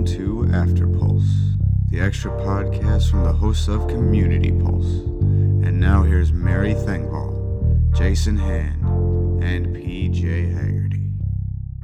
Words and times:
Welcome 0.00 0.16
to 0.16 0.56
After 0.56 0.86
Pulse, 0.86 1.30
the 1.90 2.00
extra 2.00 2.30
podcast 2.30 3.10
from 3.10 3.22
the 3.22 3.34
hosts 3.34 3.68
of 3.68 3.86
Community 3.86 4.50
Pulse. 4.50 4.86
And 4.86 5.78
now 5.78 6.02
here's 6.02 6.32
Mary 6.32 6.72
Thengvall, 6.72 7.94
Jason 7.94 8.38
Hand, 8.38 8.82
and 9.44 9.76
PJ 9.76 10.54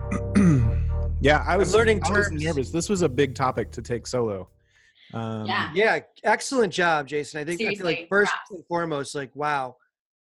Hagerty. 0.00 0.80
yeah, 1.20 1.44
I 1.46 1.58
was 1.58 1.74
learning 1.74 2.02
I 2.04 2.10
was 2.10 2.28
terms. 2.28 2.42
nervous. 2.42 2.70
This 2.70 2.88
was 2.88 3.02
a 3.02 3.08
big 3.10 3.34
topic 3.34 3.70
to 3.72 3.82
take 3.82 4.06
solo. 4.06 4.48
Um, 5.12 5.44
Yeah. 5.44 5.70
Yeah, 5.74 5.98
excellent 6.24 6.72
job, 6.72 7.06
Jason. 7.08 7.38
I 7.38 7.44
think 7.44 7.60
I 7.60 7.74
feel 7.74 7.84
like 7.84 8.08
first 8.08 8.32
props. 8.32 8.50
and 8.50 8.64
foremost, 8.64 9.14
like 9.14 9.36
wow, 9.36 9.76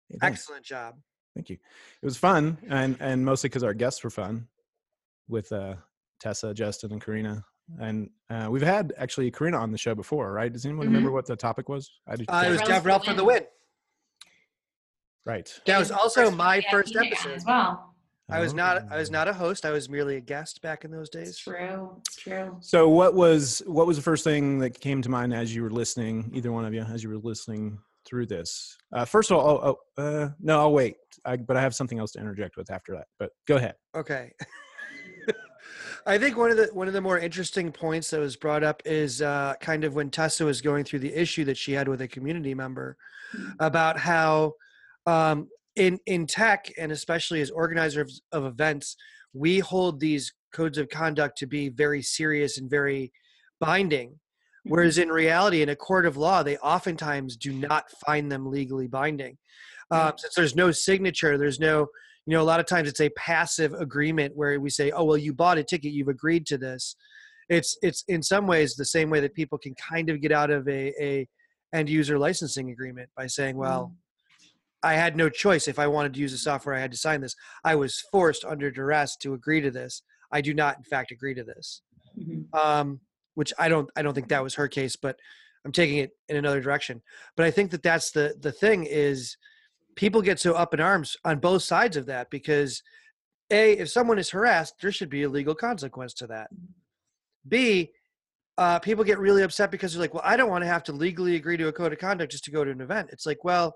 yeah, 0.10 0.18
excellent 0.24 0.66
job. 0.66 0.96
Thank 1.36 1.52
you. 1.52 1.58
It 2.02 2.06
was 2.06 2.18
fun, 2.18 2.58
and 2.68 2.98
and 3.00 3.24
mostly 3.24 3.50
because 3.50 3.62
our 3.62 3.76
guests 3.76 4.04
were 4.04 4.10
fun, 4.10 4.48
with 5.28 5.52
uh, 5.52 5.76
Tessa, 6.20 6.56
Justin, 6.56 6.92
and 6.92 7.00
Karina. 7.00 7.46
And 7.80 8.10
uh, 8.30 8.48
we've 8.52 8.62
had 8.62 8.94
actually 8.98 9.32
Karina 9.32 9.58
on 9.58 9.72
the 9.72 9.78
show 9.78 9.96
before, 9.96 10.32
right? 10.34 10.52
Does 10.52 10.66
anyone 10.66 10.86
remember 10.88 11.12
what 11.12 11.26
the 11.26 11.36
topic 11.36 11.70
was? 11.70 11.90
I 12.08 12.16
did. 12.18 12.26
Uh, 12.30 12.44
it 12.46 12.50
was 12.52 12.62
Devrel 12.62 12.82
Devrel 12.82 13.00
for 13.00 13.06
for 13.06 13.12
the 13.12 13.18
the 13.18 13.24
win. 13.24 13.36
win. 13.36 13.44
right. 15.26 15.60
That 15.66 15.80
was 15.80 15.92
also 15.92 16.26
first 16.26 16.38
my 16.38 16.58
one 16.58 16.64
first 16.72 16.96
at 16.96 17.04
EDM 17.04 17.12
episode. 17.12 17.32
as 17.34 17.46
well. 17.46 17.90
I 18.30 18.40
was 18.40 18.54
not. 18.54 18.84
I 18.92 18.98
was 18.98 19.10
Oh. 19.10 19.14
not 19.14 19.28
a 19.28 19.34
host. 19.34 19.66
I 19.66 19.72
was 19.72 19.90
merely 19.90 20.16
a 20.16 20.22
guest 20.22 20.62
back 20.62 20.86
in 20.86 20.92
those 20.92 21.10
It's 21.14 21.16
days. 21.16 21.38
true. 21.40 21.96
It's 22.00 22.16
true. 22.16 22.58
So 22.62 22.90
what 22.90 23.14
was 23.14 23.62
what 23.66 23.86
was 23.86 23.98
the 23.98 24.04
first 24.04 24.24
thing 24.24 24.60
that 24.60 24.80
came 24.80 25.02
to 25.02 25.10
mind 25.10 25.34
as 25.34 25.54
you 25.54 25.62
were 25.62 25.70
listening, 25.70 26.32
either 26.34 26.52
one 26.52 26.66
of 26.66 26.74
you, 26.74 26.82
as 26.82 27.04
you 27.04 27.10
were 27.10 27.18
listening 27.18 27.80
through 28.06 28.26
this? 28.28 28.78
Uh, 28.94 29.06
first 29.06 29.30
of 29.32 29.38
all, 29.38 29.48
oh, 29.64 29.78
oh, 29.98 30.04
uh, 30.04 30.30
no, 30.40 30.60
I'll 30.60 30.74
wait. 30.74 30.96
I, 31.26 31.38
but 31.38 31.56
I 31.58 31.62
have 31.62 31.76
something 31.76 32.00
else 32.00 32.12
to 32.14 32.20
interject 32.20 32.58
with 32.58 32.72
after 32.72 32.94
that. 32.94 33.08
But 33.20 33.32
go 33.48 33.56
ahead. 33.58 33.76
Okay. 33.96 34.32
I 36.06 36.18
think 36.18 36.38
one 36.38 36.52
of 36.52 36.58
the 36.58 36.70
one 36.74 36.88
of 36.88 36.94
the 36.94 37.02
more 37.02 37.18
interesting 37.18 37.72
points 37.72 38.10
that 38.10 38.20
was 38.20 38.36
brought 38.36 38.64
up 38.64 38.82
is 38.86 39.22
uh, 39.22 39.54
kind 39.62 39.84
of 39.84 39.96
when 39.96 40.10
Tessa 40.10 40.44
was 40.44 40.62
going 40.62 40.84
through 40.84 41.00
the 41.00 41.14
issue 41.14 41.46
that 41.46 41.58
she 41.58 41.72
had 41.72 41.88
with 41.88 42.02
a 42.02 42.08
community 42.08 42.54
member 42.54 42.98
about 43.60 43.98
how 43.98 44.54
um, 45.06 45.48
in 45.76 46.00
in 46.06 46.28
tech 46.28 46.72
and 46.78 46.92
especially 46.92 47.42
as 47.42 47.50
organizers 47.52 48.22
of 48.32 48.46
events, 48.46 48.98
we 49.34 49.60
hold 49.60 50.00
these 50.00 50.34
codes 50.54 50.78
of 50.78 50.90
conduct 50.90 51.38
to 51.38 51.48
be 51.48 51.70
very 51.70 52.02
serious 52.02 52.58
and 52.58 52.70
very 52.70 53.12
binding. 53.60 54.20
Whereas 54.66 54.98
in 54.98 55.10
reality, 55.10 55.62
in 55.62 55.70
a 55.70 55.76
court 55.76 56.06
of 56.06 56.16
law, 56.16 56.42
they 56.42 56.58
oftentimes 56.58 57.36
do 57.36 57.52
not 57.52 57.90
find 58.06 58.32
them 58.32 58.50
legally 58.50 58.88
binding. 58.88 59.38
Uh, 59.92 60.12
since 60.18 60.36
there's 60.36 60.56
no 60.56 60.72
signature, 60.72 61.38
there's 61.38 61.60
no 61.60 61.88
you 62.26 62.34
know 62.36 62.42
a 62.42 62.44
lot 62.44 62.60
of 62.60 62.66
times 62.66 62.88
it's 62.88 63.02
a 63.02 63.10
passive 63.10 63.74
agreement 63.74 64.36
where 64.36 64.60
we 64.60 64.70
say 64.70 64.92
oh 64.92 65.04
well 65.04 65.18
you 65.18 65.34
bought 65.34 65.58
a 65.58 65.64
ticket 65.64 65.92
you've 65.92 66.08
agreed 66.08 66.46
to 66.48 66.58
this. 66.58 66.96
It's 67.50 67.78
it's 67.82 68.04
in 68.08 68.24
some 68.24 68.48
ways 68.48 68.76
the 68.76 68.86
same 68.86 69.10
way 69.10 69.20
that 69.20 69.34
people 69.34 69.58
can 69.58 69.76
kind 69.76 70.10
of 70.10 70.22
get 70.22 70.32
out 70.32 70.50
of 70.50 70.68
a, 70.68 70.94
a 71.02 71.28
end 71.74 71.90
user 71.90 72.18
licensing 72.18 72.72
agreement 72.72 73.10
by 73.18 73.28
saying 73.28 73.58
well 73.58 73.94
i 74.84 74.94
had 74.94 75.16
no 75.18 75.30
choice. 75.30 75.68
If 75.68 75.80
i 75.80 75.88
wanted 75.88 76.14
to 76.14 76.20
use 76.20 76.32
the 76.32 76.38
software 76.38 76.76
i 76.76 76.80
had 76.80 76.92
to 76.92 76.98
sign 76.98 77.22
this. 77.22 77.36
I 77.64 77.76
was 77.76 78.04
forced 78.12 78.46
under 78.46 78.72
duress 78.72 79.18
to 79.18 79.34
agree 79.34 79.62
to 79.62 79.72
this. 79.72 80.04
I 80.32 80.42
do 80.42 80.54
not 80.54 80.78
in 80.78 80.84
fact 80.84 81.12
agree 81.12 81.34
to 81.36 81.44
this. 81.44 81.82
Mhm. 82.18 82.54
um, 82.54 83.00
which 83.36 83.52
I 83.58 83.68
don't 83.70 83.90
I 83.96 84.02
don't 84.02 84.14
think 84.14 84.30
that 84.30 84.44
was 84.44 84.56
her 84.56 84.68
case, 84.68 84.96
but 84.96 85.18
I'm 85.66 85.72
taking 85.72 85.98
it 85.98 86.12
in 86.30 86.38
another 86.38 86.62
direction. 86.62 87.02
But 87.36 87.46
I 87.46 87.52
think 87.52 87.72
that 87.72 87.84
that's 87.84 88.12
the 88.12 88.36
the 88.40 88.52
thing 88.52 88.86
is 88.86 89.38
people 89.96 90.22
get 90.22 90.40
so 90.40 90.54
up 90.54 90.74
in 90.74 90.80
arms 90.80 91.18
on 91.26 91.40
both 91.40 91.64
sides 91.64 91.98
of 91.98 92.06
that 92.08 92.30
because 92.30 92.82
a 93.52 93.74
if 93.74 93.90
someone 93.90 94.20
is 94.20 94.30
harassed, 94.30 94.76
there 94.82 94.92
should 94.92 95.10
be 95.10 95.24
a 95.24 95.30
legal 95.30 95.56
consequence 95.56 96.14
to 96.16 96.28
that. 96.28 96.50
B 97.48 97.92
uh, 98.58 98.80
people 98.80 99.04
get 99.04 99.20
really 99.20 99.42
upset 99.42 99.72
because 99.72 99.94
they're 99.94 100.02
like, 100.02 100.14
well, 100.14 100.24
I 100.26 100.38
don't 100.38 100.50
want 100.50 100.64
to 100.64 100.68
have 100.68 100.84
to 100.84 100.92
legally 100.92 101.36
agree 101.36 101.58
to 101.58 101.68
a 101.68 101.74
code 101.74 101.92
of 101.92 102.00
conduct 102.00 102.32
just 102.32 102.44
to 102.46 102.52
go 102.52 102.64
to 102.64 102.72
an 102.72 102.82
event. 102.82 103.10
It's 103.12 103.26
like, 103.26 103.44
well, 103.44 103.76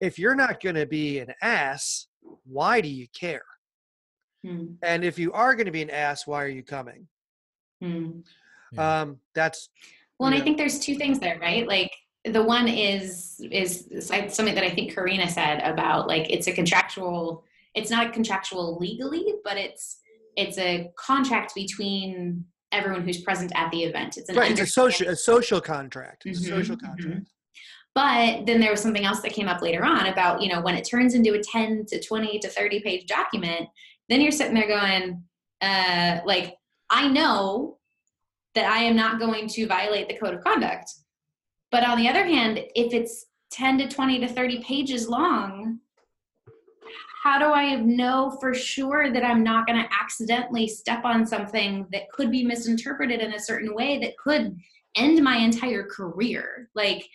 if 0.00 0.18
you're 0.18 0.34
not 0.34 0.60
going 0.60 0.76
to 0.76 0.86
be 0.86 1.18
an 1.18 1.32
ass, 1.42 2.06
why 2.44 2.80
do 2.80 2.88
you 2.88 3.06
care? 3.18 3.42
Hmm. 4.44 4.74
And 4.82 5.04
if 5.04 5.18
you 5.18 5.32
are 5.32 5.54
going 5.54 5.66
to 5.66 5.72
be 5.72 5.82
an 5.82 5.90
ass, 5.90 6.26
why 6.26 6.42
are 6.42 6.48
you 6.48 6.62
coming? 6.62 7.08
Hmm. 7.80 8.20
Um, 8.78 9.18
that's 9.34 9.68
Well, 10.18 10.32
and 10.32 10.40
I 10.40 10.44
think 10.44 10.56
there's 10.56 10.78
two 10.78 10.94
things 10.94 11.18
there, 11.18 11.38
right? 11.40 11.66
Like 11.66 11.90
the 12.24 12.42
one 12.42 12.68
is 12.68 13.40
is 13.50 13.88
something 14.06 14.54
that 14.54 14.64
I 14.64 14.70
think 14.70 14.94
Karina 14.94 15.28
said 15.28 15.60
about 15.62 16.06
like 16.06 16.30
it's 16.30 16.46
a 16.46 16.52
contractual. 16.52 17.44
It's 17.74 17.90
not 17.90 18.12
contractual 18.12 18.78
legally, 18.78 19.34
but 19.44 19.56
it's 19.56 20.00
it's 20.36 20.58
a 20.58 20.90
contract 20.96 21.54
between 21.54 22.44
everyone 22.70 23.02
who's 23.02 23.20
present 23.22 23.52
at 23.54 23.70
the 23.70 23.82
event. 23.84 24.16
It's 24.16 24.28
an 24.28 24.36
right. 24.36 24.50
It's 24.50 24.60
a 24.60 24.66
social 24.66 25.08
a 25.08 25.16
social 25.16 25.60
contract. 25.60 26.22
It's 26.26 26.40
a 26.40 26.48
social 26.48 26.76
mhm. 26.76 26.86
contract. 26.86 27.26
But 27.94 28.46
then 28.46 28.60
there 28.60 28.70
was 28.70 28.80
something 28.80 29.04
else 29.04 29.20
that 29.20 29.32
came 29.32 29.48
up 29.48 29.60
later 29.60 29.84
on 29.84 30.06
about, 30.06 30.40
you 30.40 30.50
know, 30.50 30.62
when 30.62 30.74
it 30.74 30.88
turns 30.88 31.12
into 31.12 31.34
a 31.34 31.42
10 31.42 31.84
to 31.88 32.02
20 32.02 32.38
to 32.38 32.48
30 32.48 32.80
page 32.80 33.06
document, 33.06 33.68
then 34.08 34.22
you're 34.22 34.32
sitting 34.32 34.54
there 34.54 34.66
going, 34.66 35.22
uh, 35.60 36.20
like, 36.24 36.56
I 36.88 37.08
know 37.08 37.78
that 38.54 38.64
I 38.64 38.78
am 38.78 38.96
not 38.96 39.18
going 39.18 39.46
to 39.48 39.66
violate 39.66 40.08
the 40.08 40.16
code 40.16 40.32
of 40.32 40.42
conduct. 40.42 40.90
But 41.72 41.88
on 41.88 41.98
the 41.98 42.08
other 42.08 42.24
hand, 42.24 42.58
if 42.76 42.92
it's 42.92 43.26
10 43.50 43.78
to 43.78 43.88
20 43.88 44.20
to 44.20 44.28
30 44.28 44.62
pages 44.62 45.08
long, 45.08 45.80
how 47.22 47.38
do 47.38 47.46
I 47.46 47.76
know 47.76 48.36
for 48.40 48.52
sure 48.52 49.10
that 49.10 49.24
I'm 49.24 49.42
not 49.42 49.66
going 49.66 49.82
to 49.82 49.88
accidentally 49.98 50.68
step 50.68 51.04
on 51.04 51.26
something 51.26 51.86
that 51.90 52.10
could 52.12 52.30
be 52.30 52.44
misinterpreted 52.44 53.20
in 53.20 53.32
a 53.32 53.40
certain 53.40 53.74
way 53.74 53.98
that 54.00 54.18
could 54.18 54.56
end 54.96 55.24
my 55.24 55.36
entire 55.36 55.84
career? 55.84 56.68
Like, 56.74 57.08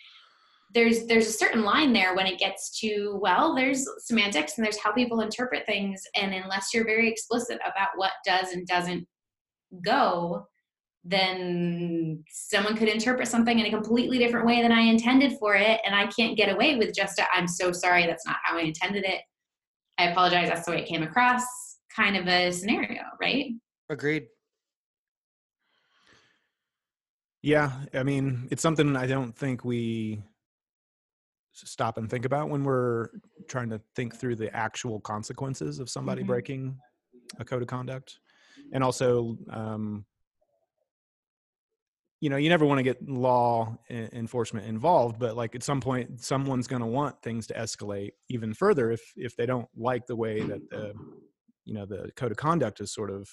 there's 0.74 1.06
there's 1.06 1.28
a 1.28 1.32
certain 1.32 1.62
line 1.62 1.92
there 1.92 2.14
when 2.14 2.26
it 2.26 2.38
gets 2.38 2.78
to 2.78 3.18
well 3.22 3.54
there's 3.54 3.88
semantics 4.04 4.58
and 4.58 4.64
there's 4.66 4.78
how 4.78 4.92
people 4.92 5.22
interpret 5.22 5.64
things 5.64 6.02
and 6.14 6.34
unless 6.34 6.74
you're 6.74 6.84
very 6.84 7.08
explicit 7.08 7.58
about 7.64 7.88
what 7.96 8.12
does 8.22 8.52
and 8.52 8.66
doesn't 8.66 9.06
go 9.82 10.46
then 11.10 12.22
someone 12.28 12.76
could 12.76 12.88
interpret 12.88 13.26
something 13.28 13.58
in 13.58 13.66
a 13.66 13.70
completely 13.70 14.18
different 14.18 14.46
way 14.46 14.60
than 14.62 14.70
I 14.72 14.80
intended 14.82 15.32
for 15.38 15.54
it 15.54 15.80
and 15.86 15.94
I 15.94 16.06
can't 16.08 16.36
get 16.36 16.52
away 16.54 16.76
with 16.76 16.94
just 16.94 17.18
a 17.18 17.24
I'm 17.34 17.48
so 17.48 17.72
sorry 17.72 18.06
that's 18.06 18.26
not 18.26 18.36
how 18.44 18.58
I 18.58 18.62
intended 18.62 19.04
it 19.04 19.22
I 19.98 20.08
apologize 20.10 20.48
that's 20.48 20.66
the 20.66 20.72
way 20.72 20.82
it 20.82 20.88
came 20.88 21.02
across 21.02 21.42
kind 21.94 22.16
of 22.16 22.26
a 22.28 22.52
scenario 22.52 23.02
right 23.20 23.52
Agreed. 23.90 24.26
Yeah, 27.42 27.72
I 27.94 28.02
mean, 28.02 28.48
it's 28.50 28.60
something 28.62 28.96
I 28.96 29.06
don't 29.06 29.34
think 29.34 29.64
we 29.64 30.20
stop 31.52 31.96
and 31.98 32.10
think 32.10 32.24
about 32.24 32.50
when 32.50 32.64
we're 32.64 33.08
trying 33.48 33.70
to 33.70 33.80
think 33.94 34.14
through 34.16 34.36
the 34.36 34.54
actual 34.54 35.00
consequences 35.00 35.78
of 35.78 35.88
somebody 35.88 36.22
Mhm. 36.22 36.26
breaking 36.26 36.78
a 37.38 37.44
code 37.44 37.62
of 37.62 37.68
conduct. 37.68 38.18
And 38.72 38.82
also, 38.84 39.38
um, 39.50 40.04
you 42.20 42.30
know, 42.30 42.36
you 42.36 42.48
never 42.48 42.64
want 42.66 42.78
to 42.78 42.82
get 42.82 43.08
law 43.08 43.76
enforcement 43.90 44.66
involved, 44.66 45.18
but 45.18 45.36
like 45.36 45.54
at 45.54 45.62
some 45.62 45.80
point, 45.80 46.20
someone's 46.20 46.66
going 46.66 46.82
to 46.82 46.88
want 46.88 47.22
things 47.22 47.46
to 47.48 47.54
escalate 47.54 48.10
even 48.28 48.54
further 48.54 48.90
if 48.90 49.00
if 49.16 49.36
they 49.36 49.46
don't 49.46 49.68
like 49.76 50.06
the 50.06 50.16
way 50.16 50.42
that 50.42 50.62
the 50.70 50.94
you 51.64 51.74
know 51.74 51.86
the 51.86 52.10
code 52.16 52.32
of 52.32 52.36
conduct 52.36 52.80
is 52.80 52.92
sort 52.92 53.10
of 53.10 53.28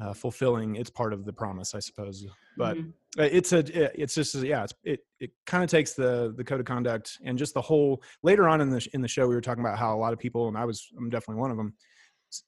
uh, 0.00 0.12
fulfilling 0.12 0.76
its 0.76 0.90
part 0.90 1.12
of 1.12 1.24
the 1.24 1.32
promise, 1.32 1.74
I 1.74 1.78
suppose. 1.80 2.26
But 2.56 2.76
Mhm. 2.76 2.92
uh, 3.18 3.22
it's 3.22 3.52
a 3.52 4.00
it's 4.00 4.14
just 4.14 4.34
yeah 4.34 4.64
it's, 4.64 4.74
it 4.82 5.00
it 5.20 5.30
kind 5.46 5.62
of 5.62 5.70
takes 5.70 5.94
the 5.94 6.34
the 6.36 6.44
code 6.44 6.60
of 6.60 6.66
conduct 6.66 7.18
and 7.24 7.38
just 7.38 7.54
the 7.54 7.62
whole 7.62 8.02
later 8.22 8.48
on 8.48 8.60
in 8.60 8.70
the 8.70 8.86
in 8.92 9.00
the 9.02 9.08
show 9.08 9.26
we 9.28 9.34
were 9.36 9.40
talking 9.40 9.64
about 9.64 9.78
how 9.78 9.94
a 9.96 9.98
lot 9.98 10.12
of 10.12 10.18
people 10.18 10.48
and 10.48 10.58
I 10.58 10.64
was 10.64 10.88
I'm 10.98 11.10
definitely 11.10 11.40
one 11.40 11.52
of 11.52 11.56
them 11.56 11.74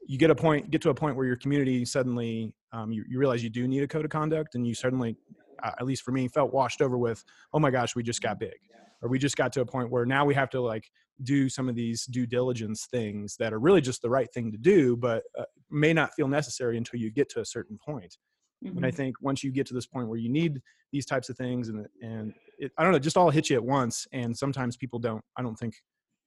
you 0.06 0.18
get 0.18 0.30
a 0.30 0.34
point 0.34 0.70
get 0.70 0.80
to 0.82 0.90
a 0.90 0.94
point 0.94 1.16
where 1.16 1.26
your 1.26 1.36
community 1.36 1.84
suddenly 1.84 2.52
um, 2.72 2.90
you, 2.92 3.04
you 3.08 3.18
realize 3.18 3.42
you 3.42 3.50
do 3.50 3.66
need 3.68 3.82
a 3.82 3.88
code 3.88 4.04
of 4.04 4.10
conduct 4.10 4.54
and 4.54 4.66
you 4.66 4.74
suddenly 4.74 5.16
uh, 5.62 5.72
at 5.78 5.86
least 5.86 6.02
for 6.02 6.12
me 6.12 6.28
felt 6.28 6.52
washed 6.52 6.80
over 6.82 6.98
with 6.98 7.24
oh 7.52 7.58
my 7.58 7.70
gosh 7.70 7.94
we 7.94 8.02
just 8.02 8.22
got 8.22 8.38
big 8.38 8.56
or 9.02 9.08
we 9.08 9.18
just 9.18 9.36
got 9.36 9.52
to 9.52 9.60
a 9.60 9.66
point 9.66 9.90
where 9.90 10.06
now 10.06 10.24
we 10.24 10.34
have 10.34 10.50
to 10.50 10.60
like 10.60 10.90
do 11.22 11.48
some 11.48 11.68
of 11.68 11.74
these 11.74 12.04
due 12.06 12.26
diligence 12.26 12.86
things 12.90 13.36
that 13.38 13.52
are 13.52 13.58
really 13.58 13.80
just 13.80 14.02
the 14.02 14.10
right 14.10 14.32
thing 14.32 14.52
to 14.52 14.58
do 14.58 14.96
but 14.96 15.22
uh, 15.38 15.44
may 15.70 15.92
not 15.92 16.14
feel 16.14 16.28
necessary 16.28 16.76
until 16.76 17.00
you 17.00 17.10
get 17.10 17.28
to 17.28 17.40
a 17.40 17.44
certain 17.44 17.78
point. 17.78 18.16
point 18.62 18.76
and 18.76 18.84
I 18.86 18.90
Mhm. 18.90 18.94
think 18.96 19.16
once 19.20 19.44
you 19.44 19.52
get 19.52 19.66
to 19.68 19.74
this 19.74 19.86
point 19.86 20.08
where 20.08 20.18
you 20.18 20.28
need 20.28 20.60
these 20.92 21.06
types 21.06 21.28
of 21.28 21.36
things, 21.36 21.68
and 21.68 21.86
and 22.02 22.34
it, 22.58 22.72
I 22.78 22.82
don't 22.82 22.92
know, 22.92 22.98
just 22.98 23.16
all 23.16 23.30
hit 23.30 23.50
you 23.50 23.56
at 23.56 23.64
once. 23.64 24.06
And 24.12 24.36
sometimes 24.36 24.76
people 24.76 24.98
don't, 24.98 25.22
I 25.36 25.42
don't 25.42 25.56
think, 25.56 25.74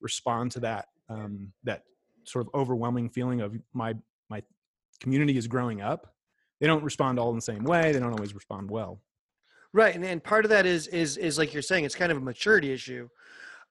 respond 0.01 0.51
to 0.54 0.60
that 0.62 0.88
um, 1.10 1.51
that 1.63 1.84
sort 2.25 2.45
of 2.45 2.54
overwhelming 2.54 3.10
feeling 3.10 3.42
of 3.42 3.56
my 3.74 3.95
my 4.30 4.44
community 5.00 5.38
is 5.38 5.48
growing 5.48 5.81
up. 5.81 6.13
They 6.60 6.68
don't 6.68 6.83
respond 6.83 7.19
all 7.19 7.30
in 7.30 7.36
the 7.36 7.42
same 7.42 7.63
way. 7.63 7.92
They 7.92 8.00
don't 8.00 8.12
always 8.12 8.33
respond 8.33 8.69
well. 8.69 9.01
Right, 9.71 9.95
and 9.95 10.04
and 10.04 10.24
part 10.24 10.45
of 10.45 10.50
that 10.50 10.66
is 10.66 10.88
is 10.88 11.18
is 11.18 11.38
like 11.38 11.54
you're 11.54 11.62
saying, 11.62 11.86
it's 11.86 11.95
kind 11.95 12.12
of 12.12 12.18
a 12.18 12.21
maturity 12.21 12.71
issue, 12.71 13.07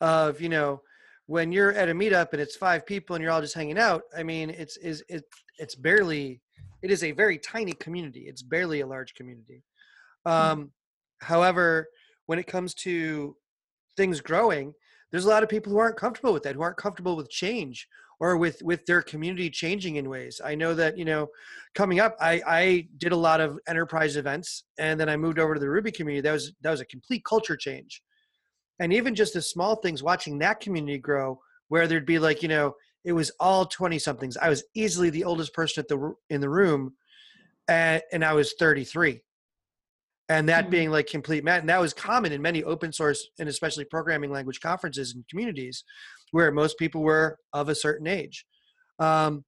of 0.00 0.40
you 0.40 0.48
know, 0.48 0.80
when 1.26 1.52
you're 1.52 1.72
at 1.72 1.88
a 1.88 1.94
meetup 1.94 2.32
and 2.32 2.40
it's 2.40 2.56
five 2.56 2.86
people 2.86 3.16
and 3.16 3.22
you're 3.22 3.32
all 3.32 3.40
just 3.40 3.54
hanging 3.54 3.78
out. 3.78 4.02
I 4.16 4.22
mean, 4.22 4.50
it's 4.50 4.76
is 4.76 5.02
it 5.08 5.24
it's 5.58 5.74
barely 5.74 6.40
it 6.82 6.90
is 6.90 7.02
a 7.02 7.12
very 7.12 7.38
tiny 7.38 7.72
community. 7.72 8.26
It's 8.28 8.42
barely 8.42 8.80
a 8.80 8.86
large 8.86 9.14
community. 9.14 9.62
Hmm. 10.24 10.32
Um, 10.32 10.70
however, 11.20 11.88
when 12.26 12.38
it 12.38 12.46
comes 12.46 12.74
to 12.74 13.36
things 13.96 14.20
growing, 14.20 14.72
there's 15.10 15.24
a 15.24 15.28
lot 15.28 15.42
of 15.42 15.48
people 15.48 15.72
who 15.72 15.78
aren't 15.78 15.96
comfortable 15.96 16.32
with 16.32 16.44
that, 16.44 16.54
who 16.54 16.62
aren't 16.62 16.76
comfortable 16.76 17.16
with 17.16 17.28
change 17.30 17.88
or 18.20 18.36
with 18.36 18.62
with 18.62 18.84
their 18.86 19.02
community 19.02 19.50
changing 19.50 19.96
in 19.96 20.08
ways. 20.08 20.40
I 20.44 20.54
know 20.54 20.74
that 20.74 20.98
you 20.98 21.04
know, 21.04 21.28
coming 21.74 22.00
up, 22.00 22.16
I 22.20 22.42
I 22.46 22.88
did 22.98 23.12
a 23.12 23.16
lot 23.16 23.40
of 23.40 23.58
enterprise 23.68 24.16
events, 24.16 24.64
and 24.78 24.98
then 25.00 25.08
I 25.08 25.16
moved 25.16 25.38
over 25.38 25.54
to 25.54 25.60
the 25.60 25.70
Ruby 25.70 25.92
community. 25.92 26.22
That 26.22 26.32
was 26.32 26.52
that 26.62 26.70
was 26.70 26.80
a 26.80 26.86
complete 26.86 27.24
culture 27.24 27.56
change, 27.56 28.02
and 28.80 28.92
even 28.92 29.14
just 29.14 29.34
the 29.34 29.42
small 29.42 29.76
things, 29.76 30.02
watching 30.02 30.38
that 30.38 30.60
community 30.60 30.98
grow, 30.98 31.40
where 31.68 31.86
there'd 31.86 32.06
be 32.06 32.18
like 32.18 32.42
you 32.42 32.48
know, 32.48 32.74
it 33.04 33.12
was 33.12 33.30
all 33.40 33.66
twenty 33.66 33.98
somethings. 33.98 34.36
I 34.36 34.48
was 34.48 34.64
easily 34.74 35.10
the 35.10 35.24
oldest 35.24 35.54
person 35.54 35.82
at 35.82 35.88
the 35.88 36.14
in 36.30 36.40
the 36.40 36.50
room, 36.50 36.96
and 37.68 38.02
and 38.12 38.24
I 38.24 38.34
was 38.34 38.54
thirty 38.58 38.84
three 38.84 39.22
and 40.28 40.48
that 40.48 40.66
Mhm. 40.66 40.70
being 40.70 40.90
like 40.90 41.06
complete 41.06 41.44
mat 41.44 41.60
and 41.60 41.68
that 41.68 41.80
was 41.80 41.94
common 41.94 42.32
in 42.32 42.42
many 42.42 42.62
open 42.64 42.92
source 42.92 43.28
and 43.38 43.48
especially 43.48 43.84
programming 43.84 44.30
language 44.30 44.60
conferences 44.60 45.14
and 45.14 45.26
communities 45.28 45.84
where 46.32 46.50
most 46.50 46.78
people 46.78 47.02
were 47.02 47.38
of 47.52 47.68
a 47.68 47.74
certain 47.74 48.06
age. 48.06 48.44
Um, 48.98 49.44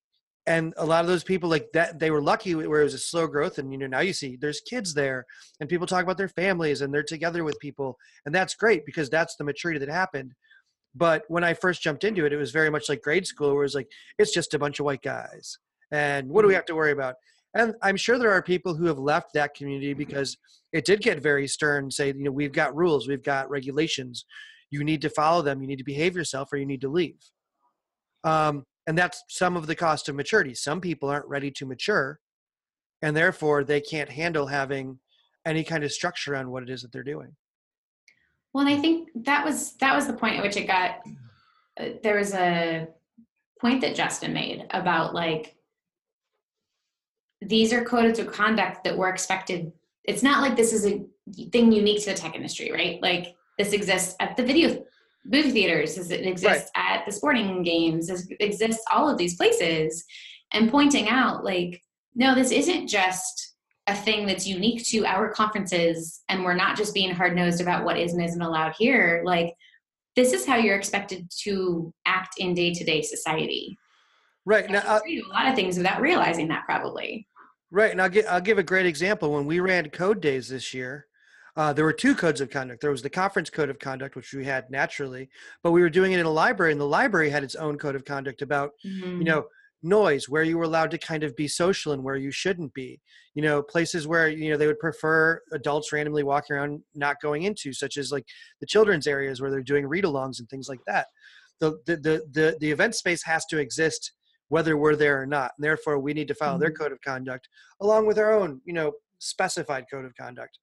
and 0.47 0.73
a 0.79 0.85
lot 0.85 1.05
of 1.05 1.09
those 1.09 1.25
people 1.25 1.49
like 1.49 1.69
that 1.75 1.99
they 1.99 2.11
were 2.11 2.23
lucky 2.23 2.55
where 2.55 2.81
it 2.81 2.85
was 2.85 2.95
a 2.95 2.99
slow 2.99 3.27
growth 3.27 3.59
and 3.59 3.73
you 3.73 3.79
know 3.79 3.87
now 3.87 4.01
you 4.01 4.13
see 4.13 4.37
there's 4.41 4.61
kids 4.63 4.95
there 4.95 5.25
and 5.61 5.69
people 5.69 5.87
talk 5.87 6.03
about 6.03 6.17
their 6.17 6.29
families 6.29 6.81
and 6.81 6.93
they're 6.93 7.03
together 7.03 7.45
with 7.45 7.59
people 7.61 7.97
and 8.27 8.35
that's 8.35 8.55
great 8.55 8.87
because 8.87 9.11
that's 9.11 9.37
the 9.37 9.45
maturity 9.45 9.79
that 9.79 9.89
happened. 9.89 10.33
But 10.95 11.23
when 11.29 11.45
i 11.45 11.55
first 11.55 11.83
jumped 11.83 12.05
into 12.05 12.25
it 12.25 12.33
it 12.33 12.37
was 12.37 12.51
very 12.51 12.71
much 12.71 12.89
like 12.89 13.03
grade 13.03 13.27
school 13.27 13.55
where 13.55 13.65
it's 13.65 13.75
like 13.75 13.89
it's 14.19 14.33
just 14.33 14.55
a 14.55 14.59
bunch 14.59 14.81
of 14.81 14.87
white 14.87 15.03
guys 15.03 15.59
and 15.93 16.29
what 16.29 16.43
do 16.43 16.49
we 16.49 16.55
have 16.55 16.67
to 16.67 16.75
worry 16.75 16.93
about? 16.93 17.15
And 17.55 17.75
i'm 17.83 17.97
sure 17.97 18.19
there 18.19 18.33
are 18.33 18.43
people 18.43 18.75
who 18.75 18.87
have 18.87 18.99
left 18.99 19.35
that 19.35 19.55
community 19.55 19.93
because 19.93 20.37
it 20.73 20.85
did 20.85 21.01
get 21.01 21.23
very 21.23 21.47
stern 21.47 21.91
say 21.91 22.09
you 22.09 22.25
know 22.25 22.33
we've 22.33 22.53
got 22.53 22.75
rules 22.75 23.07
we've 23.07 23.23
got 23.23 23.51
regulations 23.51 24.25
you 24.71 24.85
need 24.85 25.03
to 25.03 25.11
follow 25.11 25.43
them 25.43 25.61
you 25.61 25.69
need 25.69 25.79
to 25.79 25.85
behave 25.85 26.17
yourself 26.17 26.53
or 26.53 26.57
you 26.57 26.67
need 26.67 26.81
to 26.81 26.89
leave 26.89 27.19
um, 28.25 28.65
and 28.87 28.99
that's 28.99 29.23
some 29.29 29.57
of 29.57 29.67
the 29.67 29.75
cost 29.75 30.09
of 30.09 30.15
maturity 30.15 30.55
some 30.55 30.81
people 30.81 31.09
aren't 31.09 31.27
ready 31.27 31.51
to 31.51 31.67
mature 31.67 32.21
and 33.03 33.17
therefore 33.17 33.65
they 33.65 33.81
can't 33.81 34.11
handle 34.11 34.47
having 34.47 34.99
any 35.47 35.65
kind 35.65 35.85
of 35.85 35.93
structure 35.93 36.37
on 36.37 36.51
what 36.51 36.63
it 36.63 36.71
is 36.71 36.83
that 36.83 36.93
they're 36.93 37.03
doing 37.03 37.35
Well, 38.53 38.67
and 38.67 38.77
I 38.77 38.81
think 38.81 39.09
that 39.15 39.45
was 39.45 39.75
that 39.79 39.95
was 39.95 40.07
the 40.07 40.13
point 40.13 40.37
at 40.37 40.43
which 40.43 40.57
it 40.57 40.67
got. 40.67 41.01
Uh, 41.79 41.91
there 42.03 42.17
was 42.17 42.35
a 42.35 42.89
point 43.61 43.81
that 43.83 43.95
Justin 43.95 44.33
made 44.33 44.67
about 44.71 45.15
like 45.15 45.57
these 47.43 47.73
are 47.73 47.85
codes 47.85 48.19
of 48.19 48.33
conduct 48.33 48.85
that 48.85 48.97
we're 48.97 49.09
expected. 49.09 49.73
It's 50.05 50.23
not 50.23 50.43
like 50.43 50.57
this 50.57 50.73
is 50.73 50.87
a 50.87 51.05
thing 51.51 51.73
unique 51.73 52.03
to 52.05 52.11
the 52.11 52.17
tech 52.17 52.35
industry, 52.35 52.73
right? 52.73 53.01
Like 53.01 53.37
this 53.61 53.75
exists 53.75 54.17
at 54.21 54.37
the 54.37 54.43
video 54.43 54.83
movie 55.25 55.51
theaters, 55.51 55.95
this- 55.95 56.11
it 56.11 56.27
exists 56.27 56.71
at 56.75 57.05
the 57.05 57.13
sporting 57.13 57.63
games, 57.63 58.09
this 58.09 58.27
exists 58.41 58.85
all 58.91 59.09
of 59.09 59.19
these 59.19 59.37
places, 59.37 60.05
and 60.53 60.71
pointing 60.71 61.09
out 61.09 61.45
like 61.45 61.83
no, 62.17 62.35
this 62.35 62.51
isn't 62.51 62.89
just 62.89 63.55
a 63.87 63.95
thing 63.95 64.27
that's 64.27 64.47
unique 64.47 64.85
to 64.85 65.07
our 65.07 65.33
conferences 65.33 66.23
and 66.29 66.45
we're 66.45 66.55
not 66.55 66.77
just 66.77 66.93
being 66.93 67.15
hard 67.15 67.37
nosed 67.37 67.61
about 67.61 67.85
what 67.85 67.97
is 67.97 68.13
and 68.15 68.25
isn't 68.25 68.43
allowed 68.43 68.75
here. 68.77 69.23
Like 69.25 69.55
this 70.17 70.33
is 70.33 70.45
how 70.45 70.57
you're 70.57 70.77
expected 70.77 71.31
to 71.45 71.95
act 72.05 72.35
in 72.39 72.53
day-to-day 72.53 73.03
society. 73.03 73.79
Right 74.45 74.65
And 74.65 74.73
now 74.73 74.83
uh, 74.85 74.99
to 74.99 75.23
a 75.25 75.33
lot 75.33 75.49
of 75.49 75.55
things 75.55 75.77
without 75.77 76.01
realizing 76.01 76.49
that 76.49 76.65
probably. 76.65 77.29
Right, 77.71 77.93
and 77.93 78.03
I'll 78.03 78.09
give 78.09 78.27
I'll 78.29 78.41
give 78.41 78.59
a 78.59 78.65
great 78.65 78.87
example. 78.87 79.33
When 79.33 79.47
we 79.47 79.61
ran 79.61 79.89
CodeDaze 79.91 80.49
this 80.49 80.75
year, 80.75 81.07
uh, 81.57 81.73
there 81.73 81.85
were 81.85 81.93
two 81.93 82.15
codes 82.15 82.41
of 82.41 82.51
conduct. 82.51 82.81
There 82.81 82.91
was 82.91 83.03
the 83.03 83.11
conference 83.11 83.51
code 83.51 83.71
of 83.71 83.79
conduct, 83.79 84.17
which 84.17 84.33
we 84.33 84.45
had 84.45 84.71
naturally, 84.71 85.29
but 85.63 85.73
we 85.73 85.81
were 85.81 85.91
doing 85.91 86.13
it 86.13 86.21
in 86.21 86.27
a 86.27 86.31
library, 86.31 86.73
and 86.73 86.81
the 86.81 86.87
library 86.87 87.31
had 87.31 87.45
its 87.45 87.55
own 87.55 87.79
code 87.79 87.97
of 87.97 88.05
conduct 88.05 88.43
about 88.43 88.71
you 89.19 89.25
know 89.25 89.45
noise, 89.83 90.29
where 90.29 90.43
you 90.43 90.59
were 90.59 90.65
allowed 90.65 90.91
to 90.91 90.99
kind 90.99 91.25
of 91.25 91.35
be 91.37 91.49
social 91.49 91.93
and 91.93 92.05
where 92.05 92.17
you 92.17 92.31
shouldn't 92.31 92.73
be. 92.75 93.01
You 93.35 93.43
know, 93.43 93.63
places 93.63 94.07
where 94.07 94.29
you 94.29 94.51
know 94.51 94.57
they 94.57 94.67
would 94.67 94.79
prefer 94.79 95.41
adults 95.53 95.93
randomly 95.93 96.23
walking 96.23 96.57
around 96.57 96.83
not 96.95 97.21
going 97.21 97.43
into, 97.43 97.73
such 97.73 97.97
as 97.97 98.13
like 98.13 98.27
the 98.61 98.67
children's 98.67 99.07
areas 99.07 99.41
where 99.41 99.51
they're 99.51 99.63
doing 99.63 99.87
read-alongs 99.87 100.39
and 100.39 100.49
things 100.49 100.69
like 100.69 100.81
that. 100.87 101.07
The 101.61 101.79
the 101.87 101.97
the 101.97 102.23
the, 102.33 102.57
the 102.61 102.71
event 102.71 102.95
space 102.95 103.23
has 103.25 103.45
to 103.47 103.59
exist 103.59 104.13
whether 104.51 104.77
we're 104.77 104.97
there 104.97 105.23
or 105.23 105.27
not. 105.27 105.53
And 105.57 105.65
therefore, 105.65 105.99
we 105.99 106.13
need 106.13 106.29
to 106.29 106.35
follow 106.35 106.59
their 106.59 106.73
code 106.73 106.93
of 106.93 107.01
conduct 107.01 107.49
along 107.81 108.07
with 108.07 108.19
our 108.19 108.33
own, 108.33 108.61
you 108.65 108.75
know, 108.75 108.93
specified 109.19 109.85
code 109.91 110.05
of 110.05 110.15
conduct. 110.17 110.59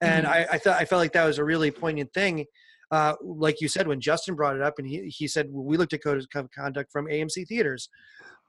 And 0.00 0.26
Mhm. 0.26 0.30
I, 0.30 0.46
I 0.52 0.58
thought 0.58 0.80
I 0.80 0.84
felt 0.84 1.00
like 1.00 1.12
that 1.12 1.24
was 1.24 1.38
a 1.38 1.44
really 1.44 1.70
poignant 1.70 2.12
thing. 2.12 2.46
Uh, 2.90 3.14
like 3.22 3.60
you 3.60 3.68
said, 3.68 3.88
when 3.88 4.00
Justin 4.00 4.34
brought 4.34 4.54
it 4.54 4.62
up, 4.62 4.78
and 4.78 4.86
he 4.86 5.08
he 5.08 5.26
said 5.26 5.48
we 5.50 5.76
looked 5.76 5.92
at 5.92 6.02
code 6.02 6.18
of 6.18 6.50
conduct 6.50 6.92
from 6.92 7.06
AMC 7.06 7.46
theaters, 7.48 7.88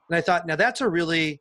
and 0.08 0.16
I 0.16 0.20
thought 0.20 0.46
now 0.46 0.56
that's 0.56 0.80
a 0.80 0.88
really, 0.88 1.40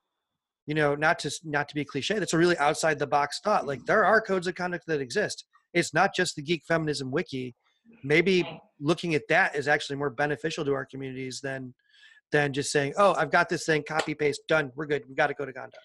you 0.65 0.73
know, 0.73 0.95
not 0.95 1.19
to 1.19 1.31
not 1.43 1.69
to 1.69 1.75
be 1.75 1.85
cliche, 1.85 2.17
that's 2.19 2.33
a 2.33 2.37
really 2.37 2.57
outside 2.57 2.97
the 2.97 3.05
box 3.07 3.39
thought. 3.43 3.67
Like 3.67 3.85
there 3.85 4.05
are 4.05 4.19
codes 4.21 4.47
of 4.47 4.55
conduct 4.55 4.87
that 4.87 5.01
exist. 5.01 5.45
It's 5.73 5.93
not 5.93 6.15
just 6.15 6.35
the 6.35 6.41
geek 6.41 6.63
feminism 6.65 7.11
wiki. 7.11 7.55
Maybe 8.03 8.43
looking 8.79 9.13
at 9.15 9.23
that 9.29 9.55
is 9.55 9.67
actually 9.67 9.97
more 9.97 10.09
beneficial 10.09 10.65
to 10.65 10.73
our 10.73 10.85
communities 10.85 11.39
than 11.41 11.73
than 12.31 12.51
just 12.53 12.71
saying, 12.71 12.93
"Oh, 12.97 13.13
I've 13.13 13.31
got 13.31 13.47
this 13.49 13.65
thing, 13.65 13.83
copy 13.87 14.13
paste, 14.15 14.41
done, 14.47 14.71
we're 14.75 14.85
good. 14.87 15.03
We 15.07 15.15
got 15.15 15.27
to 15.27 15.33
go 15.33 15.45
to 15.45 15.53
conduct." 15.53 15.77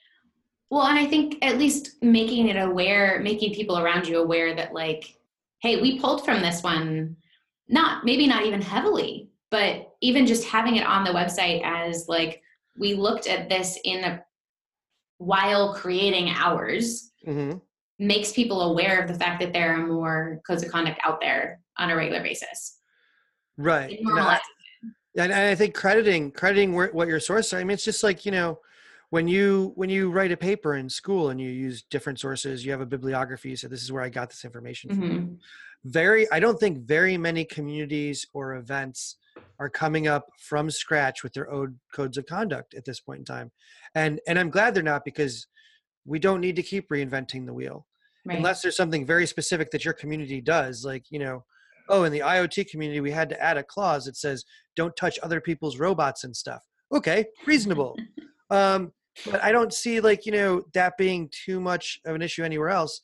Well 0.73 0.87
and 0.87 0.99
i 0.99 1.07
think 1.07 1.37
at 1.43 1.59
least 1.59 2.03
making 2.03 2.49
it 2.49 2.57
aware 2.57 3.21
making 3.23 3.55
people 3.55 3.79
around 3.79 4.07
you 4.09 4.19
aware 4.19 4.55
that 4.55 4.73
like 4.73 5.17
hey 5.61 5.81
we 5.81 6.01
pulled 6.01 6.25
from 6.25 6.41
this 6.41 6.63
one 6.63 7.17
not 7.69 8.05
maybe 8.05 8.27
not 8.27 8.45
even 8.47 8.61
heavily 8.61 9.29
but 9.51 9.95
even 10.01 10.27
just 10.27 10.45
having 10.45 10.77
it 10.77 10.87
on 10.87 11.05
the 11.05 11.11
website 11.11 11.63
as 11.63 12.07
like 12.09 12.43
we 12.77 12.95
looked 12.95 13.27
at 13.27 13.49
this 13.49 13.79
in 13.85 14.03
a 14.05 14.25
while 15.19 15.75
creating 15.75 16.29
ours 16.31 17.13
hmm 17.25 17.53
makes 18.03 18.33
people 18.33 18.63
aware 18.63 19.01
of 19.01 19.09
the 19.09 19.15
fact 19.15 19.41
that 19.41 19.53
there 19.53 19.75
are 19.75 19.87
more 19.87 20.41
codes 20.47 20.63
of 20.65 20.71
conduct 20.71 20.99
out 21.05 21.21
there 21.21 21.61
on 21.79 21.91
a 21.91 21.97
regular 21.97 22.23
basis. 22.23 22.79
Right. 23.57 23.99
And 24.01 24.19
I, 24.19 24.41
and 25.17 25.33
I 25.33 25.55
think 25.55 25.75
crediting 25.75 26.33
crediting 26.33 26.75
what 26.75 27.09
your 27.09 27.21
sources 27.21 27.53
are. 27.53 27.59
I 27.59 27.65
mean, 27.65 27.75
it's 27.75 27.85
just 27.85 28.03
like 28.03 28.27
you 28.27 28.33
know, 28.33 28.59
when 29.13 29.29
you 29.29 29.73
when 29.75 29.91
you 29.91 30.11
write 30.11 30.33
a 30.33 30.39
paper 30.39 30.77
in 30.77 30.89
school 30.89 31.29
and 31.29 31.39
you 31.39 31.51
use 31.51 31.83
different 31.91 32.19
sources, 32.19 32.65
you 32.65 32.73
have 32.73 32.81
a 32.81 32.87
bibliography. 32.87 33.51
You 33.51 33.57
say 33.57 33.69
this 33.69 33.83
is 33.83 33.93
where 33.93 34.03
I 34.03 34.09
got 34.09 34.31
this 34.31 34.43
information 34.43 34.89
from. 34.89 35.03
Mhm. 35.03 35.39
Very, 35.85 36.31
I 36.33 36.41
don't 36.41 36.59
think 36.59 36.87
very 36.87 37.19
many 37.19 37.45
communities 37.45 38.27
or 38.33 38.55
events 38.55 39.19
are 39.59 39.69
coming 39.69 40.07
up 40.07 40.31
from 40.39 40.71
scratch 40.71 41.23
with 41.23 41.35
their 41.35 41.51
own 41.53 41.79
codes 41.95 42.17
of 42.17 42.25
conduct 42.25 42.73
at 42.73 42.87
this 42.87 43.01
point 43.01 43.19
in 43.19 43.25
time, 43.27 43.53
and 43.95 44.19
and 44.27 44.39
I'm 44.39 44.49
glad 44.49 44.73
they're 44.75 44.83
not 44.83 45.05
because 45.05 45.47
we 46.07 46.19
don't 46.19 46.41
need 46.41 46.57
to 46.57 46.63
keep 46.63 46.89
reinventing 46.89 47.45
the 47.45 47.53
wheel. 47.53 47.87
Right. 48.25 48.39
unless 48.39 48.63
there's 48.63 48.77
something 48.77 49.05
very 49.05 49.27
specific 49.27 49.73
that 49.73 49.85
your 49.85 49.95
community 49.95 50.41
does 50.41 50.85
like 50.85 51.05
you 51.11 51.19
know 51.19 51.45
oh 51.89 52.05
in 52.05 52.13
the 52.13 52.21
iot 52.21 52.71
community 52.71 53.01
we 53.01 53.11
had 53.11 53.29
to 53.31 53.43
add 53.43 53.57
a 53.57 53.65
clause 53.65 54.05
that 54.05 54.17
says 54.17 54.45
don't 54.77 54.95
touch 54.95 55.19
other 55.25 55.41
people's 55.41 55.77
robots 55.81 56.23
and 56.23 56.37
stuff 56.37 56.63
okay 56.95 57.27
reasonable 57.49 57.97
um 58.51 58.93
but 59.31 59.43
i 59.43 59.53
don't 59.53 59.73
see 59.73 60.01
like 60.01 60.25
you 60.27 60.33
know 60.33 60.63
that 60.75 60.97
being 60.97 61.29
too 61.45 61.61
much 61.61 62.01
of 62.07 62.15
an 62.15 62.23
issue 62.23 62.43
anywhere 62.45 62.71
else 62.71 63.01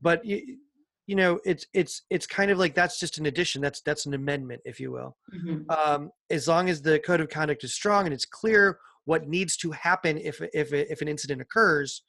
but 0.00 0.24
you, 0.24 0.58
you 1.06 1.14
know 1.14 1.38
it's 1.44 1.66
it's 1.74 2.02
it's 2.10 2.26
kind 2.26 2.50
of 2.50 2.58
like 2.58 2.74
that's 2.74 2.98
just 2.98 3.18
an 3.18 3.26
addition 3.26 3.62
that's 3.62 3.80
that's 3.82 4.06
an 4.06 4.14
amendment 4.14 4.60
if 4.64 4.80
you 4.80 4.90
will 4.90 5.16
Mhm. 5.34 5.70
um, 5.70 6.10
as 6.30 6.48
long 6.48 6.68
as 6.68 6.80
the 6.82 6.98
code 7.00 7.20
of 7.20 7.28
conduct 7.28 7.64
is 7.64 7.74
strong 7.74 8.04
and 8.06 8.14
it's 8.14 8.24
clear 8.26 8.78
what 9.04 9.28
needs 9.28 9.56
to 9.58 9.70
happen 9.72 10.16
if 10.18 10.40
if 10.54 10.72
if 10.72 11.02
an 11.02 11.08
incident 11.08 11.40
occurs, 11.42 12.02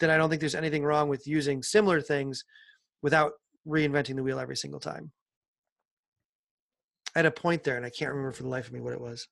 then 0.00 0.10
I 0.10 0.16
don't 0.18 0.28
think 0.28 0.40
there's 0.40 0.54
anything 0.54 0.84
wrong 0.84 1.08
with 1.08 1.26
using 1.26 1.62
similar 1.62 2.00
things 2.02 2.44
without 3.02 3.32
reinventing 3.66 4.16
the 4.16 4.22
wheel 4.22 4.38
every 4.38 4.56
single 4.56 4.80
time. 4.80 5.12
I 7.14 7.20
had 7.20 7.26
a 7.26 7.30
point 7.30 7.64
there, 7.64 7.76
and 7.78 7.86
I 7.86 7.90
can't 7.90 8.10
remember 8.10 8.32
for 8.32 8.42
the 8.42 8.50
life 8.50 8.66
of 8.66 8.72
me 8.74 8.80
what 8.80 8.92
it 8.92 9.00
was. 9.00 9.26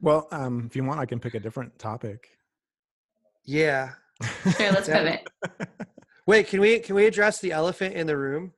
Well, 0.00 0.28
um, 0.30 0.64
if 0.66 0.76
you 0.76 0.84
want, 0.84 1.00
I 1.00 1.06
can 1.06 1.18
pick 1.20 1.34
a 1.34 1.40
different 1.40 1.78
topic. 1.78 2.28
Yeah. 3.44 3.92
Sure, 4.56 4.72
let's 4.72 4.88
Yeah. 4.88 5.20
pivot. 5.42 5.68
Wait, 6.26 6.46
can 6.48 6.60
we 6.60 6.78
can 6.80 6.94
we 6.94 7.06
address 7.06 7.40
the 7.40 7.52
elephant 7.52 7.94
in 7.94 8.06
the 8.06 8.16
room? 8.16 8.52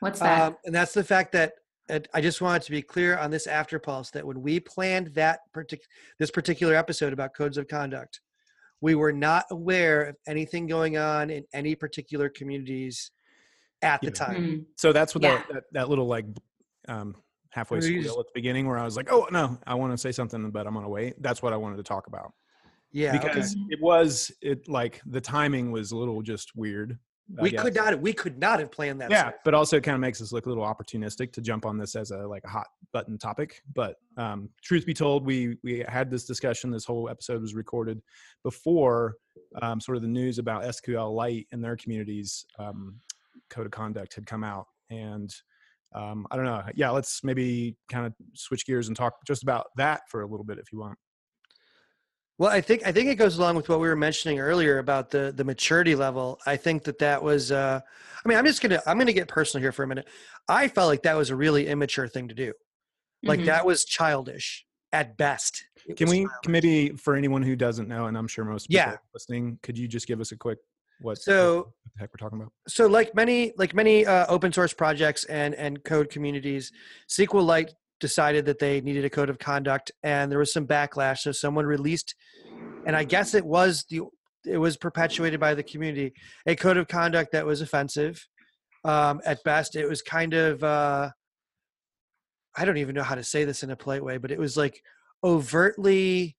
What's 0.00 0.20
that? 0.20 0.42
Um, 0.42 0.56
and 0.64 0.74
that's 0.74 0.94
the 0.94 1.04
fact 1.04 1.32
that 1.32 1.52
uh, 1.90 2.00
I 2.14 2.20
just 2.20 2.40
wanted 2.40 2.62
to 2.62 2.70
be 2.70 2.80
clear 2.80 3.18
on 3.18 3.30
this 3.30 3.46
after 3.46 3.78
pulse 3.78 4.10
that 4.12 4.26
when 4.26 4.40
we 4.40 4.58
planned 4.60 5.08
that 5.08 5.40
partic- 5.54 5.84
this 6.18 6.30
particular 6.30 6.74
episode 6.74 7.12
about 7.12 7.34
codes 7.34 7.58
of 7.58 7.68
conduct, 7.68 8.20
we 8.80 8.94
were 8.94 9.12
not 9.12 9.44
aware 9.50 10.02
of 10.04 10.16
anything 10.26 10.66
going 10.66 10.96
on 10.96 11.28
in 11.30 11.44
any 11.52 11.74
particular 11.74 12.28
communities 12.30 13.10
at 13.82 14.00
the 14.00 14.10
time. 14.10 14.42
Mm. 14.42 14.64
So 14.76 14.92
that's 14.92 15.14
what 15.14 15.22
Yeah. 15.22 15.36
that, 15.38 15.48
that 15.52 15.64
that 15.72 15.88
little 15.90 16.06
like 16.06 16.24
um, 16.88 17.14
halfway 17.52 17.80
squeal 17.80 18.02
just- 18.02 18.18
at 18.18 18.26
the 18.26 18.32
beginning 18.34 18.66
where 18.66 18.78
I 18.78 18.84
was 18.84 18.96
like, 18.96 19.08
"Oh 19.12 19.26
no, 19.30 19.58
I 19.66 19.74
want 19.74 19.92
to 19.92 19.98
say 19.98 20.12
something, 20.12 20.50
but 20.50 20.66
I'm 20.66 20.74
gonna 20.74 20.88
wait." 20.88 21.14
That's 21.22 21.42
what 21.42 21.52
I 21.52 21.56
wanted 21.56 21.76
to 21.76 21.82
talk 21.84 22.06
about 22.06 22.32
Yeah, 22.92 23.14
okay. 23.16 23.28
because 23.28 23.54
it 23.70 23.80
was 23.80 24.30
it 24.42 24.68
like 24.68 25.00
the 25.06 25.20
timing 25.20 25.70
was 25.70 25.92
a 25.92 25.96
little 25.96 26.20
just 26.22 26.54
weird. 26.56 26.98
I 27.38 27.42
we 27.42 27.50
guess. 27.50 27.62
could 27.62 27.74
not 27.74 27.98
we 28.00 28.12
could 28.12 28.36
not 28.38 28.58
have 28.58 28.70
planned 28.70 29.00
that. 29.00 29.10
yeah, 29.10 29.30
but 29.44 29.54
also 29.54 29.76
it 29.76 29.82
kind 29.84 29.94
of 29.94 30.00
makes 30.00 30.20
us 30.20 30.32
look 30.32 30.46
a 30.46 30.48
little 30.48 30.64
opportunistic 30.64 31.32
to 31.34 31.40
jump 31.40 31.64
on 31.64 31.78
this 31.78 31.94
as 31.94 32.10
a 32.10 32.18
like 32.26 32.42
a 32.44 32.48
hot 32.48 32.66
button 32.92 33.16
topic. 33.16 33.62
But 33.74 33.96
um, 34.16 34.50
truth 34.62 34.84
be 34.84 34.92
told, 34.92 35.24
we 35.24 35.56
we 35.62 35.84
had 35.88 36.10
this 36.10 36.24
discussion. 36.26 36.70
This 36.70 36.84
whole 36.84 37.08
episode 37.08 37.40
was 37.40 37.54
recorded 37.54 38.02
before 38.42 39.14
um, 39.62 39.80
sort 39.80 39.96
of 39.96 40.02
the 40.02 40.08
news 40.08 40.38
about 40.38 40.64
SQLite 40.64 41.46
and 41.52 41.62
their 41.64 41.76
communities 41.76 42.44
um, 42.58 42.98
code 43.50 43.66
of 43.66 43.72
conduct 43.72 44.14
had 44.14 44.26
come 44.26 44.42
out, 44.44 44.66
and 44.90 45.32
um, 45.94 46.26
I 46.30 46.36
don't 46.36 46.44
know. 46.44 46.62
Yeah, 46.74 46.90
let's 46.90 47.22
maybe 47.24 47.76
kind 47.90 48.06
of 48.06 48.14
switch 48.34 48.66
gears 48.66 48.88
and 48.88 48.96
talk 48.96 49.14
just 49.26 49.42
about 49.42 49.66
that 49.76 50.02
for 50.08 50.22
a 50.22 50.26
little 50.26 50.44
bit, 50.44 50.58
if 50.58 50.72
you 50.72 50.78
want. 50.78 50.98
Well, 52.38 52.50
I 52.50 52.60
think 52.60 52.84
I 52.86 52.92
think 52.92 53.08
it 53.08 53.16
goes 53.16 53.38
along 53.38 53.56
with 53.56 53.68
what 53.68 53.78
we 53.78 53.86
were 53.86 53.96
mentioning 53.96 54.40
earlier 54.40 54.78
about 54.78 55.10
the 55.10 55.32
the 55.36 55.44
maturity 55.44 55.94
level. 55.94 56.40
I 56.46 56.56
think 56.56 56.84
that 56.84 56.98
that 56.98 57.22
was. 57.22 57.52
Uh, 57.52 57.80
I 58.24 58.28
mean, 58.28 58.38
I'm 58.38 58.46
just 58.46 58.62
gonna 58.62 58.80
I'm 58.86 58.98
gonna 58.98 59.12
get 59.12 59.28
personal 59.28 59.62
here 59.62 59.72
for 59.72 59.82
a 59.84 59.86
minute. 59.86 60.08
I 60.48 60.68
felt 60.68 60.88
like 60.88 61.02
that 61.02 61.14
was 61.14 61.30
a 61.30 61.36
really 61.36 61.68
immature 61.68 62.08
thing 62.08 62.28
to 62.28 62.34
do. 62.34 62.52
Like 63.22 63.40
Mhm. 63.40 63.44
that 63.46 63.64
was 63.66 63.84
childish 63.84 64.66
at 64.92 65.16
best. 65.16 65.64
Can 65.96 66.08
we 66.08 66.20
childish. 66.22 66.32
can 66.42 66.52
maybe 66.52 66.88
for 66.90 67.14
anyone 67.14 67.42
who 67.42 67.54
doesn't 67.54 67.86
know, 67.86 68.06
and 68.06 68.18
I'm 68.18 68.26
sure 68.26 68.44
most 68.44 68.68
people 68.68 68.92
Yeah. 68.92 68.96
listening, 69.14 69.58
could 69.62 69.78
you 69.78 69.86
just 69.86 70.08
give 70.08 70.20
us 70.20 70.32
a 70.32 70.36
quick 70.36 70.58
what, 71.02 71.18
So- 71.18 71.56
what 71.56 71.66
the 71.94 72.00
heck 72.00 72.10
we're 72.12 72.24
talking 72.24 72.40
about? 72.40 72.52
so 72.68 72.86
like 72.86 73.14
many 73.14 73.52
like 73.58 73.74
many 73.74 74.06
uh, 74.06 74.26
open 74.28 74.52
source 74.52 74.72
projects 74.72 75.24
and 75.24 75.54
and 75.54 75.82
code 75.84 76.08
communities 76.10 76.72
sqlite 77.10 77.70
decided 78.00 78.46
that 78.46 78.58
they 78.58 78.80
needed 78.80 79.04
a 79.04 79.10
code 79.10 79.28
of 79.30 79.38
conduct 79.38 79.92
and 80.02 80.30
there 80.32 80.38
was 80.38 80.52
some 80.52 80.66
backlash 80.66 81.18
so 81.18 81.30
someone 81.32 81.66
released 81.66 82.14
and 82.86 82.96
i 82.96 83.04
guess 83.04 83.34
it 83.34 83.44
was 83.44 83.84
the 83.90 84.00
it 84.44 84.58
was 84.58 84.76
perpetuated 84.76 85.38
by 85.38 85.54
the 85.54 85.62
community 85.62 86.12
a 86.46 86.56
code 86.56 86.76
of 86.76 86.88
conduct 86.88 87.30
that 87.32 87.46
was 87.46 87.60
offensive 87.60 88.26
um, 88.84 89.20
at 89.24 89.38
best 89.44 89.76
it 89.76 89.86
was 89.88 90.02
kind 90.02 90.34
of 90.34 90.64
uh, 90.64 91.08
i 92.56 92.64
don't 92.64 92.78
even 92.78 92.94
know 92.94 93.02
how 93.04 93.14
to 93.14 93.22
say 93.22 93.44
this 93.44 93.62
in 93.62 93.70
a 93.70 93.76
polite 93.76 94.02
way 94.02 94.16
but 94.18 94.30
it 94.32 94.38
was 94.38 94.56
like 94.56 94.82
overtly 95.22 96.36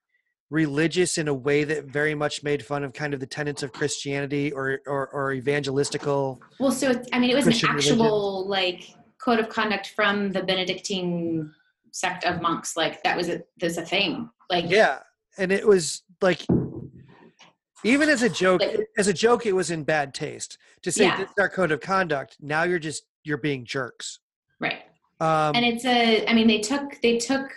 religious 0.53 1.17
in 1.17 1.27
a 1.27 1.33
way 1.33 1.63
that 1.63 1.85
very 1.85 2.13
much 2.13 2.43
made 2.43 2.63
fun 2.63 2.83
of 2.83 2.93
kind 2.93 3.13
of 3.13 3.19
the 3.19 3.25
tenets 3.25 3.63
of 3.63 3.73
Christianity 3.73 4.51
or 4.51 4.79
or, 4.85 5.07
or 5.09 5.31
evangelistical. 5.33 6.39
Well, 6.59 6.71
so 6.71 6.91
it's, 6.91 7.09
I 7.11 7.17
mean, 7.19 7.31
it 7.31 7.35
was 7.35 7.45
Christian 7.45 7.71
an 7.71 7.75
actual 7.77 8.47
like 8.47 8.89
code 9.17 9.39
of 9.39 9.49
conduct 9.49 9.93
from 9.95 10.31
the 10.31 10.43
Benedictine 10.43 11.51
sect 11.91 12.23
of 12.23 12.39
monks. 12.41 12.77
Like 12.77 13.01
that 13.03 13.17
was 13.17 13.29
a 13.29 13.41
there's 13.59 13.77
a 13.77 13.85
thing. 13.85 14.29
Like 14.49 14.65
Yeah, 14.69 14.99
and 15.39 15.51
it 15.51 15.67
was 15.67 16.03
like 16.21 16.45
even 17.83 18.07
as 18.07 18.21
a 18.21 18.29
joke, 18.29 18.61
Like- 18.61 18.87
as 18.97 19.07
a 19.07 19.13
joke, 19.13 19.45
it 19.45 19.53
was 19.53 19.71
in 19.71 19.83
bad 19.83 20.13
taste 20.13 20.57
to 20.83 20.91
say 20.91 21.05
Yeah. 21.05 21.17
this 21.17 21.29
is 21.29 21.35
our 21.39 21.49
code 21.49 21.71
of 21.71 21.81
conduct. 21.81 22.37
Now 22.39 22.63
you're 22.63 22.79
just 22.79 23.03
you're 23.23 23.37
being 23.37 23.65
jerks. 23.65 24.19
right. 24.59 24.83
Um, 25.19 25.55
and 25.55 25.63
it's 25.63 25.85
a 25.85 26.27
i 26.27 26.33
mean 26.33 26.47
they 26.47 26.59
took 26.59 26.99
they 27.01 27.17
took 27.17 27.47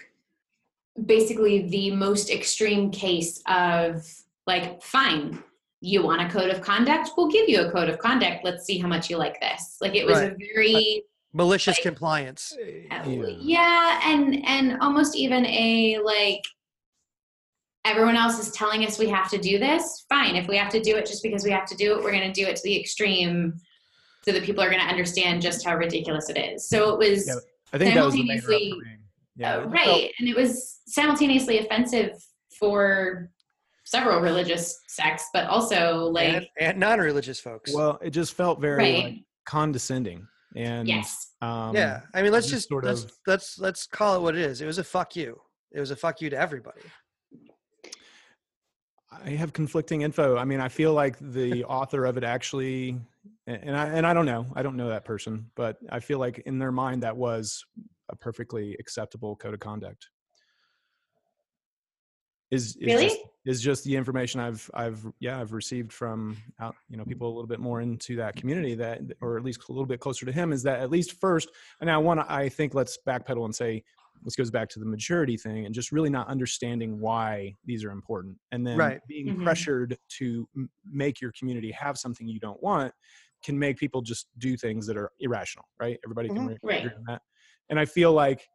basically 1.05 1.69
the 1.69 1.91
most 1.91 2.31
extreme 2.31 2.91
case 2.91 3.43
of 3.47 4.07
like 4.47 4.83
fine 4.83 5.43
you 5.81 6.03
want 6.03 6.23
a 6.23 6.29
code 6.29 6.51
of 6.51 6.61
conduct? 6.63 7.11
We'll 7.17 7.31
give 7.31 7.49
you 7.49 7.61
a 7.61 7.71
code 7.71 7.89
of 7.89 7.99
conduct. 7.99 8.45
Let's 8.45 8.65
see 8.65 8.79
how 8.79 8.89
much 8.89 9.11
you 9.11 9.19
like 9.19 9.41
this. 9.41 9.77
Like 9.81 9.95
it 9.95 10.07
was 10.07 10.19
a 10.19 10.29
Right. 10.29 10.37
very 10.55 11.03
malicious 11.33 11.77
like- 11.77 11.83
compliance. 11.83 12.57
uh, 12.91 13.03
yeah. 13.41 14.01
and 14.05 14.45
and 14.47 14.79
almost 14.81 15.15
even 15.17 15.45
a 15.47 15.99
like 16.03 16.43
everyone 17.85 18.17
else 18.17 18.39
is 18.39 18.51
telling 18.53 18.85
us 18.85 18.99
we 18.99 19.09
have 19.09 19.31
to 19.31 19.39
do 19.39 19.59
this? 19.59 20.07
Fine. 20.09 20.35
If 20.35 20.49
we 20.49 20.57
have 20.57 20.71
to 20.73 20.81
do 20.81 20.97
it 20.97 21.07
just 21.07 21.23
because 21.23 21.45
we 21.45 21.51
have 21.51 21.67
to 21.67 21.77
do 21.77 21.97
it 21.97 22.03
we're 22.03 22.11
going 22.13 22.33
to 22.33 22.41
do 22.41 22.47
it 22.49 22.57
to 22.57 22.63
the 22.65 22.81
extreme 22.81 23.55
so 24.25 24.33
that 24.33 24.43
people 24.43 24.63
are 24.65 24.71
going 24.71 24.81
to 24.83 24.89
understand 24.89 25.41
just 25.41 25.65
how 25.65 25.77
ridiculous 25.77 26.29
it 26.31 26.37
is. 26.39 26.69
So 26.69 26.93
it 26.95 26.99
was 26.99 27.29
Yeah, 27.29 27.35
I 27.73 27.79
think 27.79 27.95
that 27.95 28.05
was 28.05 28.15
the 28.15 28.25
main 28.25 28.41
simultaneously- 28.41 28.81
me. 28.83 28.96
Yeah, 29.37 29.57
uh, 29.57 29.59
it 29.59 29.63
felt- 29.63 29.73
right 29.73 30.13
and 30.19 30.29
it 30.29 30.37
was 30.37 30.81
simultaneously 30.87 31.59
offensive 31.59 32.13
for 32.59 33.31
several 33.85 34.21
religious 34.21 34.79
sects 34.89 35.29
but 35.33 35.47
also 35.47 36.07
like 36.07 36.35
and, 36.35 36.47
and 36.59 36.79
non-religious 36.79 37.39
folks. 37.41 37.73
Well, 37.75 37.99
it 38.03 38.11
just 38.11 38.35
felt 38.35 38.61
very 38.61 38.77
right 38.77 39.05
like 39.05 39.15
condescending, 39.47 40.27
and 40.57 40.89
yes 40.89 41.27
um, 41.43 41.77
yeah, 41.77 42.01
I 42.15 42.23
mean, 42.23 42.33
let's 42.33 42.47
just 42.47 42.57
just 42.57 42.69
sort 42.71 42.85
let's, 42.85 43.05
of- 43.05 43.13
let's 43.27 43.59
let's 43.59 43.87
call 43.87 44.17
it 44.17 44.23
what 44.23 44.35
it 44.35 44.41
is. 44.41 44.61
It 44.61 44.67
was 44.67 44.79
a 44.79 44.85
fuck 44.85 45.15
you. 45.15 45.41
It 45.73 45.81
was 45.81 45.91
a 45.91 45.97
fuck 45.97 46.21
you 46.21 46.31
to 46.31 46.39
everybody. 46.39 46.81
I 49.25 49.31
have 49.31 49.53
conflicting 49.53 50.03
info. 50.03 50.37
I 50.37 50.45
mean, 50.45 50.61
I 50.61 50.69
feel 50.69 50.93
like 50.93 51.17
the 51.21 51.65
author 51.69 52.07
of 52.07 52.17
it 52.17 52.25
actually, 52.25 52.99
and 53.47 53.63
and 53.63 53.77
I 53.77 53.87
and 53.89 54.07
I 54.07 54.15
don't 54.15 54.27
know, 54.27 54.47
I 54.55 54.63
don't 54.63 54.77
know 54.77 54.89
that 54.89 55.05
person, 55.05 55.51
but 55.57 55.77
I 55.91 56.01
feel 56.01 56.19
like 56.19 56.39
in 56.47 56.59
their 56.59 56.73
mind 56.73 57.03
that 57.03 57.17
was 57.17 57.65
a 58.17 58.25
perfectly 58.25 58.75
acceptable 58.81 59.37
code 59.37 59.55
of 59.55 59.61
conduct. 59.61 60.09
Is, 62.51 62.77
is 62.77 62.95
Really? 62.95 63.03
just, 63.09 63.19
is 63.45 63.61
just 63.61 63.85
the 63.85 63.97
information 63.97 64.39
I've 64.41 64.71
I've 64.73 65.05
yeah 65.19 65.41
I've 65.41 65.53
received 65.53 65.93
from 65.93 66.37
out 66.61 66.77
you 66.89 66.97
know 66.97 67.05
people 67.05 67.27
a 67.27 67.35
little 67.35 67.49
bit 67.49 67.59
more 67.59 67.81
into 67.81 68.15
that 68.17 68.37
community 68.37 68.77
that 68.77 69.01
or 69.21 69.37
at 69.37 69.43
least 69.45 69.69
a 69.69 69.73
little 69.73 69.87
bit 69.87 69.99
closer 69.99 70.25
to 70.27 70.33
him 70.33 70.53
is 70.53 70.63
that 70.63 70.79
at 70.81 70.89
least 70.91 71.13
first 71.21 71.49
and 71.81 71.91
I 71.91 71.99
want 71.99 72.21
to 72.21 72.33
I 72.33 72.49
think 72.49 72.73
let's 72.73 72.99
backpedal 73.05 73.45
and 73.45 73.55
say 73.55 73.83
this 74.23 74.37
goes 74.37 74.51
back 74.53 74.69
to 74.71 74.79
the 74.79 74.87
maturity 74.87 75.37
thing 75.37 75.67
and 75.67 75.75
just 75.75 75.91
really 75.91 76.09
not 76.09 76.29
understanding 76.29 77.01
why 77.01 77.53
these 77.65 77.85
are 77.85 77.91
important 77.91 78.39
and 78.53 78.65
then 78.65 78.79
Right. 78.79 79.01
being 79.09 79.37
Mhm. 79.37 79.43
pressured 79.43 79.99
to 80.19 80.49
m- 80.57 80.71
make 80.85 81.21
your 81.21 81.33
community 81.33 81.73
have 81.73 81.99
something 81.99 82.29
you 82.29 82.39
don't 82.41 82.63
want 82.63 82.95
can 83.43 83.59
make 83.59 83.77
people 83.77 84.03
just 84.03 84.29
do 84.39 84.57
things 84.57 84.87
that 84.87 84.97
are 84.97 85.11
irrational 85.19 85.67
right 85.81 85.99
everybody 86.05 86.29
can 86.29 86.39
Mhm. 86.39 86.49
re- 86.51 86.59
Right. 86.63 86.79
agree 86.85 86.95
on 86.97 87.05
that 87.09 87.23
and 87.71 87.79
i 87.79 87.85
feel 87.85 88.13
like 88.13 88.49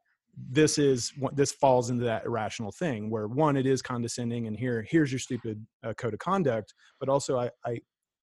this 0.50 0.78
is 0.78 1.12
what 1.18 1.36
this 1.36 1.52
falls 1.52 1.90
into 1.90 2.04
that 2.04 2.24
irrational 2.24 2.72
thing 2.72 3.10
where 3.10 3.28
one 3.28 3.56
it 3.56 3.66
is 3.66 3.82
condescending 3.82 4.46
and 4.46 4.56
here 4.56 4.84
here's 4.88 5.12
your 5.12 5.18
stupid 5.18 5.64
uh, 5.84 5.92
code 5.94 6.14
of 6.14 6.18
conduct 6.20 6.72
but 7.00 7.08
also 7.08 7.38
i 7.38 7.50
i 7.66 7.78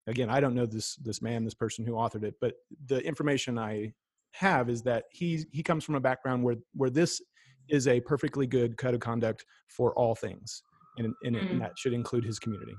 again 0.08 0.29
i 0.29 0.39
don't 0.39 0.55
know 0.55 0.65
this 0.65 0.96
this 0.98 1.22
man 1.22 1.43
this 1.43 1.53
person 1.53 1.86
who 1.86 1.93
authored 1.93 2.24
it 2.24 2.34
but 2.41 2.53
the 2.88 3.00
information 3.05 3.58
i 3.60 3.91
have 4.31 4.69
is 4.69 4.81
that 4.81 5.03
he 5.12 5.46
he 5.51 5.62
comes 5.62 5.84
from 5.84 5.96
a 5.96 6.00
background 6.00 6.43
where 6.43 6.55
where 6.74 6.89
this 6.89 7.22
is 7.69 7.88
a 7.88 8.00
perfectly 8.01 8.48
good 8.48 8.77
code 8.77 8.96
of 8.96 9.00
conduct 9.00 9.46
for 9.67 9.93
all 9.93 10.15
things 10.15 10.63
and, 10.98 11.13
and, 11.24 11.36
it- 11.36 11.43
Mm. 11.43 11.51
and 11.51 11.62
that 11.62 11.77
should 11.77 11.93
include 11.93 12.24
his 12.24 12.39
community 12.39 12.74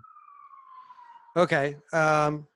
Okay. 1.37 1.77
Um, 1.93 2.47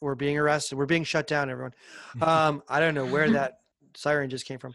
we're 0.00 0.14
being 0.14 0.38
arrested. 0.38 0.76
We're 0.78 0.86
being 0.86 1.04
shut 1.04 1.26
down, 1.26 1.50
everyone. 1.50 1.72
Um, 2.22 2.62
I 2.68 2.80
don't 2.80 2.94
know 2.94 3.04
where 3.06 3.30
that 3.30 3.58
siren 3.96 4.30
just 4.30 4.46
came 4.46 4.58
from. 4.58 4.74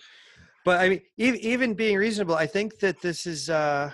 But 0.66 0.82
I 0.82 0.90
mean, 0.90 1.02
even, 1.18 1.40
even 1.42 1.74
being 1.74 1.98
reasonable, 1.98 2.36
I 2.36 2.46
think 2.48 2.80
that 2.80 3.02
this 3.02 3.26
is, 3.26 3.50
uh, 3.50 3.92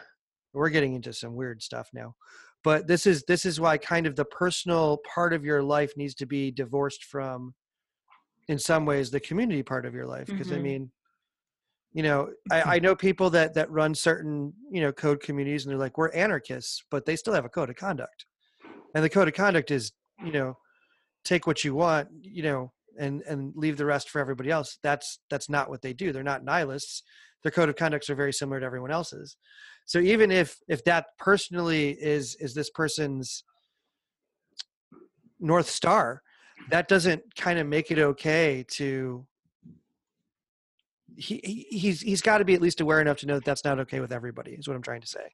we're 0.54 0.70
getting 0.70 0.94
into 0.96 1.14
some 1.14 1.36
weird 1.36 1.62
stuff 1.62 1.90
now. 1.94 2.16
But 2.64 2.88
this 2.88 3.06
is 3.06 3.24
this 3.28 3.46
is 3.46 3.60
why 3.60 3.78
kind 3.78 4.08
of 4.08 4.16
the 4.16 4.26
personal 4.26 5.00
part 5.14 5.34
of 5.34 5.46
your 5.46 5.62
life 5.62 5.94
needs 5.98 6.16
to 6.16 6.26
be 6.26 6.50
divorced 6.50 7.04
from, 7.04 7.54
in 8.48 8.58
some 8.58 8.86
ways, 8.86 9.12
the 9.12 9.20
community 9.20 9.62
part 9.62 9.86
of 9.86 9.94
your 9.94 10.08
life. 10.08 10.28
Because 10.28 10.52
I 10.52 10.58
Mhm. 10.58 10.62
mean, 10.64 10.92
you 11.94 12.04
know, 12.04 12.32
I, 12.50 12.62
I 12.64 12.80
know 12.80 12.96
people 12.96 13.30
that 13.32 13.54
that 13.54 13.70
run 13.70 13.94
certain 13.94 14.54
you 14.72 14.82
know 14.82 14.92
code 14.92 15.22
communities, 15.22 15.66
and 15.66 15.72
they're 15.72 15.78
like, 15.80 15.98
we're 15.98 16.12
anarchists, 16.12 16.84
but 16.90 17.06
they 17.06 17.16
still 17.16 17.34
have 17.34 17.46
a 17.46 17.50
code 17.50 17.70
of 17.70 17.76
conduct 17.76 18.26
and 18.96 19.04
the 19.04 19.10
code 19.10 19.28
of 19.28 19.34
conduct 19.36 19.70
is 19.70 19.92
you 20.24 20.32
know 20.32 20.58
take 21.24 21.46
what 21.46 21.64
you 21.64 21.76
want 21.76 22.08
you 22.22 22.42
know 22.42 22.72
and 23.00 23.22
and 23.24 23.54
leave 23.56 23.78
the 23.78 23.86
rest 23.86 24.10
for 24.10 24.20
everybody 24.20 24.50
else 24.50 24.78
that's 24.84 25.20
that's 25.30 25.50
not 25.50 25.70
what 25.70 25.82
they 25.82 25.94
do. 25.94 26.12
They're 26.12 26.24
not 26.24 26.44
nihilists. 26.44 27.04
Their 27.44 27.52
code 27.52 27.70
of 27.70 27.76
conducts 27.76 28.10
are 28.10 28.16
very 28.16 28.34
similar 28.34 28.60
to 28.60 28.66
everyone 28.66 28.92
else's. 28.92 29.38
So 29.86 30.00
even 30.00 30.32
if 30.32 30.58
if 30.68 30.84
that 30.86 31.06
personally 31.20 31.92
is 31.92 32.36
is 32.40 32.54
this 32.54 32.70
person's 32.70 33.44
north 35.40 35.70
star 35.70 36.22
that 36.70 36.88
doesn't 36.88 37.22
kind 37.36 37.60
of 37.60 37.68
make 37.68 37.92
it 37.92 38.00
okay 38.00 38.66
to 38.70 39.26
he, 41.18 41.40
he 41.44 41.78
he's 41.78 42.02
he's 42.02 42.22
got 42.22 42.40
to 42.40 42.46
be 42.46 42.54
at 42.54 42.62
least 42.62 42.82
aware 42.82 43.02
enough 43.02 43.18
to 43.18 43.26
know 43.26 43.36
that 43.36 43.46
that's 43.46 43.64
not 43.64 43.80
okay 43.80 44.00
with 44.00 44.12
everybody 44.12 44.52
is 44.52 44.68
what 44.68 44.76
i'm 44.76 44.82
trying 44.82 45.02
to 45.02 45.08
say 45.08 45.30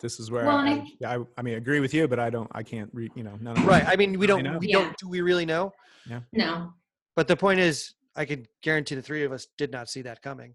this 0.00 0.20
is 0.20 0.30
where 0.30 0.44
Well, 0.46 0.58
I, 0.58 0.70
and 0.70 0.82
I- 0.82 0.92
yeah, 1.00 1.18
I, 1.18 1.24
I 1.38 1.42
mean 1.42 1.54
agree 1.54 1.80
with 1.80 1.94
you 1.94 2.06
but 2.08 2.18
i 2.18 2.30
don't 2.30 2.50
i 2.52 2.62
can't 2.62 2.90
re, 2.92 3.10
you 3.14 3.22
know 3.22 3.36
none 3.40 3.56
of 3.56 3.64
right 3.66 3.84
i 3.86 3.96
mean 3.96 4.18
we 4.18 4.26
don't 4.26 4.42
know. 4.44 4.58
we 4.58 4.68
Yeah. 4.68 4.80
don't 4.82 4.96
do 4.98 5.08
we 5.08 5.20
really 5.20 5.46
know 5.46 5.72
Yeah. 6.08 6.20
no 6.32 6.72
But 7.16 7.28
the 7.28 7.36
point 7.36 7.60
is, 7.60 7.94
I 8.14 8.24
can 8.26 8.46
guarantee 8.62 8.94
the 8.94 9.02
three 9.02 9.24
of 9.24 9.32
us 9.32 9.46
did 9.56 9.70
not 9.72 9.88
see 9.88 10.02
that 10.02 10.20
coming. 10.22 10.54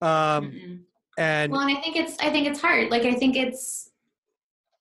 Um, 0.00 0.10
Mm-mm. 0.50 0.80
and 1.16 1.52
well 1.52 1.60
and 1.62 1.76
i 1.76 1.80
think 1.80 1.94
it's 1.96 2.16
i 2.20 2.28
think 2.30 2.46
it's 2.48 2.60
hard 2.60 2.90
like 2.90 3.04
i 3.04 3.12
think 3.14 3.36
it's 3.36 3.90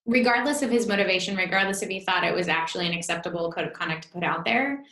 regardless 0.05 0.61
of 0.63 0.71
his 0.71 0.87
motivation 0.87 1.35
regardless 1.35 1.81
if 1.83 1.89
he 1.89 1.99
thought 1.99 2.23
it 2.23 2.33
was 2.33 2.47
actually 2.47 2.87
an 2.87 2.93
acceptable 2.93 3.51
code 3.51 3.67
of 3.67 3.73
conduct 3.73 4.03
to 4.03 4.09
put 4.09 4.23
out 4.23 4.43
there 4.45 4.83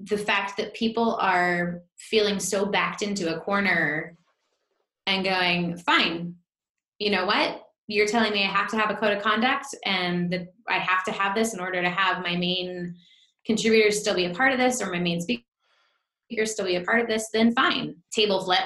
the 0.00 0.16
fact 0.18 0.56
that 0.56 0.72
people 0.74 1.14
are 1.16 1.82
feeling 1.98 2.40
so 2.40 2.64
backed 2.66 3.02
into 3.02 3.34
a 3.36 3.38
corner 3.40 4.16
and 5.06 5.24
going, 5.24 5.76
fine, 5.76 6.34
you 6.98 7.10
know 7.10 7.26
what? 7.26 7.62
You're 7.90 8.06
telling 8.06 8.32
me 8.32 8.44
I 8.44 8.48
have 8.48 8.70
to 8.70 8.78
have 8.78 8.90
a 8.90 8.94
code 8.94 9.16
of 9.16 9.22
conduct 9.22 9.66
and 9.84 10.32
that 10.32 10.46
I 10.68 10.78
have 10.78 11.04
to 11.04 11.12
have 11.12 11.34
this 11.34 11.54
in 11.54 11.60
order 11.60 11.82
to 11.82 11.90
have 11.90 12.22
my 12.22 12.36
main 12.36 12.94
contributors 13.44 13.98
still 13.98 14.14
be 14.14 14.26
a 14.26 14.34
part 14.34 14.52
of 14.52 14.58
this 14.58 14.80
or 14.80 14.92
my 14.92 15.00
main 15.00 15.20
speaker 15.20 15.44
still 16.44 16.66
be 16.66 16.76
a 16.76 16.82
part 16.82 17.00
of 17.00 17.08
this, 17.08 17.28
then 17.32 17.52
fine. 17.52 17.96
Table 18.12 18.44
flip. 18.44 18.60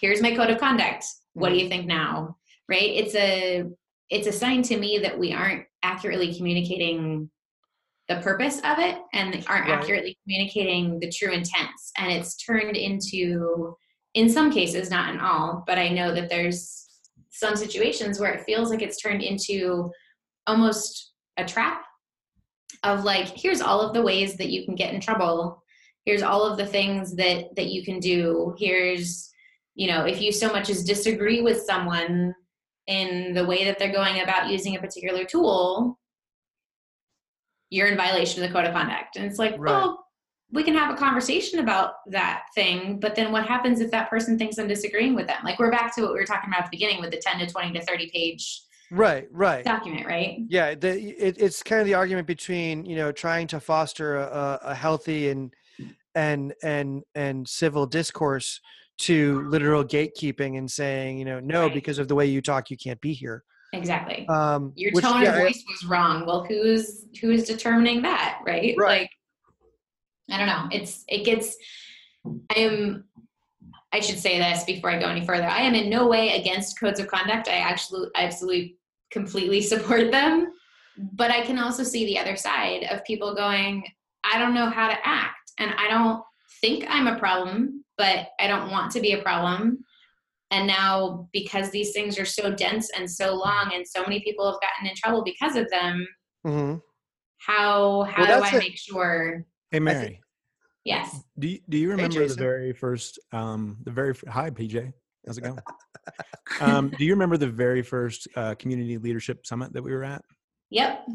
Here's 0.00 0.22
my 0.22 0.36
code 0.36 0.50
of 0.50 0.58
conduct. 0.58 1.04
What 1.32 1.48
do 1.48 1.56
you 1.56 1.62
mm-hmm. 1.62 1.70
think 1.70 1.86
now? 1.86 2.36
Right? 2.68 2.90
It's 2.90 3.14
a 3.16 3.64
it's 4.08 4.28
a 4.28 4.32
sign 4.32 4.62
to 4.62 4.76
me 4.76 4.98
that 4.98 5.18
we 5.18 5.32
aren't 5.32 5.64
accurately 5.82 6.34
communicating 6.34 7.30
the 8.08 8.16
purpose 8.16 8.58
of 8.58 8.78
it 8.78 8.98
and 9.12 9.34
aren't 9.48 9.68
Right. 9.68 9.78
accurately 9.78 10.18
communicating 10.24 10.98
the 10.98 11.10
true 11.10 11.32
intents. 11.32 11.92
And 11.96 12.10
it's 12.10 12.36
turned 12.36 12.76
into, 12.76 13.76
in 14.14 14.28
some 14.28 14.52
cases, 14.52 14.90
not 14.90 15.14
in 15.14 15.20
all, 15.20 15.62
but 15.64 15.78
I 15.78 15.88
know 15.88 16.12
that 16.12 16.28
there's 16.28 16.89
some 17.40 17.56
situations 17.56 18.20
where 18.20 18.32
it 18.32 18.44
feels 18.44 18.70
like 18.70 18.82
it's 18.82 19.00
turned 19.00 19.22
into 19.22 19.90
almost 20.46 21.12
a 21.38 21.44
trap 21.44 21.82
of 22.84 23.04
like, 23.04 23.28
here's 23.28 23.60
all 23.60 23.80
of 23.80 23.94
the 23.94 24.02
ways 24.02 24.36
that 24.36 24.50
you 24.50 24.64
can 24.64 24.74
get 24.74 24.94
in 24.94 25.00
trouble. 25.00 25.62
Here's 26.04 26.22
all 26.22 26.44
of 26.44 26.56
the 26.56 26.66
things 26.66 27.14
that 27.16 27.54
that 27.56 27.66
you 27.66 27.84
can 27.84 27.98
do. 27.98 28.54
Here's, 28.58 29.30
you 29.74 29.88
know, 29.88 30.04
if 30.04 30.20
you 30.20 30.32
so 30.32 30.52
much 30.52 30.70
as 30.70 30.84
disagree 30.84 31.42
with 31.42 31.62
someone 31.62 32.34
in 32.86 33.34
the 33.34 33.44
way 33.44 33.64
that 33.64 33.78
they're 33.78 33.92
going 33.92 34.20
about 34.22 34.48
using 34.48 34.76
a 34.76 34.80
particular 34.80 35.24
tool, 35.24 35.98
you're 37.70 37.88
in 37.88 37.96
violation 37.96 38.42
of 38.42 38.48
the 38.48 38.54
code 38.54 38.66
of 38.66 38.72
conduct. 38.74 39.16
And 39.16 39.24
it's 39.24 39.38
like, 39.38 39.54
Right. 39.58 39.72
well, 39.72 40.04
we 40.52 40.62
can 40.62 40.74
have 40.74 40.92
a 40.92 40.96
conversation 40.96 41.60
about 41.60 41.94
that 42.08 42.44
thing, 42.54 42.98
but 42.98 43.14
then 43.14 43.30
what 43.32 43.46
happens 43.46 43.80
if 43.80 43.90
that 43.92 44.10
person 44.10 44.36
thinks 44.38 44.58
I'm 44.58 44.66
disagreeing 44.68 45.14
with 45.14 45.26
them? 45.26 45.38
Like 45.44 45.58
we're 45.58 45.70
back 45.70 45.94
to 45.94 46.02
what 46.02 46.12
we 46.12 46.18
were 46.18 46.26
talking 46.26 46.48
about 46.50 46.64
at 46.64 46.70
the 46.70 46.76
beginning 46.76 47.00
with 47.00 47.10
the 47.10 47.18
10 47.18 47.38
to 47.38 47.46
20 47.46 47.72
to 47.78 47.84
30 47.84 48.10
page 48.10 48.62
Right, 48.92 49.28
right. 49.30 49.64
document, 49.64 50.04
right? 50.06 50.38
Yeah, 50.48 50.74
the, 50.74 50.98
it, 50.98 51.36
it's 51.38 51.62
kind 51.62 51.80
of 51.80 51.86
the 51.86 51.94
argument 51.94 52.26
between 52.26 52.84
you 52.84 52.96
know 52.96 53.12
trying 53.12 53.46
to 53.48 53.60
foster 53.60 54.16
a, 54.16 54.58
a 54.64 54.74
healthy 54.74 55.28
and 55.28 55.54
and 56.16 56.52
and 56.64 57.04
and 57.14 57.48
civil 57.48 57.86
discourse 57.86 58.60
to 58.98 59.48
literal 59.48 59.84
gatekeeping 59.84 60.58
and 60.58 60.68
saying 60.68 61.18
you 61.18 61.24
know 61.24 61.38
no 61.38 61.62
Right. 61.66 61.74
because 61.74 62.00
of 62.00 62.08
the 62.08 62.16
way 62.16 62.26
you 62.26 62.42
talk 62.42 62.68
you 62.68 62.76
can't 62.76 63.00
be 63.00 63.12
here. 63.12 63.44
Exactly. 63.72 64.26
Um, 64.28 64.72
Your 64.74 64.90
which, 64.90 65.04
tone 65.04 65.22
yeah, 65.22 65.34
of 65.36 65.42
voice 65.42 65.62
was 65.68 65.84
wrong. 65.88 66.26
Well, 66.26 66.44
who's 66.44 67.06
who's 67.20 67.44
determining 67.44 68.02
that, 68.02 68.40
right? 68.44 68.74
Right. 68.76 69.02
Like 69.02 69.10
I 70.30 70.38
don't 70.38 70.46
know. 70.46 70.68
It's 70.70 71.04
it 71.08 71.24
gets 71.24 71.56
I 72.24 72.60
am 72.60 73.04
I 73.92 74.00
should 74.00 74.18
say 74.18 74.38
this 74.38 74.64
before 74.64 74.90
I 74.90 75.00
go 75.00 75.08
any 75.08 75.24
further. 75.26 75.46
I 75.46 75.60
am 75.60 75.74
in 75.74 75.90
no 75.90 76.06
way 76.06 76.40
against 76.40 76.78
codes 76.78 77.00
of 77.00 77.08
conduct. 77.08 77.48
I 77.48 77.56
actually 77.56 78.08
absolutely 78.14 78.76
completely 79.10 79.60
support 79.72 80.10
them. 80.10 80.52
But 80.96 81.30
I 81.30 81.42
can 81.42 81.58
also 81.58 81.82
see 81.82 82.04
the 82.04 82.18
other 82.18 82.36
side 82.36 82.84
of 82.90 83.04
people 83.04 83.34
going, 83.34 83.84
I 84.24 84.38
don't 84.38 84.54
know 84.54 84.68
how 84.68 84.88
to 84.88 84.96
act 85.04 85.52
and 85.58 85.72
I 85.78 85.88
don't 85.88 86.22
think 86.60 86.84
I'm 86.88 87.06
a 87.06 87.18
problem, 87.18 87.84
but 87.96 88.28
I 88.38 88.46
don't 88.46 88.70
want 88.70 88.92
to 88.92 89.00
be 89.00 89.12
a 89.12 89.22
problem. 89.22 89.78
And 90.50 90.66
now 90.66 91.28
because 91.32 91.70
these 91.70 91.92
things 91.92 92.18
are 92.18 92.24
so 92.24 92.52
dense 92.52 92.90
and 92.96 93.10
so 93.10 93.34
long 93.34 93.70
and 93.72 93.86
so 93.86 94.02
many 94.02 94.20
people 94.20 94.50
have 94.50 94.60
gotten 94.60 94.88
in 94.88 94.96
trouble 94.96 95.22
because 95.22 95.56
of 95.56 95.70
them, 95.70 96.06
mhm. 96.44 96.82
how 97.38 98.02
how 98.02 98.24
Well, 98.24 98.40
do 98.40 98.56
I 98.56 98.58
make 98.58 98.76
sure 98.76 99.46
Hey 99.70 99.78
Mary, 99.78 100.20
yes. 100.84 101.22
do 101.38 101.46
you, 101.46 101.60
do 101.68 101.78
you 101.78 101.90
remember 101.90 102.26
the 102.26 102.34
very 102.34 102.72
first 102.72 103.20
um 103.30 103.76
the 103.84 103.92
very 103.92 104.14
hi 104.28 104.50
PJ, 104.50 104.92
how's 105.24 105.38
it 105.38 105.42
going? 105.42 105.58
um, 106.60 106.90
do 106.98 107.04
you 107.04 107.12
remember 107.12 107.36
the 107.36 107.48
very 107.48 107.82
first 107.82 108.26
uh, 108.34 108.56
community 108.56 108.98
leadership 108.98 109.46
summit 109.46 109.72
that 109.72 109.82
we 109.82 109.92
were 109.92 110.02
at? 110.02 110.22
Yep. 110.70 111.06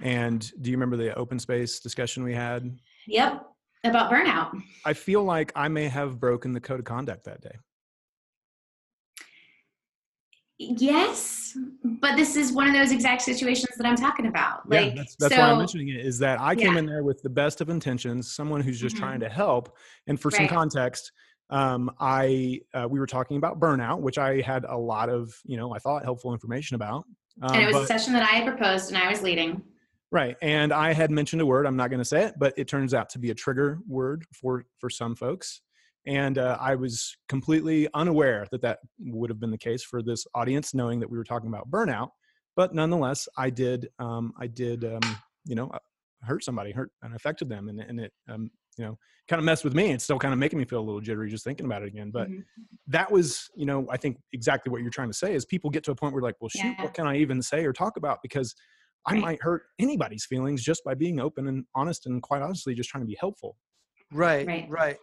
And 0.00 0.52
do 0.62 0.70
you 0.70 0.76
remember 0.76 0.96
the 0.96 1.12
open 1.16 1.40
space 1.40 1.80
discussion 1.80 2.22
we 2.22 2.34
had? 2.34 2.78
Yep. 3.08 3.42
About 3.82 4.12
burnout. 4.12 4.60
I 4.84 4.92
feel 4.92 5.24
like 5.24 5.50
I 5.56 5.66
may 5.66 5.88
have 5.88 6.20
broken 6.20 6.52
the 6.52 6.60
code 6.60 6.78
of 6.78 6.84
conduct 6.84 7.24
that 7.24 7.40
day. 7.40 7.56
Yes, 10.58 11.56
but 12.00 12.16
this 12.16 12.34
is 12.34 12.50
one 12.50 12.66
of 12.66 12.72
those 12.72 12.90
exact 12.90 13.20
situations 13.22 13.76
that 13.76 13.86
I'm 13.86 13.96
talking 13.96 14.26
about. 14.26 14.68
Like, 14.68 14.88
yeah, 14.88 14.94
that's, 14.96 15.16
that's 15.16 15.36
why 15.36 15.50
I'm 15.50 15.58
mentioning 15.58 15.88
it. 15.88 15.96
Is 16.04 16.18
that 16.20 16.40
I 16.40 16.54
came 16.54 16.72
Yeah. 16.72 16.78
in 16.78 16.86
there 16.86 17.02
with 17.04 17.20
the 17.22 17.28
best 17.28 17.60
of 17.60 17.68
intentions, 17.68 18.32
someone 18.34 18.62
who's 18.62 18.80
just 18.80 18.96
Mhm. 18.96 19.00
trying 19.00 19.20
to 19.20 19.28
help. 19.28 19.76
And 20.06 20.18
for 20.18 20.30
some 20.30 20.48
context, 20.48 21.12
um, 21.50 21.90
I 22.00 22.60
uh, 22.72 22.88
we 22.88 22.98
were 22.98 23.06
talking 23.06 23.36
about 23.36 23.60
burnout, 23.60 24.00
which 24.00 24.16
I 24.16 24.40
had 24.40 24.64
a 24.64 24.76
lot 24.76 25.10
of 25.10 25.34
you 25.44 25.56
know 25.58 25.74
I 25.74 25.78
thought 25.78 26.04
helpful 26.04 26.32
information 26.32 26.74
about. 26.74 27.04
Um, 27.42 27.54
and 27.54 27.62
it 27.62 27.66
was 27.66 27.84
a 27.84 27.86
session 27.86 28.14
that 28.14 28.22
I 28.22 28.36
had 28.36 28.46
proposed 28.46 28.88
and 28.88 28.96
I 28.96 29.10
was 29.10 29.22
leading. 29.22 29.62
Right. 30.10 30.36
And 30.40 30.72
I 30.72 30.92
had 30.94 31.10
mentioned 31.10 31.42
a 31.42 31.46
word, 31.46 31.66
I'm 31.66 31.76
not 31.76 31.90
going 31.90 31.98
to 32.00 32.04
say 32.04 32.24
it, 32.24 32.34
but 32.38 32.54
it 32.56 32.66
turns 32.68 32.94
out 32.94 33.10
to 33.10 33.18
be 33.18 33.30
a 33.30 33.34
trigger 33.34 33.80
word 33.86 34.24
for 34.32 34.64
for 34.78 34.88
some 34.88 35.14
folks. 35.14 35.60
And 36.06 36.38
uh, 36.38 36.56
I 36.60 36.76
was 36.76 37.16
completely 37.28 37.88
unaware 37.92 38.46
that 38.52 38.62
that 38.62 38.78
would 38.98 39.28
have 39.28 39.40
been 39.40 39.50
the 39.50 39.58
case 39.58 39.82
for 39.82 40.02
this 40.02 40.24
audience, 40.34 40.72
knowing 40.72 41.00
that 41.00 41.10
we 41.10 41.18
were 41.18 41.24
talking 41.24 41.48
about 41.48 41.70
burnout. 41.70 42.10
But 42.54 42.74
nonetheless, 42.74 43.28
I 43.36 43.50
did, 43.50 43.88
um, 43.98 44.32
I 44.38 44.46
did, 44.46 44.84
um, 44.84 45.22
you 45.44 45.56
know, 45.56 45.68
uh, 45.68 45.78
hurt 46.22 46.44
somebody, 46.44 46.70
hurt 46.70 46.90
and 47.02 47.14
affected 47.14 47.48
them, 47.48 47.68
and, 47.68 47.80
and 47.80 48.00
it, 48.00 48.12
um, 48.28 48.50
you 48.78 48.84
know, 48.84 48.98
kind 49.28 49.38
of 49.38 49.44
messed 49.44 49.64
with 49.64 49.74
me. 49.74 49.90
It's 49.90 50.04
still 50.04 50.18
kind 50.18 50.32
of 50.32 50.38
making 50.38 50.58
me 50.58 50.64
feel 50.64 50.80
a 50.80 50.82
little 50.86 51.00
jittery 51.00 51.28
just 51.28 51.44
thinking 51.44 51.66
about 51.66 51.82
it 51.82 51.88
again. 51.88 52.10
But 52.10 52.28
Mhm. 52.28 52.44
that 52.86 53.10
was, 53.10 53.50
you 53.56 53.66
know, 53.66 53.86
I 53.90 53.96
think 53.96 54.18
exactly 54.32 54.70
what 54.70 54.82
you're 54.82 54.90
trying 54.90 55.08
to 55.10 55.14
say 55.14 55.34
is 55.34 55.44
people 55.44 55.70
get 55.70 55.82
to 55.84 55.90
a 55.90 55.94
point 55.96 56.14
where 56.14 56.22
like, 56.22 56.36
well, 56.40 56.48
shoot, 56.48 56.76
Yeah. 56.78 56.82
what 56.82 56.94
can 56.94 57.06
I 57.06 57.16
even 57.16 57.42
say 57.42 57.64
or 57.64 57.72
talk 57.72 57.96
about? 57.96 58.22
Because 58.22 58.54
I 59.06 59.14
Right. 59.14 59.20
might 59.22 59.42
hurt 59.42 59.64
anybody's 59.78 60.24
feelings 60.24 60.62
just 60.62 60.84
by 60.84 60.94
being 60.94 61.20
open 61.20 61.46
and 61.48 61.66
honest 61.74 62.06
and 62.06 62.22
quite 62.22 62.42
honestly 62.42 62.74
just 62.74 62.90
trying 62.90 63.02
to 63.02 63.06
be 63.08 63.16
helpful. 63.18 63.56
Right, 64.12 64.46
Right. 64.46 64.68
right, 64.68 64.98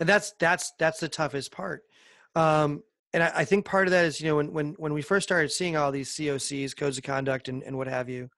and 0.00 0.08
that's 0.08 0.32
that's 0.40 0.72
that's 0.78 0.98
the 0.98 1.08
toughest 1.08 1.52
part. 1.52 1.84
Um, 2.34 2.82
and 3.12 3.22
I, 3.22 3.32
I 3.36 3.44
think 3.44 3.64
part 3.64 3.86
of 3.86 3.92
that 3.92 4.06
is 4.06 4.20
you 4.20 4.28
know 4.28 4.36
when 4.36 4.52
when 4.52 4.74
when 4.78 4.92
we 4.92 5.02
first 5.02 5.28
started 5.28 5.52
seeing 5.52 5.76
all 5.76 5.92
these 5.92 6.10
COCs, 6.10 6.76
codes 6.76 6.98
of 6.98 7.04
conduct, 7.04 7.48
and 7.48 7.62
and 7.62 7.76
what 7.76 7.86
have 7.86 8.08
you, 8.08 8.28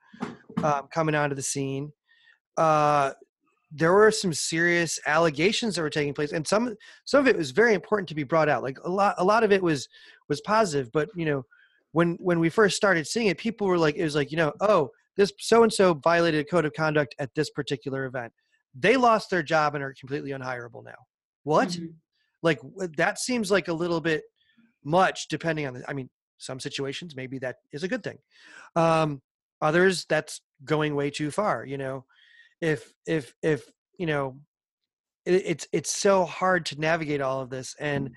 um, 0.63 0.89
coming 0.93 1.15
onto 1.15 1.37
the 1.37 1.43
scene, 1.43 1.93
uh, 2.57 3.13
there 3.71 3.93
were 3.93 4.11
some 4.11 4.33
serious 4.33 4.99
allegations 5.07 5.77
that 5.77 5.83
were 5.83 5.91
taking 5.91 6.13
place, 6.13 6.33
and 6.33 6.47
some 6.47 6.75
some 7.05 7.21
of 7.21 7.29
it 7.29 7.37
was 7.37 7.53
very 7.53 7.75
important 7.75 8.09
to 8.09 8.15
be 8.15 8.25
brought 8.25 8.49
out. 8.49 8.63
Like 8.63 8.79
a 8.85 8.91
lot 8.91 9.15
a 9.19 9.25
lot 9.25 9.45
of 9.45 9.53
it 9.53 9.63
was 9.63 9.89
was 10.29 10.41
positive, 10.43 10.91
but 10.93 11.09
you 11.15 11.25
know 11.25 11.45
when 11.93 12.17
when 12.21 12.41
we 12.41 12.49
first 12.49 12.77
started 12.77 13.07
seeing 13.07 13.29
it, 13.29 13.39
people 13.39 13.67
were 13.67 13.79
like 13.79 13.95
it 13.95 14.05
was 14.05 14.17
like 14.17 14.31
you 14.31 14.37
know 14.37 14.53
oh 14.61 14.91
this 15.17 15.31
so 15.39 15.63
and 15.63 15.73
so 15.73 15.95
violated 15.95 16.41
a 16.41 16.45
code 16.45 16.65
of 16.65 16.73
conduct 16.73 17.15
at 17.19 17.35
this 17.35 17.51
particular 17.51 18.07
event 18.07 18.33
they 18.75 18.97
lost 18.97 19.31
their 19.31 19.43
job 19.43 19.75
and 19.75 19.85
are 19.85 19.95
completely 19.99 20.31
unhireable 20.31 20.83
now. 20.85 20.97
What? 21.45 21.71
Mhm. 21.71 21.95
Like 22.43 22.61
that 22.97 23.19
seems 23.19 23.51
like 23.51 23.69
a 23.69 23.73
little 23.73 24.01
bit 24.01 24.25
much 24.85 25.29
depending 25.29 25.67
on 25.67 25.75
the 25.75 25.91
I 25.91 25.95
mean 25.95 26.11
some 26.39 26.61
situations 26.61 27.17
maybe 27.17 27.39
that 27.41 27.57
is 27.73 27.83
a 27.85 27.89
good 27.89 28.03
thing. 28.05 28.19
Um 28.77 29.23
others 29.63 30.07
that's 30.07 30.43
going 30.65 30.95
way 30.97 31.11
too 31.11 31.31
far, 31.31 31.65
you 31.67 31.79
know. 31.79 32.07
If 32.61 32.93
if 33.07 33.35
if, 33.43 33.71
you 33.99 34.07
know, 34.07 34.41
it, 35.27 35.43
it's 35.47 35.69
it's 35.73 35.91
so 35.91 36.25
hard 36.25 36.67
to 36.67 36.81
navigate 36.81 37.21
all 37.21 37.41
of 37.41 37.51
this 37.51 37.75
and 37.81 38.11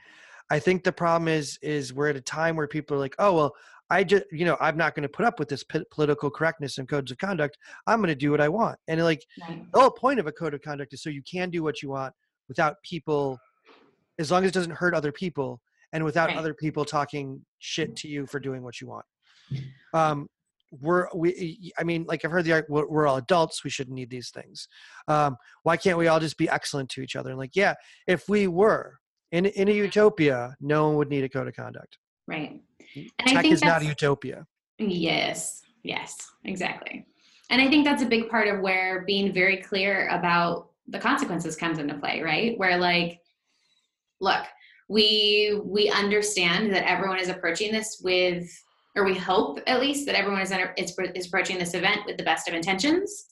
I 0.52 0.60
think 0.60 0.84
the 0.84 0.94
problem 0.94 1.28
is 1.28 1.60
is 1.62 1.94
we're 1.94 2.10
at 2.10 2.16
a 2.18 2.22
time 2.22 2.56
where 2.58 2.68
people 2.68 2.98
are 2.98 3.00
like, 3.00 3.16
"Oh, 3.20 3.34
well, 3.36 3.56
I 3.90 4.04
just, 4.04 4.26
you 4.32 4.46
know, 4.46 4.58
I'm 4.62 4.78
not 4.78 4.96
going 4.96 5.04
to 5.04 5.10
put 5.10 5.26
up 5.26 5.40
with 5.40 5.50
this 5.50 5.64
p- 5.64 5.84
political 5.92 6.30
correctness 6.32 6.78
and 6.78 6.88
codes 6.90 7.12
of 7.12 7.18
conduct. 7.20 7.58
I'm 7.88 8.00
going 8.00 8.10
to 8.10 8.16
do 8.16 8.32
what 8.32 8.42
I 8.42 8.50
want." 8.50 8.80
And 8.88 9.02
like 9.04 9.26
Right. 9.50 9.60
the 9.74 9.82
whole 9.82 9.92
point 9.92 10.20
of 10.20 10.28
a 10.28 10.32
code 10.34 10.54
of 10.56 10.62
conduct 10.62 10.94
is 10.94 11.04
so 11.04 11.10
you 11.10 11.24
can 11.24 11.50
do 11.52 11.64
what 11.64 11.82
you 11.84 11.90
want 11.90 12.14
without 12.48 12.76
people 12.84 13.38
as 14.20 14.32
long 14.32 14.44
as 14.44 14.50
it 14.50 14.54
doesn't 14.54 14.72
hurt 14.72 14.94
other 14.94 15.12
people 15.12 15.62
and 15.94 16.04
without 16.04 16.30
Right. 16.30 16.38
other 16.38 16.54
people 16.54 16.86
talking 16.86 17.46
shit 17.60 17.96
to 17.98 18.08
you 18.08 18.26
for 18.28 18.40
doing 18.40 18.64
what 18.64 18.80
you 18.82 18.88
want 18.88 19.06
um 19.94 20.28
we're 20.82 21.08
we 21.16 21.72
i 21.78 21.84
mean 21.84 22.04
like 22.08 22.26
i've 22.26 22.32
heard 22.32 22.44
the 22.44 22.66
we're, 22.68 22.88
we're 22.88 23.08
all 23.08 23.18
adults 23.18 23.64
we 23.64 23.70
shouldn't 23.70 23.96
need 23.96 24.10
these 24.10 24.30
things 24.32 24.68
um 25.08 25.38
why 25.64 25.78
can't 25.78 25.98
we 25.98 26.08
all 26.08 26.20
just 26.20 26.38
be 26.38 26.50
excellent 26.50 26.90
to 26.90 27.02
each 27.02 27.16
other 27.16 27.30
and 27.30 27.40
like 27.40 27.56
yeah 27.56 27.74
if 28.08 28.28
we 28.28 28.48
were 28.48 28.98
in 29.32 29.46
in 29.46 29.70
a 29.70 29.72
utopia 29.72 30.56
no 30.60 30.88
one 30.88 30.98
would 30.98 31.10
need 31.10 31.24
a 31.24 31.30
code 31.30 31.48
of 31.48 31.56
conduct 31.56 31.98
Right. 32.28 32.60
And 32.96 33.12
I 33.28 33.34
tech 33.34 33.42
think 33.44 33.54
is 33.54 33.62
not 33.62 33.84
a 33.84 33.86
utopia 33.86 34.48
Yes, 34.78 35.62
yes, 35.84 36.18
exactly. 36.44 37.06
And 37.50 37.62
I 37.62 37.70
think 37.70 37.86
that's 37.86 38.02
a 38.02 38.08
big 38.08 38.30
part 38.30 38.48
of 38.48 38.60
where 38.60 39.04
being 39.06 39.32
very 39.32 39.58
clear 39.58 40.08
about 40.10 40.70
the 40.88 41.00
consequences 41.00 41.56
comes 41.56 41.80
into 41.80 41.96
play, 41.96 42.22
right? 42.22 42.58
Where 42.58 42.78
like, 42.78 43.20
look, 44.22 44.46
we 44.88 45.60
we 45.64 45.90
understand 45.90 46.74
that 46.74 46.90
everyone 46.90 47.20
is 47.20 47.30
approaching 47.30 47.72
this 47.72 48.02
with, 48.04 48.48
or 48.96 49.04
we 49.04 49.16
hope 49.16 49.60
at 49.68 49.80
least 49.80 50.06
that 50.06 50.16
everyone 50.16 50.42
is 50.42 50.52
under, 50.52 50.74
is, 50.78 50.96
is 51.16 51.28
approaching 51.28 51.58
this 51.58 51.74
event 51.74 52.02
with 52.06 52.18
the 52.18 52.24
best 52.24 52.48
of 52.48 52.54
intentions, 52.54 53.26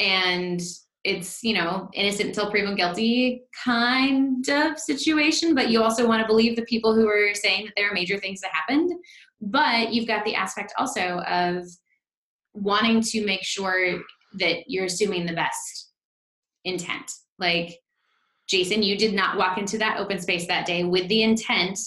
and 0.00 0.60
it's 1.04 1.42
you 1.42 1.54
know 1.54 1.88
innocent 1.94 2.28
until 2.28 2.50
proven 2.50 2.74
guilty 2.74 3.42
kind 3.64 4.46
of 4.50 4.78
situation 4.78 5.54
but 5.54 5.70
you 5.70 5.82
also 5.82 6.06
want 6.06 6.20
to 6.20 6.26
believe 6.26 6.56
the 6.56 6.62
people 6.66 6.94
who 6.94 7.08
are 7.08 7.34
saying 7.34 7.64
that 7.64 7.72
there 7.74 7.88
are 7.90 7.94
major 7.94 8.18
things 8.18 8.40
that 8.40 8.50
happened 8.52 8.92
but 9.40 9.94
you've 9.94 10.06
got 10.06 10.24
the 10.26 10.34
aspect 10.34 10.74
also 10.78 11.20
of 11.20 11.64
wanting 12.52 13.00
to 13.00 13.24
make 13.24 13.42
sure 13.42 13.98
that 14.38 14.64
you're 14.66 14.84
assuming 14.84 15.24
the 15.24 15.32
best 15.32 15.89
intent 16.64 17.10
like 17.38 17.78
jason 18.48 18.82
you 18.82 18.96
did 18.96 19.14
not 19.14 19.36
walk 19.36 19.58
into 19.58 19.78
that 19.78 19.98
open 19.98 20.18
space 20.20 20.46
that 20.46 20.66
day 20.66 20.84
with 20.84 21.06
the 21.08 21.22
intent 21.22 21.78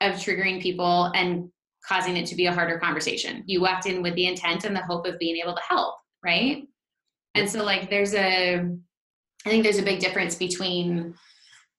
of 0.00 0.12
triggering 0.14 0.60
people 0.60 1.10
and 1.14 1.48
causing 1.86 2.16
it 2.16 2.26
to 2.26 2.34
be 2.34 2.46
a 2.46 2.52
harder 2.52 2.78
conversation 2.78 3.42
you 3.46 3.60
walked 3.60 3.86
in 3.86 4.02
with 4.02 4.14
the 4.14 4.26
intent 4.26 4.64
and 4.64 4.74
the 4.74 4.82
hope 4.82 5.06
of 5.06 5.18
being 5.18 5.36
able 5.36 5.54
to 5.54 5.62
help 5.68 5.94
right 6.24 6.64
and 7.34 7.48
so 7.48 7.62
like 7.62 7.90
there's 7.90 8.14
a 8.14 8.64
I 9.46 9.50
think 9.50 9.62
there's 9.62 9.78
a 9.78 9.82
big 9.82 10.00
difference 10.00 10.36
between 10.36 11.14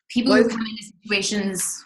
people 0.09 0.35
who 0.35 0.47
come 0.47 0.59
into 0.59 0.83
situations 0.83 1.85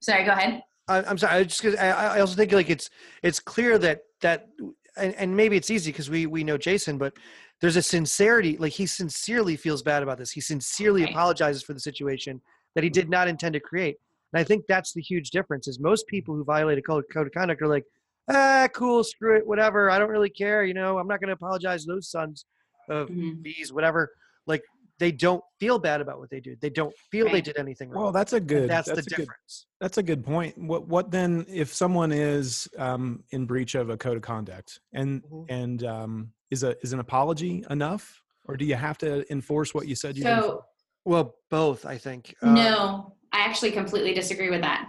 sorry, 0.00 0.24
go 0.24 0.32
ahead. 0.32 0.62
I'm 0.88 1.18
sorry. 1.18 1.40
I 1.40 1.44
just 1.44 1.64
I 1.64 2.20
also 2.20 2.34
think 2.34 2.52
like 2.52 2.70
it's 2.70 2.88
it's 3.22 3.40
clear 3.40 3.76
that 3.78 4.00
that 4.22 4.48
and, 4.96 5.14
and 5.14 5.36
maybe 5.36 5.56
it's 5.56 5.70
easy 5.70 5.92
because 5.92 6.08
we 6.08 6.24
we 6.26 6.44
know 6.44 6.56
Jason, 6.56 6.96
but 6.96 7.14
there's 7.60 7.76
a 7.76 7.82
sincerity. 7.82 8.56
Like 8.56 8.72
he 8.72 8.86
sincerely 8.86 9.56
feels 9.56 9.82
bad 9.82 10.02
about 10.02 10.18
this. 10.18 10.30
He 10.30 10.40
sincerely 10.40 11.02
Right. 11.02 11.10
apologizes 11.10 11.62
for 11.62 11.74
the 11.74 11.80
situation 11.80 12.40
that 12.74 12.84
he 12.84 12.90
did 12.90 13.08
not 13.08 13.28
intend 13.28 13.54
to 13.54 13.60
create. 13.60 13.96
And 14.32 14.40
I 14.40 14.44
think 14.44 14.64
that's 14.68 14.92
the 14.92 15.00
huge 15.02 15.30
difference. 15.30 15.66
Is 15.66 15.80
most 15.80 16.06
people 16.06 16.34
who 16.34 16.44
violate 16.44 16.78
a 16.78 16.82
code, 16.82 17.04
code 17.12 17.26
of 17.26 17.32
conduct 17.32 17.62
are 17.62 17.66
like, 17.66 17.84
ah, 18.30 18.68
cool, 18.74 19.02
screw 19.02 19.36
it, 19.36 19.46
whatever. 19.46 19.90
I 19.90 19.98
don't 19.98 20.10
really 20.10 20.30
care. 20.30 20.64
You 20.64 20.74
know, 20.74 20.98
I'm 20.98 21.08
not 21.08 21.20
going 21.20 21.28
to 21.28 21.34
apologize 21.34 21.84
to 21.84 21.92
those 21.92 22.10
sons 22.10 22.44
of 22.88 23.08
Mhm. 23.08 23.42
bees, 23.42 23.72
whatever. 23.72 24.10
Like 24.46 24.62
they 24.98 25.12
don't 25.12 25.42
feel 25.58 25.78
bad 25.78 26.00
about 26.00 26.18
what 26.18 26.30
they 26.30 26.40
do. 26.40 26.56
They 26.60 26.70
don't 26.70 26.94
feel 27.10 27.28
they 27.30 27.40
did 27.40 27.56
anything 27.58 27.88
wrong. 27.88 28.02
Well, 28.04 28.12
that's 28.12 28.32
a 28.34 28.40
good. 28.40 28.68
that's, 28.70 28.88
that's 28.88 29.06
the 29.06 29.14
a 29.14 29.16
good 29.16 29.22
difference. 29.22 29.66
That's 29.80 29.98
a 29.98 30.02
good 30.02 30.24
point. 30.24 30.58
What 30.58 30.86
what 30.88 31.10
then 31.10 31.46
if 31.48 31.72
someone 31.72 32.12
is 32.12 32.68
um, 32.78 33.24
in 33.30 33.46
breach 33.46 33.74
of 33.74 33.90
a 33.90 33.96
code 33.96 34.16
of 34.16 34.22
conduct 34.22 34.80
and 34.92 35.22
Mhm. 35.22 35.46
and 35.48 35.84
um, 35.84 36.32
is 36.50 36.62
a 36.62 36.76
is 36.82 36.92
an 36.92 37.00
apology 37.00 37.64
enough, 37.70 38.22
or 38.46 38.56
do 38.56 38.64
you 38.64 38.74
have 38.74 38.98
to 38.98 39.30
enforce 39.30 39.74
what 39.74 39.86
you 39.86 39.94
said 39.94 40.16
you 40.16 40.24
did? 40.24 40.42
So 40.42 40.64
Well, 41.04 41.34
both, 41.50 41.86
I 41.86 41.98
think. 41.98 42.34
Uh, 42.42 42.52
no, 42.52 43.14
I 43.32 43.40
actually 43.40 43.72
completely 43.72 44.14
disagree 44.14 44.50
with 44.50 44.62
that. 44.62 44.88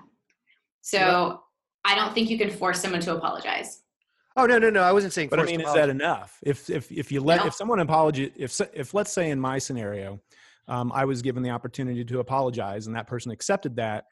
So 0.81 1.43
I 1.85 1.95
don't 1.95 2.13
think 2.13 2.29
you 2.29 2.37
can 2.37 2.49
force 2.49 2.81
someone 2.81 3.01
to 3.01 3.15
apologize. 3.15 3.83
Oh 4.35 4.45
no, 4.45 4.57
no, 4.57 4.69
no! 4.69 4.81
I 4.83 4.91
wasn't 4.91 5.13
saying. 5.13 5.29
But 5.29 5.39
I 5.39 5.43
forced 5.43 5.51
mean, 5.57 5.61
is 5.61 5.73
that 5.73 5.89
enough? 5.89 6.37
If 6.43 6.69
if 6.69 6.91
if 6.91 7.11
you 7.11 7.19
let 7.21 7.41
No. 7.41 7.47
if 7.47 7.53
someone 7.53 7.79
apology 7.79 8.31
if 8.35 8.59
if 8.73 8.93
let's 8.93 9.11
say 9.11 9.31
in 9.31 9.39
my 9.39 9.57
scenario, 9.57 10.19
um, 10.67 10.91
I 10.93 11.03
was 11.05 11.21
given 11.21 11.43
the 11.43 11.49
opportunity 11.49 12.05
to 12.05 12.19
apologize 12.19 12.87
and 12.87 12.95
that 12.95 13.07
person 13.07 13.31
accepted 13.31 13.75
that, 13.77 14.05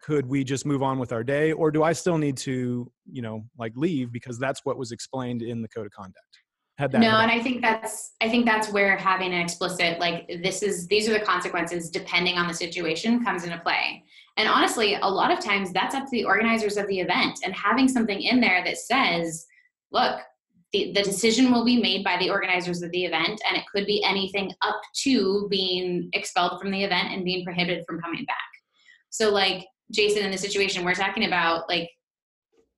could 0.00 0.26
we 0.26 0.44
just 0.44 0.64
move 0.64 0.82
on 0.82 0.98
with 0.98 1.12
our 1.12 1.24
day, 1.24 1.52
or 1.52 1.70
do 1.70 1.82
I 1.82 1.92
still 1.92 2.18
need 2.18 2.36
to 2.38 2.90
you 3.10 3.20
know 3.20 3.44
like 3.58 3.72
leave 3.76 4.12
because 4.12 4.38
that's 4.38 4.60
what 4.64 4.78
was 4.78 4.92
explained 4.92 5.42
in 5.42 5.60
the 5.60 5.68
code 5.68 5.86
of 5.86 5.92
conduct? 5.92 6.38
Had 6.78 6.92
that 6.92 7.00
no 7.00 7.18
and 7.18 7.30
i 7.30 7.42
think 7.42 7.60
that's 7.60 8.12
i 8.20 8.28
think 8.28 8.46
that's 8.46 8.70
where 8.70 8.96
having 8.96 9.34
an 9.34 9.40
explicit 9.40 9.98
like 9.98 10.28
this 10.44 10.62
is 10.62 10.86
these 10.86 11.08
are 11.08 11.12
the 11.12 11.24
consequences 11.24 11.90
depending 11.90 12.36
on 12.36 12.46
the 12.46 12.54
situation 12.54 13.24
comes 13.24 13.42
into 13.44 13.58
play. 13.58 14.04
And 14.36 14.48
honestly 14.48 14.94
a 14.94 15.08
lot 15.08 15.32
of 15.32 15.40
times 15.40 15.72
that's 15.72 15.96
up 15.96 16.04
to 16.04 16.10
the 16.12 16.24
organizers 16.24 16.76
of 16.76 16.86
the 16.86 17.00
event 17.00 17.40
and 17.44 17.52
having 17.52 17.88
something 17.88 18.22
in 18.22 18.40
there 18.40 18.62
that 18.64 18.78
says 18.78 19.46
look 19.90 20.20
the, 20.72 20.92
the 20.92 21.02
decision 21.02 21.50
will 21.50 21.64
be 21.64 21.80
made 21.80 22.04
by 22.04 22.16
the 22.18 22.30
organizers 22.30 22.82
of 22.82 22.92
the 22.92 23.04
event 23.04 23.40
and 23.48 23.56
it 23.56 23.64
could 23.74 23.86
be 23.86 24.04
anything 24.04 24.52
up 24.62 24.80
to 25.02 25.48
being 25.50 26.08
expelled 26.12 26.60
from 26.60 26.70
the 26.70 26.84
event 26.84 27.08
and 27.12 27.24
being 27.24 27.44
prohibited 27.44 27.84
from 27.86 28.00
coming 28.00 28.24
back. 28.24 28.36
So 29.10 29.30
like 29.32 29.66
jason 29.90 30.24
in 30.24 30.30
the 30.30 30.38
situation 30.38 30.84
we're 30.84 30.94
talking 30.94 31.24
about 31.24 31.68
like 31.68 31.90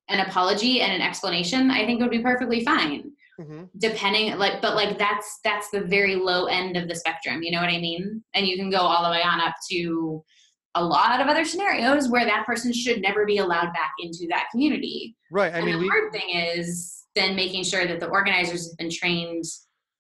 an 0.09 0.27
apology 0.27 0.81
and 0.81 0.91
an 0.91 1.03
explanation 1.03 1.71
i 1.71 1.85
think 1.85 2.01
would 2.01 2.11
be 2.11 2.21
perfectly 2.21 2.65
fine 2.65 3.13
Mhm. 3.41 3.71
depending 3.79 4.37
like 4.39 4.61
but 4.61 4.75
like 4.77 4.99
that's 4.99 5.41
that's 5.45 5.71
the 5.71 5.81
very 5.81 6.15
low 6.17 6.45
end 6.47 6.77
of 6.77 6.89
the 6.89 6.95
spectrum 6.95 7.43
you 7.43 7.51
know 7.51 7.61
what 7.61 7.71
i 7.71 7.79
mean 7.79 8.23
and 8.35 8.47
you 8.47 8.57
can 8.57 8.69
go 8.71 8.79
all 8.79 9.03
the 9.05 9.11
way 9.11 9.23
on 9.23 9.41
up 9.41 9.55
to 9.71 10.23
a 10.75 10.85
lot 10.85 11.21
of 11.21 11.27
other 11.27 11.45
scenarios 11.45 12.11
where 12.11 12.25
that 12.27 12.45
person 12.47 12.73
should 12.73 13.01
never 13.01 13.25
be 13.25 13.39
allowed 13.39 13.73
back 13.73 13.93
into 14.01 14.27
that 14.29 14.47
community 14.53 15.17
Right. 15.33 15.55
I 15.55 15.59
and 15.59 15.67
mean, 15.67 15.77
the 15.77 15.81
we. 15.81 15.89
hard 15.89 16.13
thing 16.13 16.29
is 16.31 17.07
then 17.15 17.35
making 17.35 17.65
sure 17.65 17.87
that 17.87 17.99
the 18.01 18.09
organizers 18.09 18.69
have 18.69 18.77
been 18.79 18.91
trained 18.91 19.45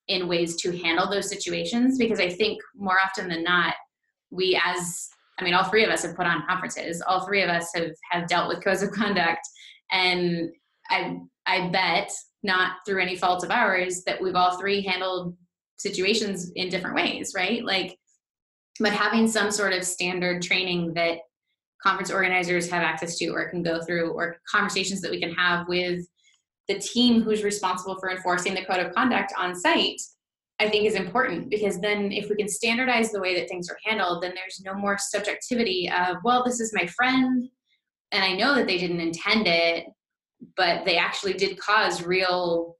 in 0.08 0.28
ways 0.28 0.56
to 0.56 0.76
handle 0.76 1.08
those 1.08 1.28
situations 1.28 1.96
because 1.98 2.20
i 2.20 2.28
think 2.28 2.60
more 2.76 2.98
often 3.04 3.28
than 3.28 3.42
not 3.42 3.74
we 4.30 4.60
as 4.64 5.08
i 5.38 5.44
mean 5.44 5.54
all 5.54 5.64
three 5.64 5.84
of 5.84 5.90
us 5.90 6.02
have 6.02 6.14
put 6.14 6.26
on 6.26 6.44
conferences 6.46 7.00
all 7.06 7.24
three 7.26 7.42
of 7.42 7.48
us 7.48 7.70
have 7.74 7.90
have 8.10 8.28
dealt 8.28 8.48
with 8.48 8.62
codes 8.62 8.82
of 8.82 8.90
conduct 8.90 9.40
and 9.92 10.50
i 10.90 11.16
i 11.46 11.68
bet 11.70 12.10
not 12.42 12.76
through 12.86 13.00
any 13.00 13.16
fault 13.16 13.44
of 13.44 13.50
ours 13.50 14.02
that 14.06 14.20
we've 14.20 14.34
all 14.34 14.58
three 14.58 14.80
handled 14.82 15.36
situations 15.76 16.50
in 16.56 16.68
different 16.68 16.96
ways 16.96 17.32
right? 17.36 17.64
Like 17.64 17.96
but 18.80 18.92
having 18.92 19.28
some 19.28 19.50
sort 19.50 19.74
of 19.74 19.84
standard 19.84 20.42
training 20.42 20.94
that 20.94 21.18
conference 21.82 22.10
organizers 22.10 22.68
have 22.70 22.82
access 22.82 23.16
to 23.18 23.28
or 23.28 23.48
can 23.48 23.62
go 23.62 23.80
through 23.82 24.10
or 24.12 24.36
conversations 24.50 25.00
that 25.00 25.10
we 25.10 25.20
can 25.20 25.32
have 25.32 25.68
with 25.68 26.06
the 26.68 26.78
team 26.78 27.22
who's 27.22 27.44
responsible 27.44 27.98
for 27.98 28.10
enforcing 28.10 28.54
the 28.54 28.64
code 28.64 28.84
of 28.84 28.94
conduct 28.94 29.32
on 29.38 29.54
site 29.54 30.00
i 30.60 30.68
think 30.68 30.86
is 30.86 30.94
important 30.94 31.48
because 31.50 31.80
then 31.80 32.12
if 32.12 32.28
we 32.28 32.36
can 32.36 32.48
standardize 32.48 33.10
the 33.10 33.20
way 33.20 33.38
that 33.38 33.48
things 33.48 33.68
are 33.68 33.78
handled 33.84 34.22
then 34.22 34.34
there's 34.34 34.60
no 34.64 34.74
more 34.74 34.96
subjectivity 34.98 35.90
of 35.90 36.16
well 36.22 36.44
this 36.44 36.60
is 36.60 36.74
my 36.74 36.86
friend 36.86 37.48
and 38.12 38.24
i 38.24 38.34
know 38.34 38.54
that 38.54 38.66
they 38.66 38.78
didn't 38.78 39.00
intend 39.00 39.46
it 39.46 39.86
but 40.56 40.84
they 40.84 40.96
actually 40.96 41.34
did 41.34 41.58
cause 41.58 42.02
real 42.02 42.76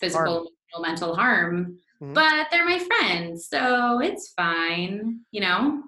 physical 0.00 0.50
emotional, 0.74 0.82
mental 0.82 1.14
harm 1.16 1.78
Mhm. 2.02 2.12
but 2.12 2.48
they're 2.50 2.66
my 2.66 2.78
friends 2.78 3.48
so 3.48 4.00
it's 4.00 4.32
fine 4.36 5.20
you 5.30 5.40
know 5.40 5.82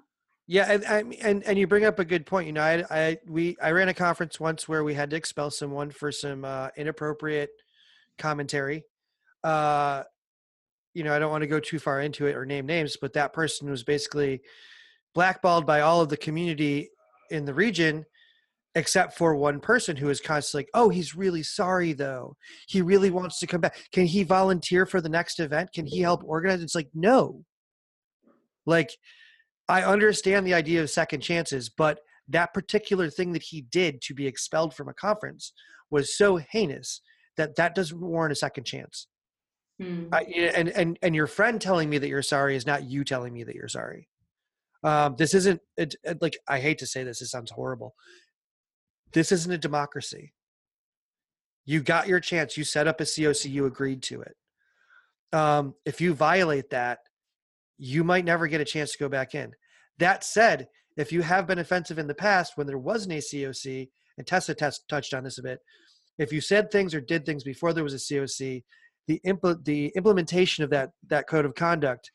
Yeah, 0.47 0.71
and, 0.71 1.13
and 1.21 1.43
and 1.43 1.59
you 1.59 1.67
bring 1.67 1.85
up 1.85 1.99
a 1.99 2.05
good 2.05 2.25
point. 2.25 2.47
You 2.47 2.53
know, 2.53 2.63
I 2.63 2.83
I 2.89 3.17
we 3.27 3.55
I 3.61 3.69
ran 3.69 3.87
a 3.89 3.93
conference 3.93 4.39
once 4.39 4.67
where 4.67 4.83
we 4.83 4.95
had 4.95 5.11
to 5.11 5.15
expel 5.15 5.51
someone 5.51 5.91
for 5.91 6.11
some 6.11 6.43
uh, 6.43 6.69
inappropriate 6.75 7.51
commentary. 8.17 8.83
Uh, 9.43 10.05
you 10.95 11.03
know, 11.03 11.13
I 11.15 11.19
don't 11.19 11.29
want 11.29 11.43
to 11.43 11.47
go 11.47 11.59
too 11.59 11.77
far 11.77 12.01
into 12.01 12.25
it 12.25 12.35
or 12.35 12.47
name 12.47 12.65
names, 12.65 12.97
but 12.99 13.13
that 13.13 13.31
person 13.31 13.69
was 13.69 13.83
basically 13.83 14.41
blackballed 15.13 15.67
by 15.67 15.81
all 15.81 16.01
of 16.01 16.09
the 16.09 16.17
community 16.17 16.89
in 17.29 17.45
the 17.45 17.53
region, 17.53 18.03
except 18.75 19.17
for 19.17 19.35
one 19.35 19.59
person 19.59 19.95
who 19.95 20.09
is 20.09 20.21
constantly 20.21 20.63
like, 20.63 20.69
"Oh, 20.73 20.89
he's 20.89 21.15
really 21.15 21.43
sorry 21.43 21.93
though. 21.93 22.35
He 22.67 22.81
really 22.81 23.09
wants 23.09 23.39
to 23.39 23.47
come 23.47 23.61
back. 23.61 23.77
Can 23.91 24.05
he 24.05 24.23
volunteer 24.23 24.85
for 24.85 25.01
the 25.01 25.09
next 25.09 25.39
event? 25.39 25.73
Can 25.73 25.85
he 25.85 26.01
help 26.01 26.23
organize?" 26.23 26.61
It's 26.61 26.75
like, 26.75 26.89
no. 26.93 27.43
Like, 28.65 28.91
I 29.67 29.83
understand 29.83 30.45
the 30.45 30.53
idea 30.53 30.81
of 30.81 30.89
second 30.89 31.21
chances, 31.21 31.69
but 31.69 31.99
that 32.27 32.53
particular 32.53 33.09
thing 33.09 33.33
that 33.33 33.41
he 33.43 33.61
did 33.61 34.01
to 34.03 34.13
be 34.13 34.27
expelled 34.27 34.75
from 34.75 34.87
a 34.87 34.93
conference 34.93 35.53
was 35.89 36.15
so 36.15 36.37
heinous 36.37 37.01
that 37.37 37.55
that 37.55 37.73
doesn't 37.73 37.99
warrant 37.99 38.31
a 38.31 38.35
second 38.35 38.65
chance. 38.65 39.07
Hmm. 39.79 40.07
I, 40.11 40.23
and 40.23 40.69
and 40.69 40.99
and 41.01 41.15
your 41.15 41.27
friend 41.27 41.59
telling 41.59 41.89
me 41.89 41.97
that 41.99 42.09
you're 42.09 42.21
sorry 42.21 42.55
is 42.55 42.65
not 42.67 42.83
you 42.83 43.03
telling 43.03 43.33
me 43.33 43.43
that 43.43 43.55
you're 43.55 43.67
sorry. 43.69 44.09
Um, 44.83 45.15
this 45.17 45.33
isn't 45.33 45.61
it, 45.77 45.95
it- 46.03 46.21
like 46.21 46.37
I 46.47 46.59
hate 46.59 46.77
to 46.79 46.85
say 46.85 47.03
this. 47.03 47.21
It 47.21 47.27
sounds 47.27 47.51
horrible. 47.51 47.95
This 49.13 49.31
isn't 49.31 49.51
a 49.51 49.57
democracy. 49.57 50.33
You 51.65 51.81
got 51.81 52.07
your 52.07 52.19
chance. 52.19 52.57
You 52.57 52.63
set 52.63 52.87
up 52.87 52.99
a 52.99 53.03
COC. 53.03 53.49
You 53.51 53.65
agreed 53.65 54.01
to 54.03 54.21
it. 54.21 54.35
Um, 55.31 55.75
if 55.85 56.01
you 56.01 56.13
violate 56.13 56.69
that, 56.71 56.99
you 57.77 58.03
might 58.03 58.25
never 58.25 58.47
get 58.47 58.61
a 58.61 58.65
chance 58.65 58.91
to 58.91 58.97
go 58.97 59.09
back 59.09 59.35
in. 59.35 59.53
That 59.99 60.23
said, 60.23 60.67
if 60.97 61.11
you 61.11 61.21
have 61.21 61.47
been 61.47 61.59
offensive 61.59 61.99
in 61.99 62.07
the 62.07 62.15
past 62.15 62.53
when 62.55 62.67
there 62.67 62.77
wasn't 62.77 63.13
a 63.13 63.17
COC, 63.17 63.89
and 64.17 64.27
Tessa 64.27 64.53
test, 64.53 64.83
touched 64.89 65.13
on 65.13 65.23
this 65.23 65.37
a 65.37 65.43
bit, 65.43 65.59
if 66.17 66.33
you 66.33 66.41
said 66.41 66.69
things 66.71 66.93
or 66.93 66.99
did 66.99 67.25
things 67.25 67.43
before 67.43 67.71
there 67.71 67.83
was 67.83 67.93
a 67.93 67.97
COC, 67.97 68.63
the 69.07 69.21
impl- 69.25 69.63
the 69.63 69.91
implementation 69.95 70.63
of 70.63 70.69
that 70.71 70.91
that 71.07 71.27
code 71.27 71.45
of 71.45 71.55
conduct 71.55 72.11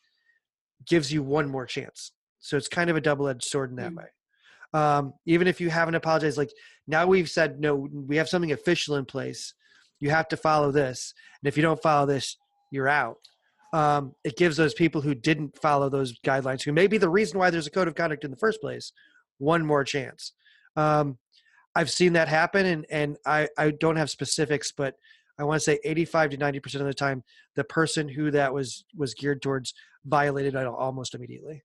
gives 0.87 1.13
you 1.13 1.23
one 1.23 1.49
more 1.49 1.67
chance. 1.67 2.13
So 2.41 2.57
it's 2.57 2.69
kind 2.69 2.91
of 2.91 2.97
a 2.97 3.01
double 3.01 3.27
edged 3.27 3.45
sword 3.45 3.71
in 3.71 3.77
that 3.77 3.93
Mm. 3.93 3.97
way. 3.97 4.07
Um, 4.75 5.15
even 5.25 5.47
if 5.47 5.61
you 5.61 5.71
haven't 5.71 5.95
apologized, 5.95 6.37
like 6.37 6.51
now 6.87 7.07
we've 7.07 7.31
said 7.31 7.61
no, 7.61 7.89
we 7.93 8.17
have 8.17 8.29
something 8.29 8.53
official 8.53 8.97
in 8.97 9.05
place. 9.05 9.55
You 10.01 10.11
have 10.11 10.29
to 10.29 10.37
follow 10.37 10.73
this, 10.73 11.15
and 11.41 11.49
if 11.49 11.57
you 11.57 11.63
don't 11.63 11.81
follow 11.81 12.07
this, 12.07 12.37
you're 12.71 12.89
out. 12.89 13.17
Um, 13.73 14.15
it 14.25 14.37
gives 14.37 14.57
those 14.57 14.75
people 14.75 15.01
who 15.01 15.15
didn't 15.15 15.57
follow 15.61 15.89
those 15.89 16.19
guidelines, 16.21 16.63
who 16.63 16.73
may 16.73 16.87
be 16.87 16.99
the 16.99 17.09
reason 17.09 17.39
why 17.39 17.51
there's 17.51 17.67
a 17.67 17.71
code 17.71 17.89
of 17.89 17.95
conduct 17.95 18.25
in 18.25 18.31
the 18.31 18.37
first 18.37 18.61
place, 18.61 18.93
one 19.39 19.65
more 19.65 19.85
chance. 19.85 20.33
Um, 20.77 21.19
I've 21.75 21.91
seen 21.91 22.13
that 22.15 22.29
happen, 22.29 22.67
and 22.67 22.87
and 22.91 23.17
I 23.25 23.49
I 23.57 23.71
don't 23.71 23.97
have 23.97 24.11
specifics, 24.11 24.73
but 24.77 24.95
I 25.39 25.45
want 25.45 25.61
to 25.61 25.65
say 25.65 25.79
85 25.85 26.31
to 26.31 26.37
90 26.37 26.61
percent 26.61 26.83
of 26.83 26.89
the 26.89 26.95
time, 26.95 27.23
the 27.57 27.65
person 27.65 28.09
who 28.09 28.31
that 28.33 28.53
was 28.53 28.85
was 28.97 29.15
geared 29.15 29.43
towards 29.43 29.73
violated 30.05 30.55
it 30.55 30.67
almost 30.67 31.15
immediately. 31.15 31.63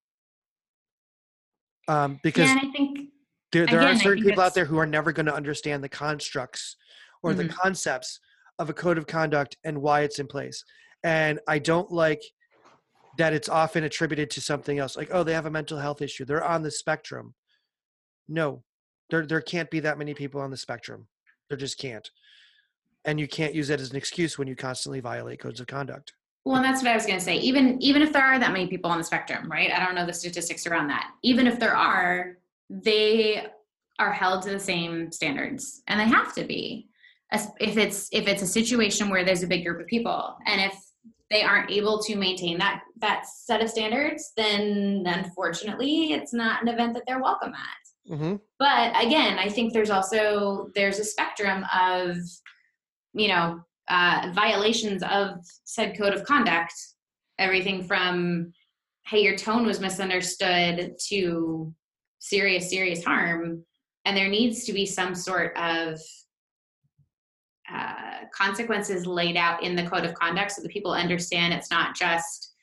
Um, 1.90 2.20
because 2.22 2.50
yeah, 2.50 2.72
think 2.72 3.10
there, 3.52 3.66
there 3.66 3.80
Again, 3.80 3.92
are 3.96 4.00
certain 4.00 4.24
people 4.24 4.44
out 4.44 4.54
there 4.54 4.66
who 4.66 4.78
are 4.78 4.86
never 4.86 5.12
going 5.12 5.26
to 5.26 5.34
understand 5.34 5.84
the 5.84 5.90
constructs 5.90 6.76
or 7.24 7.34
the 7.34 7.46
Mhm. 7.46 7.52
concepts 7.52 8.20
of 8.60 8.70
a 8.70 8.74
code 8.74 9.00
of 9.00 9.08
conduct 9.08 9.58
and 9.64 9.82
why 9.82 10.02
it's 10.02 10.20
in 10.20 10.28
place. 10.28 10.64
And 11.04 11.40
I 11.48 11.58
don't 11.58 11.92
like 11.92 12.22
that 13.18 13.34
it's 13.34 13.50
often 13.50 13.84
attributed 13.84 14.30
to 14.32 14.42
something 14.42 14.78
else, 14.78 14.96
like 14.96 15.10
oh, 15.12 15.24
they 15.24 15.34
have 15.34 15.48
a 15.48 15.52
mental 15.52 15.80
health 15.80 16.02
issue, 16.02 16.26
they're 16.26 16.44
on 16.44 16.62
the 16.62 16.72
spectrum. 16.72 17.34
No, 18.28 18.64
there 19.10 19.26
there 19.26 19.42
can't 19.42 19.72
be 19.72 19.80
that 19.80 19.98
many 19.98 20.14
people 20.14 20.42
on 20.42 20.52
the 20.52 20.58
spectrum. 20.58 21.08
There 21.50 21.58
just 21.58 21.80
can't. 21.80 22.08
And 23.04 23.20
you 23.20 23.28
can't 23.28 23.56
use 23.56 23.70
that 23.70 23.82
as 23.82 23.90
an 23.90 23.96
excuse 23.96 24.38
when 24.38 24.48
you 24.48 24.56
constantly 24.56 25.00
violate 25.00 25.40
codes 25.40 25.60
of 25.60 25.66
conduct. 25.66 26.14
Well, 26.46 26.56
and 26.56 26.66
that's 26.66 26.82
what 26.82 26.92
I 26.92 26.96
was 26.96 27.06
going 27.06 27.20
to 27.20 27.24
say. 27.24 27.38
Even 27.38 27.82
even 27.82 28.02
if 28.02 28.14
there 28.14 28.24
are 28.24 28.40
that 28.40 28.52
many 28.52 28.68
people 28.68 28.90
on 28.90 28.98
the 28.98 29.04
spectrum, 29.04 29.50
right? 29.52 29.72
I 29.72 29.84
don't 29.84 29.96
know 29.96 30.06
the 30.06 30.14
statistics 30.14 30.66
around 30.66 30.88
that. 30.88 31.12
Even 31.24 31.48
if 31.48 31.60
there 31.60 31.76
are, 31.76 32.38
they 32.70 33.46
are 34.00 34.12
held 34.12 34.44
to 34.44 34.50
the 34.50 34.60
same 34.60 35.12
standards, 35.12 35.82
and 35.88 36.00
they 36.00 36.06
have 36.06 36.34
to 36.36 36.44
be. 36.44 36.88
If 37.32 37.78
it's 37.78 38.10
if 38.12 38.28
it's 38.28 38.42
a 38.42 38.48
situation 38.48 39.10
where 39.10 39.24
there's 39.24 39.44
a 39.44 39.48
big 39.48 39.66
group 39.66 39.80
of 39.80 39.88
people, 39.88 40.36
and 40.46 40.60
if 40.62 40.74
they 41.30 41.44
aren't 41.44 41.70
able 41.70 42.02
to 42.04 42.16
maintain 42.16 42.58
that 42.58 42.82
that 42.98 43.26
set 43.28 43.62
of 43.62 43.70
standards, 43.70 44.32
then 44.36 45.04
unfortunately, 45.06 46.14
it's 46.14 46.34
not 46.34 46.62
an 46.64 46.70
event 46.70 46.94
that 46.96 47.04
they're 47.06 47.22
welcome 47.22 47.54
at 47.54 47.90
Mm-hmm. 48.10 48.38
but 48.58 49.06
again 49.06 49.38
i 49.38 49.48
think 49.48 49.72
there's 49.72 49.92
also 49.92 50.72
there's 50.74 50.98
a 50.98 51.04
spectrum 51.04 51.64
of 51.72 52.16
you 53.14 53.28
know 53.28 53.60
uh, 53.90 54.32
violations 54.34 55.04
of 55.04 55.40
said 55.64 55.98
code 55.98 56.14
of 56.14 56.24
conduct. 56.24 56.74
Everything 57.38 57.84
from 57.84 58.52
hey 59.06 59.24
your 59.24 59.36
tone 59.36 59.66
was 59.66 59.80
misunderstood 59.80 60.96
to 61.08 61.74
serious 62.20 62.70
serious 62.70 63.04
harm. 63.04 63.64
And 64.06 64.16
there 64.16 64.30
needs 64.30 64.64
to 64.66 64.74
be 64.74 64.86
some 64.86 65.16
sort 65.16 65.56
of 65.58 66.00
uh, 67.72 68.26
consequences 68.34 69.06
laid 69.06 69.38
out 69.38 69.64
in 69.64 69.76
the 69.76 69.88
code 69.88 70.06
of 70.06 70.14
conduct 70.14 70.52
so 70.52 70.62
that 70.62 70.72
people 70.72 70.92
understand 70.92 71.54
it's 71.54 71.70
not 71.70 71.96
just 71.96 72.54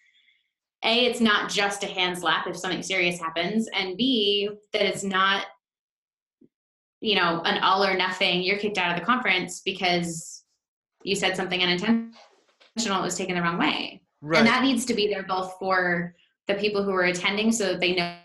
a 0.84 1.06
it's 1.06 1.20
not 1.20 1.50
just 1.50 1.84
a 1.84 1.86
hand 1.86 2.18
slap 2.18 2.46
if 2.46 2.56
something 2.56 2.82
serious 2.82 3.18
happens 3.20 3.68
and 3.74 3.96
b 3.96 4.48
that 4.72 4.82
it's 4.82 5.04
not 5.04 5.46
you 7.00 7.14
know 7.14 7.40
an 7.44 7.62
all 7.62 7.84
or 7.84 7.96
nothing 7.96 8.42
you're 8.42 8.58
kicked 8.58 8.78
out 8.78 8.92
of 8.92 8.98
the 8.98 9.06
conference 9.06 9.62
because 9.64 10.44
you 11.06 11.14
said 11.14 11.36
something 11.36 11.62
unintentional 11.62 12.10
it 12.76 13.02
was 13.02 13.16
taken 13.16 13.34
the 13.34 13.42
wrong 13.42 13.58
way 13.58 14.02
Right. 14.22 14.38
and 14.38 14.46
that 14.46 14.62
needs 14.62 14.84
to 14.86 14.94
be 14.94 15.08
there 15.08 15.22
both 15.22 15.54
for 15.58 16.14
the 16.48 16.54
people 16.54 16.82
who 16.82 16.90
are 16.92 17.04
attending 17.04 17.52
so 17.52 17.66
that 17.66 17.80
they 17.80 17.94
know, 17.94 18.16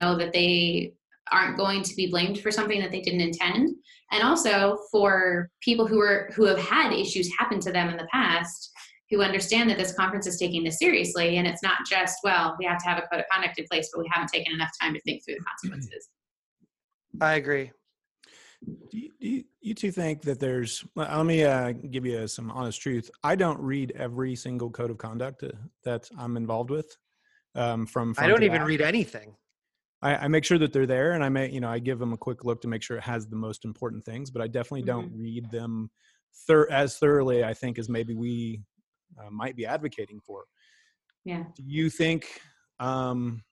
know 0.00 0.16
that 0.18 0.32
they 0.32 0.94
aren't 1.30 1.56
going 1.56 1.82
to 1.82 1.94
be 1.94 2.10
blamed 2.10 2.40
for 2.40 2.50
something 2.50 2.80
that 2.80 2.90
they 2.90 3.00
didn't 3.00 3.20
intend 3.20 3.74
and 4.10 4.22
also 4.22 4.78
for 4.90 5.48
people 5.60 5.86
who 5.86 6.00
are 6.00 6.28
who 6.34 6.44
have 6.44 6.58
had 6.58 6.92
issues 6.92 7.30
happen 7.38 7.60
to 7.60 7.72
them 7.72 7.88
in 7.88 7.96
the 7.96 8.08
past 8.12 8.70
who 9.10 9.22
understand 9.22 9.70
that 9.70 9.78
this 9.78 9.94
conference 9.94 10.26
is 10.26 10.38
taking 10.38 10.64
this 10.64 10.78
seriously 10.78 11.36
and 11.38 11.46
it's 11.46 11.62
not 11.62 11.78
just 11.88 12.16
well 12.24 12.56
we 12.58 12.64
have 12.64 12.82
to 12.82 12.88
have 12.88 12.98
a 12.98 13.06
code 13.06 13.20
of 13.20 13.26
conduct 13.30 13.58
in 13.58 13.64
place 13.70 13.88
but 13.94 14.00
we 14.00 14.10
haven't 14.12 14.28
taken 14.28 14.52
enough 14.52 14.70
time 14.80 14.92
to 14.92 15.00
think 15.02 15.24
through 15.24 15.36
the 15.36 15.44
consequences 15.44 16.08
I 17.20 17.34
agree. 17.34 17.70
Do 18.64 18.98
you, 18.98 19.10
do 19.20 19.28
you, 19.28 19.44
you 19.60 19.74
two 19.74 19.90
think 19.90 20.22
that 20.22 20.38
there's? 20.38 20.84
Let 20.94 21.24
me 21.26 21.44
uh, 21.44 21.72
give 21.72 22.06
you 22.06 22.28
some 22.28 22.50
honest 22.50 22.80
truth. 22.80 23.10
I 23.24 23.34
don't 23.34 23.60
read 23.60 23.92
every 23.96 24.36
single 24.36 24.70
code 24.70 24.90
of 24.90 24.98
conduct 24.98 25.42
uh, 25.42 25.48
that 25.84 26.08
I'm 26.18 26.36
involved 26.36 26.70
with. 26.70 26.96
Um, 27.54 27.86
from 27.86 28.14
I 28.18 28.28
don't 28.28 28.42
even 28.42 28.58
back. 28.58 28.66
read 28.66 28.80
anything. 28.80 29.34
I, 30.00 30.16
I 30.16 30.28
make 30.28 30.44
sure 30.44 30.58
that 30.58 30.72
they're 30.72 30.86
there, 30.86 31.12
and 31.12 31.24
I 31.24 31.28
may, 31.28 31.50
you 31.50 31.60
know, 31.60 31.68
I 31.68 31.78
give 31.78 31.98
them 31.98 32.12
a 32.12 32.16
quick 32.16 32.44
look 32.44 32.60
to 32.62 32.68
make 32.68 32.82
sure 32.82 32.96
it 32.96 33.02
has 33.02 33.26
the 33.26 33.36
most 33.36 33.64
important 33.64 34.04
things. 34.04 34.30
But 34.30 34.42
I 34.42 34.46
definitely 34.46 34.82
don't 34.82 35.12
read 35.14 35.50
them 35.50 35.90
thir- 36.46 36.70
as 36.70 36.98
thoroughly. 36.98 37.44
I 37.44 37.54
think 37.54 37.78
as 37.78 37.88
maybe 37.88 38.14
we 38.14 38.60
uh, 39.20 39.30
might 39.30 39.56
be 39.56 39.66
advocating 39.66 40.20
for. 40.20 40.44
yeah 41.24 41.44
Do 41.56 41.62
you 41.64 41.90
think? 41.90 42.40
Um, 42.80 43.42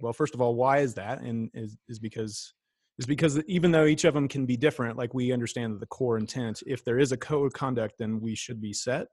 well, 0.00 0.12
first 0.12 0.34
of 0.34 0.40
all, 0.40 0.54
why 0.54 0.78
is 0.78 0.94
that? 0.94 1.20
And 1.20 1.50
is 1.54 1.76
is 1.88 1.98
because 1.98 2.52
is 2.98 3.06
because 3.06 3.42
even 3.44 3.70
though 3.70 3.86
each 3.86 4.04
of 4.04 4.14
them 4.14 4.28
can 4.28 4.46
be 4.46 4.56
different, 4.56 4.96
like 4.96 5.14
we 5.14 5.32
understand 5.32 5.80
the 5.80 5.86
core 5.86 6.18
intent. 6.18 6.62
If 6.66 6.84
there 6.84 6.98
is 6.98 7.12
a 7.12 7.16
code 7.16 7.46
of 7.46 7.52
conduct, 7.52 7.94
then 7.98 8.20
we 8.20 8.34
should 8.34 8.60
be 8.60 8.72
set. 8.72 9.06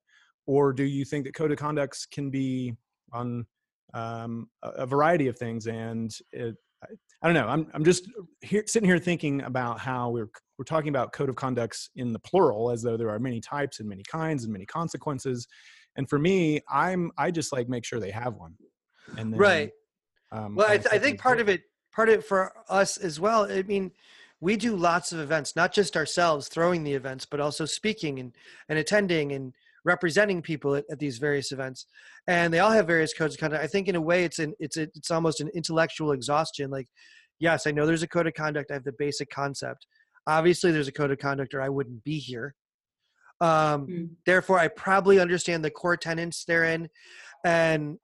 Or 0.45 0.73
do 0.73 0.83
you 0.83 1.05
think 1.05 1.25
that 1.25 1.33
code 1.33 1.51
of 1.51 1.57
conducts 1.57 2.05
can 2.05 2.29
be 2.29 2.75
on 3.11 3.45
um, 3.93 4.49
a, 4.63 4.85
variety 4.85 5.27
of 5.27 5.37
things? 5.37 5.67
And 5.67 6.11
it, 6.31 6.55
I, 6.83 6.87
I 7.21 7.27
don't 7.27 7.33
know. 7.35 7.47
I'm 7.47 7.67
I'm 7.73 7.83
just 7.83 8.09
here 8.41 8.63
sitting 8.65 8.87
here 8.87 8.99
thinking 8.99 9.41
about 9.41 9.79
how 9.79 10.09
we're 10.09 10.29
we're 10.57 10.65
talking 10.65 10.89
about 10.89 11.13
code 11.13 11.29
of 11.29 11.35
conducts 11.35 11.89
in 11.95 12.13
the 12.13 12.19
plural, 12.19 12.71
as 12.71 12.81
though 12.81 12.97
there 12.97 13.09
are 13.09 13.19
many 13.19 13.39
types 13.39 13.79
and 13.79 13.89
many 13.89 14.03
kinds 14.03 14.43
and 14.43 14.53
many 14.53 14.65
consequences. 14.65 15.47
And 15.95 16.09
for 16.09 16.19
me, 16.19 16.61
I'm 16.69 17.11
I 17.17 17.31
just 17.31 17.51
like 17.51 17.67
make 17.69 17.85
sure 17.85 17.99
they 17.99 18.11
have 18.11 18.35
one. 18.35 18.55
And 19.17 19.33
then, 19.33 19.39
Right. 19.39 19.71
Um, 20.31 20.55
Well, 20.55 20.67
I, 20.69 20.77
th- 20.77 20.93
I 20.93 20.99
think 20.99 21.19
part 21.19 21.41
of 21.41 21.49
it, 21.49 21.61
part 21.93 22.09
of 22.09 22.15
it 22.15 22.25
for 22.25 22.53
us 22.69 22.97
as 22.97 23.19
well. 23.19 23.51
I 23.51 23.63
mean, 23.63 23.91
we 24.39 24.57
do 24.57 24.75
lots 24.75 25.11
of 25.11 25.19
events, 25.19 25.55
not 25.55 25.71
just 25.71 25.95
ourselves 25.95 26.47
throwing 26.47 26.83
the 26.83 26.93
events, 26.93 27.25
but 27.25 27.39
also 27.39 27.65
speaking 27.65 28.19
and, 28.19 28.33
and 28.69 28.79
attending 28.79 29.33
and 29.33 29.53
representing 29.85 30.41
people 30.41 30.75
at, 30.75 30.85
at 30.91 30.99
these 30.99 31.17
various 31.19 31.51
events. 31.51 31.85
And 32.27 32.53
they 32.53 32.59
all 32.59 32.71
have 32.71 32.87
various 32.87 33.13
codes 33.13 33.35
of 33.35 33.39
conduct. 33.39 33.63
I 33.63 33.67
think 33.67 33.87
in 33.87 33.95
a 33.95 34.01
way, 34.01 34.23
it's 34.23 34.39
an 34.39 34.53
it's 34.59 34.77
a, 34.77 34.83
it's 34.95 35.11
almost 35.11 35.41
an 35.41 35.49
intellectual 35.53 36.11
exhaustion. 36.11 36.69
Like, 36.71 36.87
yes, 37.39 37.67
I 37.67 37.71
know 37.71 37.85
there's 37.85 38.03
a 38.03 38.07
code 38.07 38.27
of 38.27 38.33
conduct. 38.33 38.71
I 38.71 38.75
have 38.75 38.83
the 38.83 38.93
basic 38.97 39.29
concept. 39.29 39.85
Obviously, 40.27 40.71
there's 40.71 40.87
a 40.87 40.91
code 40.91 41.11
of 41.11 41.17
conduct, 41.19 41.53
or 41.53 41.61
I 41.61 41.69
wouldn't 41.69 42.03
be 42.03 42.19
here. 42.19 42.55
Um, 43.41 43.87
Mm. 43.87 44.09
therefore, 44.25 44.59
I 44.59 44.67
probably 44.67 45.19
understand 45.19 45.65
the 45.65 45.71
core 45.71 45.97
tenets 45.97 46.45
therein, 46.45 46.89
and 47.43 47.97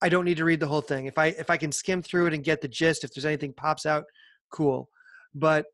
I 0.00 0.08
don't 0.08 0.24
need 0.24 0.36
to 0.36 0.44
read 0.44 0.60
the 0.60 0.66
whole 0.68 0.80
thing. 0.80 1.06
If 1.06 1.18
I 1.18 1.26
if 1.26 1.50
I 1.50 1.56
can 1.56 1.72
skim 1.72 2.02
through 2.02 2.26
it 2.26 2.34
and 2.34 2.44
get 2.44 2.60
the 2.60 2.68
gist, 2.68 3.04
if 3.04 3.12
there's 3.12 3.24
anything 3.24 3.52
pops 3.52 3.86
out, 3.86 4.04
cool. 4.50 4.88
But 5.34 5.66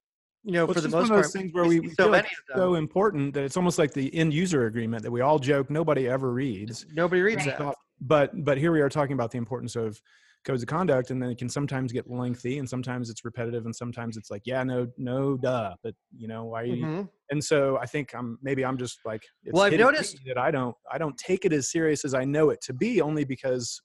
you 0.43 0.53
know, 0.53 0.67
Well, 0.67 0.75
for 0.75 0.81
the 0.81 0.89
most 0.89 1.09
part, 1.09 1.27
things 1.27 1.53
where 1.53 1.65
we 1.65 1.81
we, 1.81 1.89
so 1.91 1.95
feel 2.05 2.11
many 2.11 2.23
like 2.25 2.33
of 2.33 2.39
them. 2.49 2.59
so 2.59 2.75
important 2.75 3.35
that 3.35 3.45
it's 3.45 3.57
almost 3.57 3.79
like 3.79 3.93
the 3.95 4.15
end 4.15 4.35
user 4.35 4.67
agreement 4.67 5.03
that 5.03 5.11
we 5.11 5.21
all 5.23 5.39
joke 5.39 5.71
nobody 5.71 6.07
ever 6.09 6.33
reads. 6.33 6.85
Nobody 6.93 7.23
reads 7.23 7.47
Right. 7.47 7.59
that. 7.59 7.75
But 8.01 8.45
but 8.45 8.59
here 8.59 8.73
we 8.73 8.81
are 8.81 8.89
talking 8.91 9.15
about 9.15 9.31
the 9.31 9.39
importance 9.39 9.77
of 9.77 10.01
codes 10.45 10.63
of 10.63 10.69
conduct, 10.69 11.11
and 11.11 11.23
then 11.23 11.31
it 11.31 11.39
can 11.39 11.49
sometimes 11.49 11.93
get 11.93 12.11
lengthy, 12.11 12.59
and 12.59 12.69
sometimes 12.69 13.09
it's 13.09 13.25
repetitive, 13.25 13.65
and 13.65 13.75
sometimes 13.75 14.17
it's 14.19 14.31
like 14.31 14.43
yeah 14.45 14.63
no 14.63 14.87
no 14.99 15.37
duh, 15.39 15.75
but 15.83 15.95
you 16.17 16.29
know 16.29 16.45
why? 16.45 16.65
Mhm. 16.67 17.09
And 17.31 17.43
so 17.43 17.79
I 17.79 17.87
think 17.87 18.15
I'm 18.15 18.39
maybe 18.43 18.65
I'm 18.65 18.77
just 18.77 18.99
like 19.07 19.23
it's 19.45 19.55
Well, 19.55 19.63
I've 19.65 19.79
noticed- 19.79 20.21
that 20.27 20.37
I 20.39 20.51
don't 20.51 20.77
I 20.91 20.99
don't 20.99 21.17
take 21.17 21.45
it 21.47 21.53
as 21.55 21.71
serious 21.71 22.05
as 22.05 22.13
I 22.15 22.25
know 22.25 22.51
it 22.51 22.61
to 22.63 22.73
be, 22.75 23.01
only 23.01 23.25
because 23.25 23.81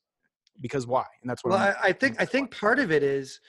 because 0.62 0.88
why? 0.88 1.06
And 1.22 1.30
that's 1.30 1.43
what 1.43 1.52
Well, 1.52 1.60
I'm, 1.60 1.76
I, 1.82 1.88
I 1.89 1.93
think 1.93 2.22
I 2.22 2.26
think 2.26 2.56
part 2.56 2.80
of 2.80 2.91
it 2.91 3.04
is, 3.04 3.39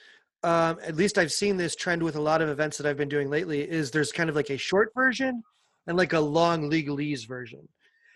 um, 0.43 0.77
at 0.83 0.95
least 0.95 1.17
I've 1.17 1.31
seen 1.31 1.57
this 1.57 1.75
trend 1.75 2.01
with 2.01 2.15
a 2.15 2.21
lot 2.21 2.41
of 2.41 2.49
events 2.49 2.77
that 2.77 2.85
I've 2.85 2.97
been 2.97 3.09
doing 3.09 3.29
lately. 3.29 3.61
Is 3.61 3.91
there's 3.91 4.11
kind 4.11 4.29
of 4.29 4.35
like 4.35 4.49
a 4.49 4.57
short 4.57 4.91
version 4.95 5.43
and 5.87 5.97
like 5.97 6.13
a 6.13 6.19
long 6.19 6.69
legalese 6.69 7.27
version. 7.27 7.67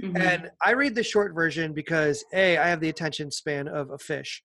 Mhm. 0.01 0.19
And 0.19 0.51
I 0.63 0.71
read 0.71 0.95
the 0.95 1.03
short 1.03 1.33
version 1.33 1.73
because 1.73 2.23
A, 2.33 2.57
I 2.57 2.67
have 2.67 2.79
the 2.79 2.89
attention 2.89 3.31
span 3.31 3.67
of 3.67 3.91
a 3.91 3.97
fish. 3.97 4.43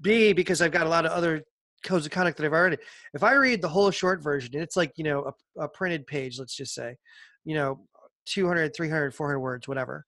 B, 0.00 0.32
because 0.32 0.60
I've 0.60 0.72
got 0.72 0.86
a 0.86 0.90
lot 0.90 1.06
of 1.06 1.12
other 1.12 1.42
codes 1.82 2.04
of 2.04 2.12
conduct 2.12 2.36
that 2.36 2.44
I've 2.44 2.52
already. 2.52 2.76
If 3.14 3.22
I 3.22 3.32
read 3.34 3.62
the 3.62 3.68
whole 3.68 3.90
short 3.90 4.22
version, 4.22 4.50
and 4.54 4.62
it's 4.62 4.76
like, 4.76 4.92
you 4.96 5.04
know, 5.04 5.32
a, 5.56 5.62
a 5.62 5.68
printed 5.68 6.06
page, 6.06 6.38
let's 6.38 6.54
just 6.54 6.74
say, 6.74 6.96
you 7.44 7.54
know, 7.54 7.86
200, 8.26 8.74
300, 8.74 9.14
400 9.14 9.38
words, 9.38 9.68
whatever. 9.68 10.04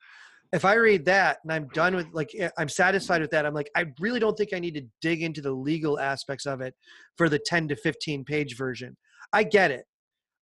If 0.52 0.64
I 0.64 0.74
read 0.74 1.04
that 1.04 1.38
and 1.42 1.52
I'm 1.52 1.68
done 1.74 1.94
with, 1.94 2.06
like, 2.12 2.30
eh, 2.38 2.48
I'm 2.56 2.68
satisfied 2.68 3.20
with 3.20 3.30
that, 3.32 3.44
I'm 3.44 3.54
like, 3.54 3.70
I 3.76 3.87
really 4.00 4.18
don't 4.18 4.37
think 4.37 4.54
I 4.54 4.58
need 4.58 4.74
to 4.74 4.87
dig 5.02 5.22
into 5.22 5.42
the 5.42 5.52
legal 5.52 5.98
aspects 5.98 6.46
of 6.46 6.61
it 6.61 6.74
for 7.16 7.28
the 7.28 7.38
10 7.38 7.68
to 7.68 7.76
15 7.76 8.24
page 8.24 8.56
version. 8.56 8.96
I 9.32 9.42
get 9.42 9.70
it. 9.70 9.84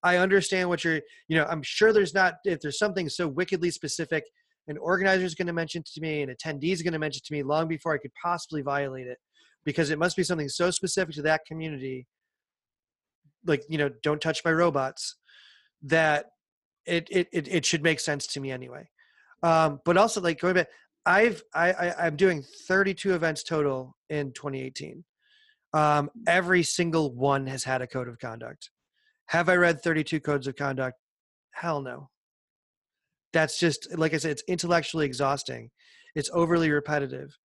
I 0.02 0.18
understand 0.18 0.68
what 0.68 0.84
you're, 0.84 1.00
you 1.26 1.36
know, 1.36 1.44
I'm 1.46 1.62
sure 1.62 1.92
there's 1.92 2.14
not, 2.14 2.34
if 2.44 2.60
there's 2.60 2.78
something 2.78 3.08
so 3.08 3.26
wickedly 3.26 3.70
specific, 3.72 4.22
an 4.68 4.78
organizer 4.78 5.24
is 5.24 5.34
going 5.34 5.46
to 5.46 5.52
mention 5.52 5.82
to 5.94 6.00
me, 6.00 6.22
an 6.22 6.34
attendee 6.34 6.72
is 6.72 6.82
going 6.82 6.92
to 6.92 6.98
mention 6.98 7.22
to 7.24 7.32
me 7.32 7.42
long 7.42 7.66
before 7.66 7.94
I 7.94 7.98
could 7.98 8.12
possibly 8.22 8.62
violate 8.62 9.06
it 9.06 9.18
because 9.64 9.90
it 9.90 9.98
must 9.98 10.16
be 10.16 10.22
something 10.22 10.48
so 10.48 10.70
specific 10.70 11.14
to 11.16 11.22
that 11.22 11.42
community. 11.46 12.06
Like, 13.44 13.62
you 13.68 13.78
know, 13.78 13.90
don't 14.02 14.20
touch 14.20 14.42
my 14.44 14.52
robots 14.52 15.16
that 15.82 16.26
it, 16.84 17.08
it, 17.10 17.28
it, 17.32 17.48
it 17.48 17.66
should 17.66 17.82
make 17.82 18.00
sense 18.00 18.26
to 18.28 18.40
me 18.40 18.50
anyway. 18.50 18.88
Um, 19.46 19.80
but 19.84 19.96
also 19.96 20.20
like 20.20 20.40
going 20.40 20.54
back, 20.54 20.68
I've, 21.04 21.40
I, 21.54 21.72
I, 21.72 22.06
I'm 22.06 22.16
doing 22.16 22.42
32 22.66 23.14
events 23.14 23.44
total 23.44 23.96
in 24.10 24.32
2018. 24.32 25.04
Um, 25.72 26.10
every 26.26 26.64
single 26.64 27.14
one 27.14 27.46
has 27.46 27.62
had 27.62 27.80
a 27.80 27.86
code 27.86 28.08
of 28.08 28.18
conduct. 28.18 28.70
Have 29.26 29.48
I 29.48 29.54
read 29.54 29.82
32 29.82 30.18
codes 30.18 30.48
of 30.48 30.56
conduct? 30.56 30.96
Hell 31.52 31.80
no. 31.80 32.10
that's 33.32 33.58
just 33.58 33.96
like 33.96 34.14
I 34.14 34.18
said, 34.18 34.32
it's 34.32 34.42
intellectually 34.48 35.06
exhausting. 35.06 35.70
It's 36.16 36.30
overly 36.32 36.70
repetitive. 36.70 37.36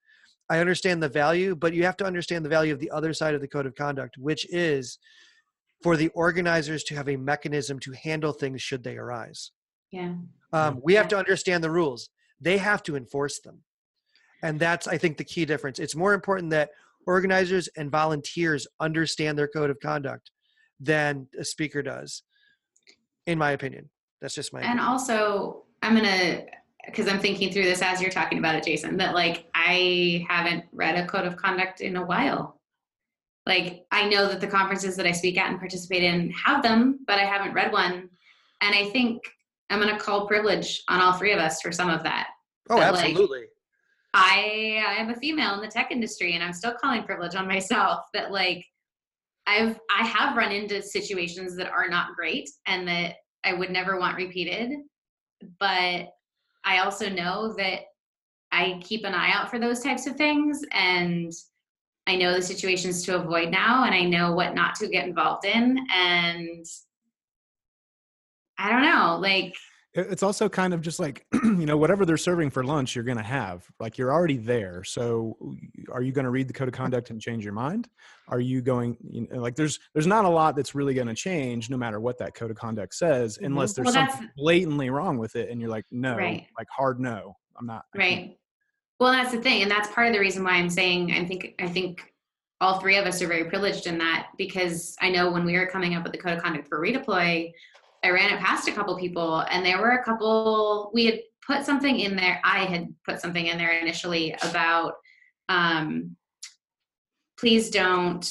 I 0.50 0.60
understand 0.60 1.04
the 1.04 1.10
value, 1.10 1.56
but 1.56 1.74
you 1.74 1.84
have 1.84 1.98
to 1.98 2.06
understand 2.06 2.44
the 2.44 2.50
value 2.50 2.74
of 2.74 2.80
the 2.80 2.92
other 2.92 3.14
side 3.14 3.36
of 3.36 3.42
the 3.42 3.48
code 3.48 3.68
of 3.68 3.76
conduct, 3.76 4.16
which 4.18 4.46
is 4.50 4.98
for 5.84 5.98
the 5.98 6.10
organizers 6.10 6.84
to 6.86 6.96
have 6.96 7.10
a 7.10 7.16
mechanism 7.18 7.80
to 7.80 7.92
handle 7.92 8.34
things 8.34 8.62
should 8.62 8.84
they 8.84 8.98
arise. 8.98 9.52
Yeah. 9.92 10.16
Um, 10.54 10.80
we 10.84 10.94
have 10.96 11.08
to 11.10 11.18
understand 11.18 11.64
the 11.64 11.72
rules. 11.72 12.10
They 12.40 12.58
have 12.58 12.84
to 12.84 12.96
enforce 12.96 13.40
them. 13.40 13.60
And 14.44 14.60
that's, 14.60 14.88
I 14.88 14.98
think, 14.98 15.18
the 15.18 15.24
key 15.24 15.46
difference. 15.46 15.80
It's 15.80 15.96
more 15.96 16.14
important 16.14 16.50
that 16.52 16.72
organizers 17.06 17.68
and 17.78 17.92
volunteers 17.92 18.68
understand 18.80 19.38
their 19.38 19.48
code 19.48 19.70
of 19.70 19.80
conduct 19.80 20.32
than 20.80 21.28
a 21.40 21.46
speaker 21.46 21.82
does, 21.82 22.24
in 23.28 23.38
my 23.38 23.52
opinion. 23.52 23.90
That's 24.20 24.36
just 24.36 24.52
my 24.54 24.60
And 24.60 24.80
opinion. 24.80 24.88
also, 24.88 25.64
I'm 25.82 25.96
gonna 25.96 26.46
because 26.86 27.08
I'm 27.08 27.20
thinking 27.20 27.52
through 27.54 27.64
this 27.64 27.82
as 27.84 28.02
you're 28.02 28.10
talking 28.12 28.40
about 28.40 28.56
it, 28.56 28.64
Jason. 28.64 28.98
That 28.98 29.14
like 29.14 29.46
I 29.54 30.26
haven't 30.28 30.66
read 30.72 30.96
a 30.98 31.06
code 31.06 31.26
of 31.26 31.38
conduct 31.38 31.82
in 31.82 31.96
a 31.96 32.06
while. 32.06 32.60
Like 33.46 33.86
I 33.92 34.08
know 34.10 34.28
that 34.28 34.42
the 34.42 34.48
conferences 34.48 34.96
that 34.96 35.06
I 35.06 35.12
speak 35.12 35.38
at 35.38 35.50
and 35.50 35.60
participate 35.60 36.04
in 36.04 36.32
have 36.32 36.64
them, 36.64 37.00
but 37.06 37.20
I 37.20 37.26
haven't 37.26 37.54
read 37.54 37.72
one. 37.72 38.10
And 38.62 38.76
I 38.76 38.90
think 38.92 39.22
I'm 39.72 39.80
gonna 39.80 40.00
call 40.00 40.28
privilege 40.28 40.84
on 40.90 41.00
all 41.00 41.14
three 41.14 41.32
of 41.32 41.40
us 41.40 41.62
for 41.62 41.72
some 41.72 41.90
of 41.90 42.04
that. 42.04 42.28
oh, 42.70 42.78
but, 42.78 42.94
like, 42.94 43.10
absolutely. 43.12 43.46
I 44.14 44.84
I 44.86 44.96
am 44.96 45.10
a 45.10 45.16
female 45.16 45.56
in 45.56 45.62
the 45.62 45.68
tech 45.68 45.92
industry 45.92 46.34
and 46.34 46.44
I'm 46.44 46.54
still 46.54 46.74
calling 46.74 47.04
privilege 47.04 47.36
on 47.36 47.48
myself 47.48 48.02
that 48.14 48.32
like 48.32 48.66
I've 49.48 49.80
I 49.90 50.06
have 50.06 50.38
run 50.38 50.52
into 50.52 50.82
situations 50.82 51.56
that 51.56 51.72
are 51.72 51.88
not 51.88 52.16
great 52.16 52.50
and 52.68 52.88
that 52.88 53.16
I 53.44 53.54
would 53.54 53.72
never 53.72 54.00
want 54.00 54.18
repeated. 54.18 54.72
But 55.60 56.10
I 56.64 56.80
also 56.80 57.10
know 57.10 57.54
that 57.58 57.82
I 58.52 58.80
keep 58.84 59.06
an 59.06 59.14
eye 59.14 59.32
out 59.34 59.50
for 59.50 59.60
those 59.60 59.80
types 59.80 60.06
of 60.08 60.16
things 60.16 60.62
and 60.72 61.32
I 62.08 62.18
know 62.18 62.34
the 62.34 62.42
situations 62.42 63.04
to 63.04 63.16
avoid 63.16 63.50
now 63.50 63.86
and 63.86 63.96
I 63.96 64.04
know 64.04 64.34
what 64.34 64.54
not 64.54 64.76
to 64.76 64.90
get 64.90 65.08
involved 65.08 65.46
in 65.46 65.78
and 65.94 66.66
I 68.62 68.70
don't 68.70 68.84
know, 68.84 69.18
like 69.20 69.56
It's 69.94 70.24
also 70.24 70.48
kind 70.48 70.74
of 70.74 70.82
just 70.82 71.00
like, 71.00 71.26
you 71.34 71.66
know, 71.66 71.76
whatever 71.78 72.06
they're 72.06 72.16
serving 72.16 72.50
for 72.52 72.64
lunch, 72.64 72.96
you're 72.96 73.04
going 73.04 73.18
to 73.18 73.24
have. 73.24 73.66
Like, 73.80 73.98
you're 73.98 74.14
already 74.14 74.38
there. 74.38 74.84
So, 74.86 75.36
are 75.92 76.02
you 76.02 76.12
going 76.14 76.24
to 76.26 76.32
read 76.32 76.48
the 76.48 76.54
code 76.54 76.68
of 76.70 76.74
conduct 76.74 77.10
and 77.10 77.20
change 77.20 77.44
your 77.44 77.54
mind? 77.54 77.90
Are 78.30 78.40
you 78.40 78.62
going, 78.62 78.96
you 79.10 79.28
know, 79.30 79.42
like, 79.42 79.56
there's 79.56 79.80
there's 79.94 80.08
not 80.08 80.24
a 80.26 80.30
lot 80.30 80.56
that's 80.56 80.74
really 80.76 80.94
going 80.94 81.08
to 81.08 81.14
change, 81.16 81.70
no 81.70 81.76
matter 81.78 82.00
what 82.00 82.18
that 82.20 82.36
code 82.36 82.52
of 82.52 82.58
conduct 82.58 82.94
says, 82.96 83.38
Mhm. 83.38 83.48
unless 83.48 83.74
there's 83.74 83.88
Well, 83.94 84.08
something 84.08 84.30
blatantly 84.38 84.90
wrong 84.90 85.18
with 85.18 85.36
it, 85.36 85.50
and 85.50 85.60
you're 85.60 85.70
like, 85.70 85.86
no, 85.92 86.16
Right. 86.16 86.48
like 86.58 86.68
hard 86.70 87.00
no, 87.00 87.36
I'm 87.60 87.66
not. 87.66 87.86
I 87.94 87.98
can't." 87.98 88.20
Right. 88.22 88.38
Well, 89.00 89.12
that's 89.12 89.32
the 89.32 89.42
thing, 89.42 89.62
and 89.64 89.70
that's 89.72 89.90
part 89.92 90.08
of 90.08 90.14
the 90.14 90.20
reason 90.20 90.44
why 90.44 90.52
I'm 90.52 90.70
saying 90.70 91.12
I 91.12 91.26
think 91.26 91.56
I 91.60 91.68
think 91.68 92.14
all 92.62 92.80
three 92.80 92.96
of 92.96 93.08
us 93.08 93.20
are 93.24 93.28
very 93.28 93.46
privileged 93.46 93.88
in 93.88 93.98
that 93.98 94.28
because 94.38 94.96
I 95.02 95.10
know 95.10 95.32
when 95.32 95.44
we 95.44 95.58
were 95.58 95.66
coming 95.66 95.96
up 95.96 96.04
with 96.04 96.12
the 96.12 96.20
code 96.20 96.38
of 96.38 96.44
conduct 96.44 96.68
for 96.68 96.80
redeploy, 96.80 97.52
I 98.04 98.10
ran 98.10 98.34
it 98.34 98.40
past 98.40 98.68
a 98.68 98.72
couple 98.72 98.98
people, 98.98 99.46
and 99.50 99.66
there 99.66 99.80
were 99.80 99.92
a 99.92 100.04
couple. 100.04 100.92
We 100.94 101.06
had 101.06 101.20
put 101.46 101.66
something 101.66 102.00
in 102.00 102.16
there. 102.16 102.42
I 102.44 102.66
had 102.66 102.94
put 103.06 103.22
something 103.22 103.48
in 103.48 103.58
there 103.58 103.72
initially 103.72 104.36
about 104.44 104.94
um, 105.50 106.16
please 107.42 107.70
don't 107.70 108.30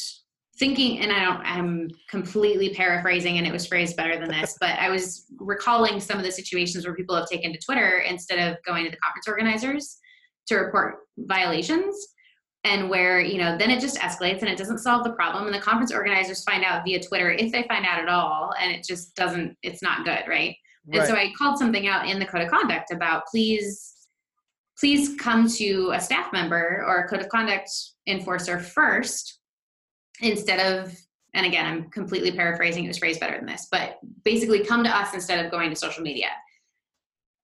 thinking 0.59 1.01
and 1.01 1.11
i 1.11 1.25
don't 1.25 1.41
i'm 1.45 1.89
completely 2.09 2.75
paraphrasing 2.75 3.39
and 3.39 3.47
it 3.47 3.53
was 3.53 3.67
phrased 3.67 3.97
better 3.97 4.19
than 4.21 4.29
this 4.29 4.57
but 4.61 4.79
i 4.79 4.91
was 4.91 5.25
recalling 5.39 5.99
some 5.99 6.19
of 6.19 6.25
the 6.25 6.31
situations 6.31 6.85
where 6.85 6.95
people 6.95 7.17
have 7.17 7.27
taken 7.27 7.51
to 7.51 7.59
twitter 7.65 7.99
instead 8.01 8.39
of 8.39 8.59
going 8.67 8.85
to 8.85 8.91
the 8.91 8.97
conference 8.99 9.27
organizers 9.27 9.99
to 10.47 10.57
report 10.57 10.97
violations 11.19 12.09
and 12.65 12.91
where 12.91 13.21
you 13.21 13.39
know 13.39 13.57
then 13.57 13.71
it 13.71 13.81
just 13.81 13.99
escalates 13.99 14.41
and 14.41 14.49
it 14.49 14.59
doesn't 14.59 14.79
solve 14.79 15.05
the 15.05 15.13
problem. 15.13 15.47
And 15.47 15.55
the 15.55 15.61
conference 15.61 15.93
organizers 15.93 16.45
find 16.45 16.65
out 16.65 16.85
via 16.85 17.03
twitter 17.03 17.31
if 17.31 17.53
they 17.53 17.65
find 17.65 17.87
out 17.87 18.01
at 18.01 18.09
all 18.09 18.53
and 18.61 18.71
it 18.71 18.85
just 18.85 19.15
doesn't 19.15 19.57
it's 19.63 19.83
not 19.83 20.05
good 20.05 20.25
right? 20.29 20.55
And 20.93 21.07
so 21.07 21.15
I 21.15 21.33
called 21.37 21.59
something 21.59 21.87
out 21.87 22.09
in 22.09 22.19
the 22.19 22.27
code 22.27 22.43
of 22.43 22.51
conduct 22.51 22.91
about 22.91 23.25
please, 23.31 24.09
please 24.79 25.15
come 25.17 25.49
to 25.49 25.93
a 25.95 26.01
staff 26.01 26.33
member 26.33 26.85
or 26.87 27.01
a 27.01 27.09
code 27.09 27.21
of 27.21 27.29
conduct 27.29 27.71
enforcer 28.07 28.59
first 28.59 29.39
instead 30.21 30.61
of, 30.61 30.97
and 31.35 31.47
again, 31.47 31.67
I'm 31.67 31.91
completely 31.91 32.33
paraphrasing, 32.33 32.85
it 32.85 32.89
was 32.89 32.99
phrased 32.99 33.21
better 33.21 33.37
than 33.37 33.47
this, 33.47 33.69
but 33.71 33.99
basically 34.25 34.65
come 34.65 34.83
to 34.85 34.91
us 34.91 35.15
instead 35.15 35.45
of 35.45 35.51
going 35.51 35.71
to 35.71 35.77
social 35.77 36.03
media. 36.03 36.29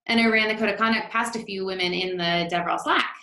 And 0.07 0.21
I 0.21 0.27
ran 0.27 0.49
the 0.49 0.55
code 0.55 0.71
of 0.71 0.79
conduct 0.79 1.11
past 1.11 1.37
a 1.37 1.41
few 1.41 1.65
women 1.65 1.93
in 1.93 2.17
the 2.17 2.49
DevRel 2.51 2.81
Slack, 2.81 3.16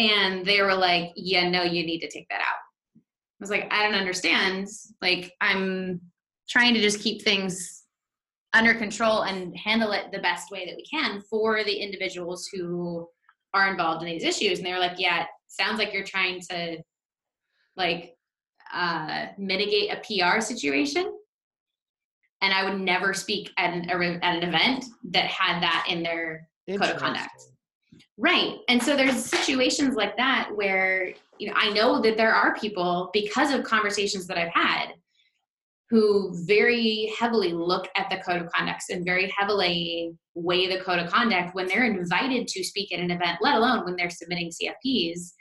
and 0.00 0.46
they 0.46 0.62
were 0.62 0.74
like, 0.74 1.12
yeah, 1.14 1.48
no, 1.48 1.62
you 1.62 1.84
need 1.84 2.00
to 2.00 2.10
take 2.10 2.26
that 2.30 2.40
out. 2.40 2.56
I 2.96 3.00
was 3.38 3.50
like, 3.50 3.68
I 3.70 3.82
don't 3.82 3.98
understand. 3.98 4.68
Like, 5.02 5.32
I'm 5.40 6.00
trying 6.48 6.74
to 6.74 6.80
just 6.80 7.00
keep 7.00 7.22
things 7.22 7.84
under 8.54 8.74
control 8.74 9.22
and 9.22 9.56
handle 9.56 9.92
it 9.92 10.06
the 10.10 10.18
best 10.18 10.50
way 10.50 10.66
that 10.66 10.76
we 10.76 10.84
can 10.84 11.20
for 11.28 11.62
the 11.62 11.76
individuals 11.76 12.48
who 12.52 13.06
are 13.54 13.70
involved 13.70 14.02
in 14.02 14.08
these 14.08 14.24
issues 14.24 14.58
and 14.58 14.66
they 14.66 14.72
were 14.72 14.80
like 14.80 14.98
yeah 14.98 15.24
sounds 15.46 15.78
like 15.78 15.92
you're 15.92 16.04
trying 16.04 16.40
to 16.40 16.76
like 17.76 18.16
uh, 18.72 19.26
mitigate 19.38 19.92
a 19.92 19.96
pr 19.98 20.40
situation 20.40 21.12
and 22.42 22.52
i 22.52 22.64
would 22.64 22.80
never 22.80 23.14
speak 23.14 23.50
at 23.56 23.72
an, 23.72 23.88
at 23.88 24.42
an 24.42 24.42
event 24.42 24.84
that 25.04 25.26
had 25.26 25.62
that 25.62 25.86
in 25.88 26.02
their 26.02 26.48
code 26.68 26.90
of 26.90 26.96
conduct. 26.96 27.30
Right. 28.20 28.58
And 28.68 28.82
so 28.82 28.96
there's 28.96 29.24
situations 29.24 29.94
like 29.96 30.14
that 30.18 30.50
where, 30.54 31.14
you 31.38 31.46
know, 31.48 31.54
I 31.56 31.70
know 31.70 32.02
that 32.02 32.18
there 32.18 32.34
are 32.34 32.54
people 32.54 33.08
because 33.14 33.50
of 33.50 33.64
conversations 33.64 34.26
that 34.26 34.36
I've 34.36 34.52
had 34.52 34.92
who 35.88 36.30
very 36.46 37.10
heavily 37.18 37.54
look 37.54 37.88
at 37.96 38.10
the 38.10 38.18
code 38.18 38.42
of 38.42 38.52
conduct 38.52 38.84
and 38.90 39.06
very 39.06 39.32
heavily 39.36 40.12
weigh 40.34 40.66
the 40.66 40.84
code 40.84 40.98
of 40.98 41.10
conduct 41.10 41.54
when 41.54 41.66
they're 41.66 41.86
invited 41.86 42.46
to 42.46 42.62
speak 42.62 42.92
at 42.92 43.00
an 43.00 43.10
event, 43.10 43.38
let 43.40 43.56
alone 43.56 43.86
when 43.86 43.96
they're 43.96 44.10
submitting 44.10 44.50
CFPs 44.50 45.32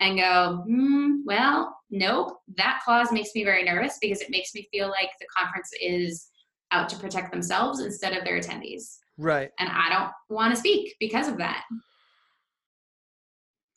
and 0.00 0.16
go, 0.16 0.62
hmm, 0.64 1.16
well, 1.26 1.76
nope, 1.90 2.38
that 2.56 2.80
clause 2.84 3.10
makes 3.10 3.34
me 3.34 3.42
very 3.42 3.64
nervous 3.64 3.98
because 4.00 4.20
it 4.20 4.30
makes 4.30 4.54
me 4.54 4.68
feel 4.72 4.88
like 4.88 5.10
the 5.20 5.26
conference 5.36 5.70
is 5.82 6.28
out 6.70 6.88
to 6.88 6.96
protect 6.96 7.32
themselves 7.32 7.80
instead 7.80 8.16
of 8.16 8.24
their 8.24 8.38
attendees 8.38 8.98
Right. 9.18 9.50
and 9.58 9.68
I 9.68 9.88
don't 9.90 10.12
want 10.34 10.54
to 10.54 10.58
speak 10.60 10.94
because 11.00 11.26
of 11.26 11.36
that. 11.38 11.64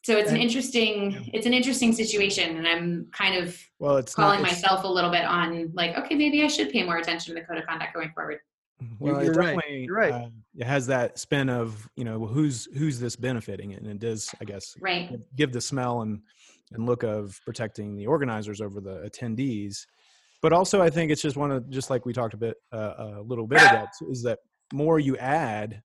So 0.04 0.18
it's 0.18 0.30
an 0.30 0.36
And- 0.36 0.44
interesting 0.44 1.30
it's 1.34 1.46
an 1.46 1.54
interesting 1.54 1.94
situation 1.94 2.58
and 2.58 2.68
I'm 2.68 3.08
kind 3.12 3.36
of 3.44 3.58
Well, 3.80 3.98
it's 3.98 4.16
calling 4.16 4.42
not, 4.42 4.48
it's- 4.52 4.64
myself 4.64 4.84
a 4.84 4.88
little 4.88 5.12
bit 5.12 5.26
on 5.26 5.72
like 5.74 5.96
okay 5.98 6.16
maybe 6.16 6.44
I 6.44 6.48
should 6.48 6.70
pay 6.72 6.84
more 6.84 6.98
attention 6.98 7.36
to 7.36 7.40
the 7.42 7.46
code 7.46 7.58
of 7.58 7.66
conduct 7.68 7.94
going 7.94 8.12
forward. 8.14 8.40
Well, 9.00 9.24
you're 9.24 9.34
it 9.34 9.38
right. 9.38 9.56
definitely 9.56 9.84
You're 9.86 9.96
right. 9.96 10.12
uh, 10.14 10.30
it 10.58 10.66
has 10.66 10.88
that 10.88 11.20
spin 11.20 11.50
of 11.50 11.88
you 11.96 12.04
know 12.04 12.26
who's 12.26 12.66
who's 12.78 13.00
this 13.00 13.16
benefiting, 13.16 13.74
and 13.74 13.86
it 13.86 14.00
does, 14.00 14.34
I 14.42 14.46
guess, 14.46 14.76
Right. 14.82 15.10
give- 15.12 15.22
give 15.36 15.52
the 15.54 15.62
smell 15.62 16.02
and 16.02 16.22
and 16.74 16.86
look 16.88 17.04
of 17.04 17.40
protecting 17.46 17.96
the 17.96 18.08
organizers 18.08 18.60
over 18.60 18.82
the 18.82 19.08
attendees. 19.08 19.86
But 20.42 20.52
also, 20.54 20.82
I 20.82 20.90
think 20.90 21.12
it's 21.12 21.22
just 21.22 21.38
one 21.38 21.52
of 21.52 21.70
just 21.70 21.92
like 21.92 22.08
we 22.08 22.14
talked 22.14 22.34
a 22.34 22.38
bit 22.38 22.58
uh, 22.72 22.94
a 23.20 23.22
little 23.22 23.46
bit 23.46 23.62
ago 23.62 23.86
is 24.10 24.24
that 24.24 24.40
more 24.74 24.98
you 25.00 25.16
add 25.18 25.84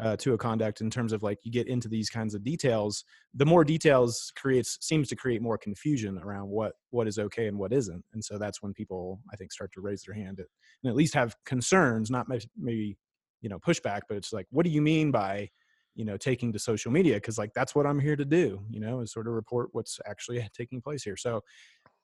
uh, 0.00 0.16
to 0.16 0.32
a 0.32 0.38
conduct 0.38 0.80
in 0.80 0.90
terms 0.90 1.12
of 1.12 1.22
like 1.22 1.38
you 1.42 1.52
get 1.52 1.68
into 1.68 1.88
these 1.88 2.08
kinds 2.08 2.34
of 2.34 2.42
details, 2.42 3.04
the 3.34 3.44
more 3.46 3.64
details 3.64 4.32
creates 4.36 4.78
seems 4.80 5.08
to 5.08 5.16
create 5.16 5.42
more 5.42 5.58
confusion 5.58 6.18
around 6.18 6.48
what 6.48 6.72
what 6.90 7.06
is 7.06 7.18
okay 7.18 7.46
and 7.46 7.58
what 7.58 7.72
isn't, 7.72 8.04
and 8.12 8.24
so 8.24 8.38
that's 8.38 8.62
when 8.62 8.72
people 8.72 9.20
I 9.32 9.36
think 9.36 9.52
start 9.52 9.72
to 9.74 9.80
raise 9.80 10.02
their 10.02 10.14
hand 10.14 10.40
at, 10.40 10.46
and 10.82 10.90
at 10.90 10.96
least 10.96 11.14
have 11.14 11.36
concerns, 11.44 12.10
not 12.10 12.26
maybe 12.56 12.96
you 13.42 13.48
know 13.48 13.58
pushback, 13.58 14.02
but 14.08 14.16
it's 14.16 14.32
like, 14.32 14.46
what 14.50 14.64
do 14.64 14.70
you 14.70 14.82
mean 14.82 15.10
by 15.10 15.50
you 15.94 16.04
know 16.04 16.16
taking 16.16 16.52
to 16.52 16.58
social 16.58 16.90
media 16.90 17.14
because 17.16 17.36
like 17.36 17.52
that's 17.52 17.74
what 17.74 17.84
i'm 17.84 17.98
here 17.98 18.14
to 18.14 18.24
do 18.24 18.64
you 18.70 18.78
know 18.78 19.00
is 19.00 19.12
sort 19.12 19.26
of 19.26 19.32
report 19.34 19.68
what's 19.72 19.98
actually 20.06 20.48
taking 20.56 20.80
place 20.80 21.02
here 21.02 21.16
so 21.16 21.42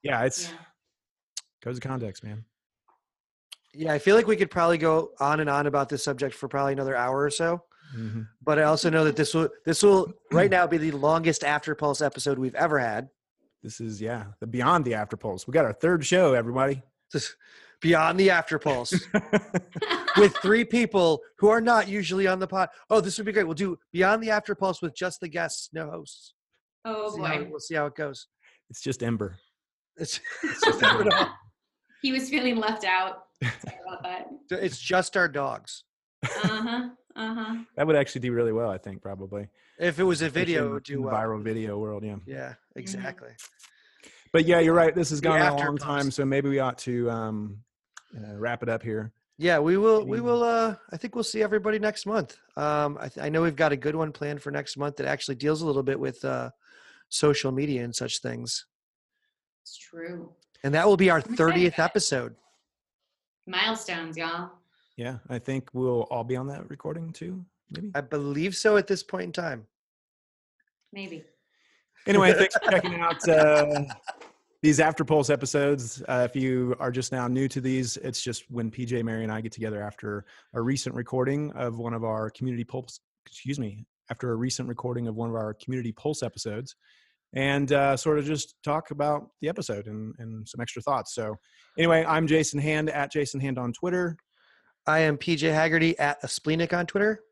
yeah 0.03 0.25
it's 0.25 0.51
Yeah. 0.51 0.59
codes 1.63 1.79
of 1.79 1.83
context 1.85 2.25
man 2.25 2.45
Yeah, 3.73 3.93
I 3.93 3.99
feel 3.99 4.17
like 4.17 4.27
we 4.27 4.37
could 4.37 4.51
probably 4.51 4.79
go 4.79 5.11
on 5.21 5.41
and 5.41 5.51
on 5.51 5.67
about 5.67 5.89
this 5.89 6.03
subject 6.03 6.35
for 6.35 6.49
probably 6.49 6.73
another 6.73 6.97
hour 6.97 7.23
or 7.23 7.31
so. 7.31 7.63
Hmm 7.95 8.23
But 8.43 8.59
I 8.59 8.63
also 8.65 8.91
know 8.91 9.05
that 9.05 9.17
this 9.17 9.35
will 9.35 9.49
this 9.65 9.83
will 9.83 10.13
right 10.33 10.51
now 10.51 10.67
be 10.67 10.79
the 10.79 10.91
longest 10.93 11.45
After 11.45 11.75
Pulse 11.75 12.01
episode 12.01 12.39
we've 12.39 12.55
ever 12.55 12.79
had. 12.79 13.09
this 13.63 13.81
is 13.81 14.01
yeah 14.01 14.25
the 14.41 14.47
beyond 14.47 14.85
the 14.85 14.95
after 14.95 15.17
pulse 15.17 15.47
we 15.47 15.53
got 15.53 15.65
our 15.65 15.73
third 15.73 16.05
show 16.05 16.35
everybody 16.35 16.83
Just 17.13 17.37
beyond 17.81 18.19
the 18.19 18.31
After 18.31 18.59
Pulse 18.59 18.93
with 20.17 20.35
three 20.39 20.65
people 20.65 21.21
who 21.39 21.49
are 21.49 21.61
not 21.61 21.89
usually 21.89 22.27
on 22.27 22.39
the 22.39 22.47
pod. 22.47 22.69
Oh, 22.89 23.01
this 23.01 23.19
would 23.19 23.27
be 23.27 23.33
great. 23.33 23.45
We'll 23.45 23.55
do 23.55 23.79
Beyond 23.93 24.23
the 24.23 24.31
After 24.31 24.55
Pulse 24.55 24.81
with 24.83 24.95
just 24.95 25.21
the 25.21 25.29
guests, 25.29 25.69
no 25.73 25.91
hosts. 25.91 26.33
oh 26.85 27.15
See 27.15 27.23
how- 27.23 27.37
boy. 27.39 27.49
we'll 27.51 27.61
see 27.61 27.75
how 27.75 27.87
it 27.87 27.95
goes. 27.95 28.27
it's 28.71 28.81
just 28.81 29.03
ember 29.03 29.37
It's, 29.97 30.21
just 30.65 30.81
never 30.81 31.05
know. 31.05 31.27
He 32.03 32.13
was 32.13 32.29
feeling 32.31 32.57
left 32.57 32.85
out. 32.85 33.25
Sorry 33.43 33.77
about 33.87 34.03
that. 34.03 34.27
it's 34.51 34.79
just 34.79 35.17
our 35.17 35.29
dogs. 35.29 35.85
Uh-huh. 36.25 36.89
Uh-huh. 37.17 37.57
that 37.77 37.87
would 37.87 37.97
actually 37.97 38.21
do 38.21 38.33
really 38.33 38.53
well, 38.53 38.71
I 38.71 38.79
think, 38.79 39.01
probably. 39.03 39.49
If 39.79 39.99
it 39.99 40.05
was 40.05 40.21
a 40.23 40.29
video, 40.29 40.65
in- 40.65 40.71
it 40.71 40.75
would 40.75 40.83
do 40.85 40.95
the 40.97 41.01
well. 41.03 41.15
viral 41.15 41.43
video 41.43 41.79
world, 41.79 42.05
yeah. 42.05 42.17
Yeah, 42.27 42.55
exactly. 42.77 43.31
But 44.33 44.45
yeah, 44.45 44.61
you're 44.61 44.75
right. 44.75 44.95
This 44.95 45.11
has 45.11 45.21
The 45.21 45.29
gone 45.29 45.41
on 45.41 45.47
a 45.49 45.53
after 45.55 45.65
long 45.67 45.79
time, 45.79 46.11
so 46.11 46.25
maybe 46.25 46.49
we 46.49 46.59
ought 46.59 46.79
to 46.79 47.11
um, 47.11 47.59
uh, 48.17 48.37
wrap 48.37 48.63
it 48.63 48.69
up 48.69 48.83
here. 48.83 49.13
Yeah, 49.39 49.59
we 49.59 49.77
will. 49.77 50.05
We 50.07 50.21
will. 50.21 50.43
Uh, 50.43 50.77
I 50.93 50.97
think 50.97 51.15
we'll 51.15 51.25
see 51.25 51.43
everybody 51.43 51.79
next 51.79 52.07
month. 52.07 52.37
Um, 52.57 52.97
I, 53.01 53.09
th- 53.09 53.25
I 53.25 53.29
know 53.29 53.43
we've 53.43 53.57
got 53.57 53.73
a 53.73 53.77
good 53.77 53.95
one 53.95 54.11
planned 54.13 54.41
for 54.43 54.51
next 54.51 54.77
month 54.79 54.97
that 54.97 55.07
actually 55.07 55.35
deals 55.37 55.61
a 55.63 55.67
little 55.67 55.83
bit 55.83 55.99
with 56.01 56.25
uh, 56.25 56.51
social 57.11 57.53
media 57.53 57.85
and 57.85 57.95
such 57.95 58.21
things, 58.21 58.65
It's 59.63 59.77
true. 59.77 60.33
and 60.65 60.73
that 60.75 60.87
will 60.87 60.97
be 60.97 61.11
our 61.11 61.21
thirtieth 61.21 61.79
episode. 61.79 62.35
Milestones, 63.47 64.17
y'all. 64.17 64.51
Yeah, 64.97 65.19
I 65.29 65.39
think 65.39 65.69
we'll 65.73 66.03
all 66.03 66.25
be 66.25 66.37
on 66.37 66.47
that 66.49 66.69
recording 66.71 67.13
too. 67.13 67.45
Maybe. 67.71 67.91
I 67.95 68.01
believe 68.01 68.57
so 68.57 68.77
at 68.77 68.87
this 68.87 69.03
point 69.03 69.25
in 69.25 69.33
time. 69.33 69.67
Maybe. 70.93 71.25
Anyway, 72.07 72.33
thanks 72.33 72.57
for 72.57 72.71
checking 72.71 72.95
out 73.01 73.29
uh, 73.29 73.85
these 74.63 74.81
After 74.81 75.05
Pulse 75.05 75.29
episodes. 75.29 76.03
Uh, 76.09 76.27
if 76.31 76.41
you 76.41 76.77
are 76.79 76.91
just 76.91 77.13
now 77.13 77.29
new 77.29 77.49
to 77.49 77.61
these, 77.61 77.97
it's 77.99 78.23
just 78.23 78.51
when 78.51 78.71
PJ, 78.71 79.03
Mary, 79.05 79.23
and 79.25 79.33
I 79.33 79.41
get 79.41 79.53
together 79.53 79.83
after 79.83 80.25
a 80.55 80.63
recent 80.63 80.95
recording 80.95 81.53
of 81.53 81.79
one 81.79 81.93
of 81.93 82.05
our 82.05 82.31
Community 82.31 82.65
Pulse. 82.65 83.01
Excuse 83.27 83.59
me, 83.59 83.85
after 84.11 84.31
a 84.31 84.37
recent 84.37 84.69
recording 84.69 85.09
of 85.09 85.17
one 85.17 85.29
of 85.29 85.35
our 85.35 85.53
Community 85.55 85.93
Pulse 85.93 86.23
episodes, 86.23 86.77
and 87.35 87.73
uh, 87.73 87.97
sort 87.97 88.19
of 88.19 88.25
just 88.25 88.55
talk 88.63 88.93
about 88.93 89.29
the 89.43 89.49
episode 89.49 89.87
and, 89.89 90.15
and 90.19 90.49
some 90.49 90.61
extra 90.61 90.81
thoughts. 90.81 91.13
So, 91.13 91.35
anyway, 91.77 92.05
I'm 92.07 92.27
Jason 92.27 92.61
Hand 92.61 92.89
at 92.89 93.13
Jason 93.13 93.41
Hand 93.41 93.59
on 93.59 93.73
Twitter. 93.73 94.17
I 94.89 95.01
am 95.01 95.19
PJ 95.19 95.53
Hagerty 95.53 95.97
at 95.99 96.23
aspleenic 96.23 96.73
on 96.73 96.87
Twitter. 96.87 97.25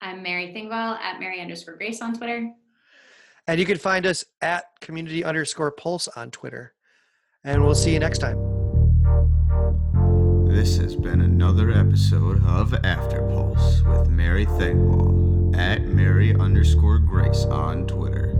I'm 0.00 0.20
Mary 0.20 0.48
Thengvall 0.48 0.98
at 0.98 1.20
Mary 1.20 1.40
underscore 1.40 1.76
Grace 1.76 2.02
on 2.02 2.14
Twitter. 2.14 2.50
And 3.46 3.60
you 3.60 3.66
can 3.66 3.78
find 3.78 4.04
us 4.04 4.24
at 4.40 4.64
community 4.80 5.22
underscore 5.22 5.70
pulse 5.70 6.08
on 6.08 6.32
Twitter. 6.32 6.74
And 7.44 7.64
we'll 7.64 7.76
see 7.76 7.92
you 7.92 8.00
next 8.00 8.18
time. 8.18 8.38
This 10.48 10.76
has 10.78 10.96
been 10.96 11.20
another 11.20 11.70
episode 11.70 12.44
of 12.44 12.74
After 12.84 13.22
Pulse 13.28 13.82
with 13.82 14.08
Mary 14.08 14.46
Thengvall 14.46 15.56
at 15.56 15.82
Mary 15.82 16.34
underscore 16.34 16.98
Grace 16.98 17.44
on 17.44 17.86
Twitter, 17.86 18.36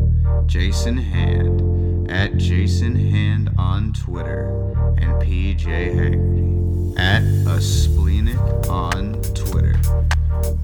Jason 0.47 0.97
Hand 0.97 1.82
at 2.09 2.37
Jason 2.37 2.97
Hand 2.97 3.51
on 3.59 3.93
Twitter, 3.93 4.49
and 4.99 5.13
PJ 5.23 5.65
Hagerty 5.65 6.99
at 6.99 7.23
a 7.47 7.61
on 8.69 9.21
Twitter. 9.35 9.79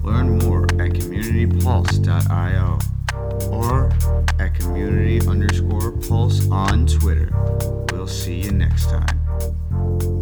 Learn 0.03 0.37
more 0.39 0.63
at 0.63 0.91
communitypulse.io 0.91 2.79
or 3.51 3.91
at 4.39 4.53
community 4.55 5.25
underscore 5.27 5.91
pulse 5.93 6.49
on 6.49 6.85
Twitter. 6.85 7.29
We'll 7.91 8.07
see 8.07 8.41
you 8.41 8.51
next 8.51 8.89
time. 8.89 10.18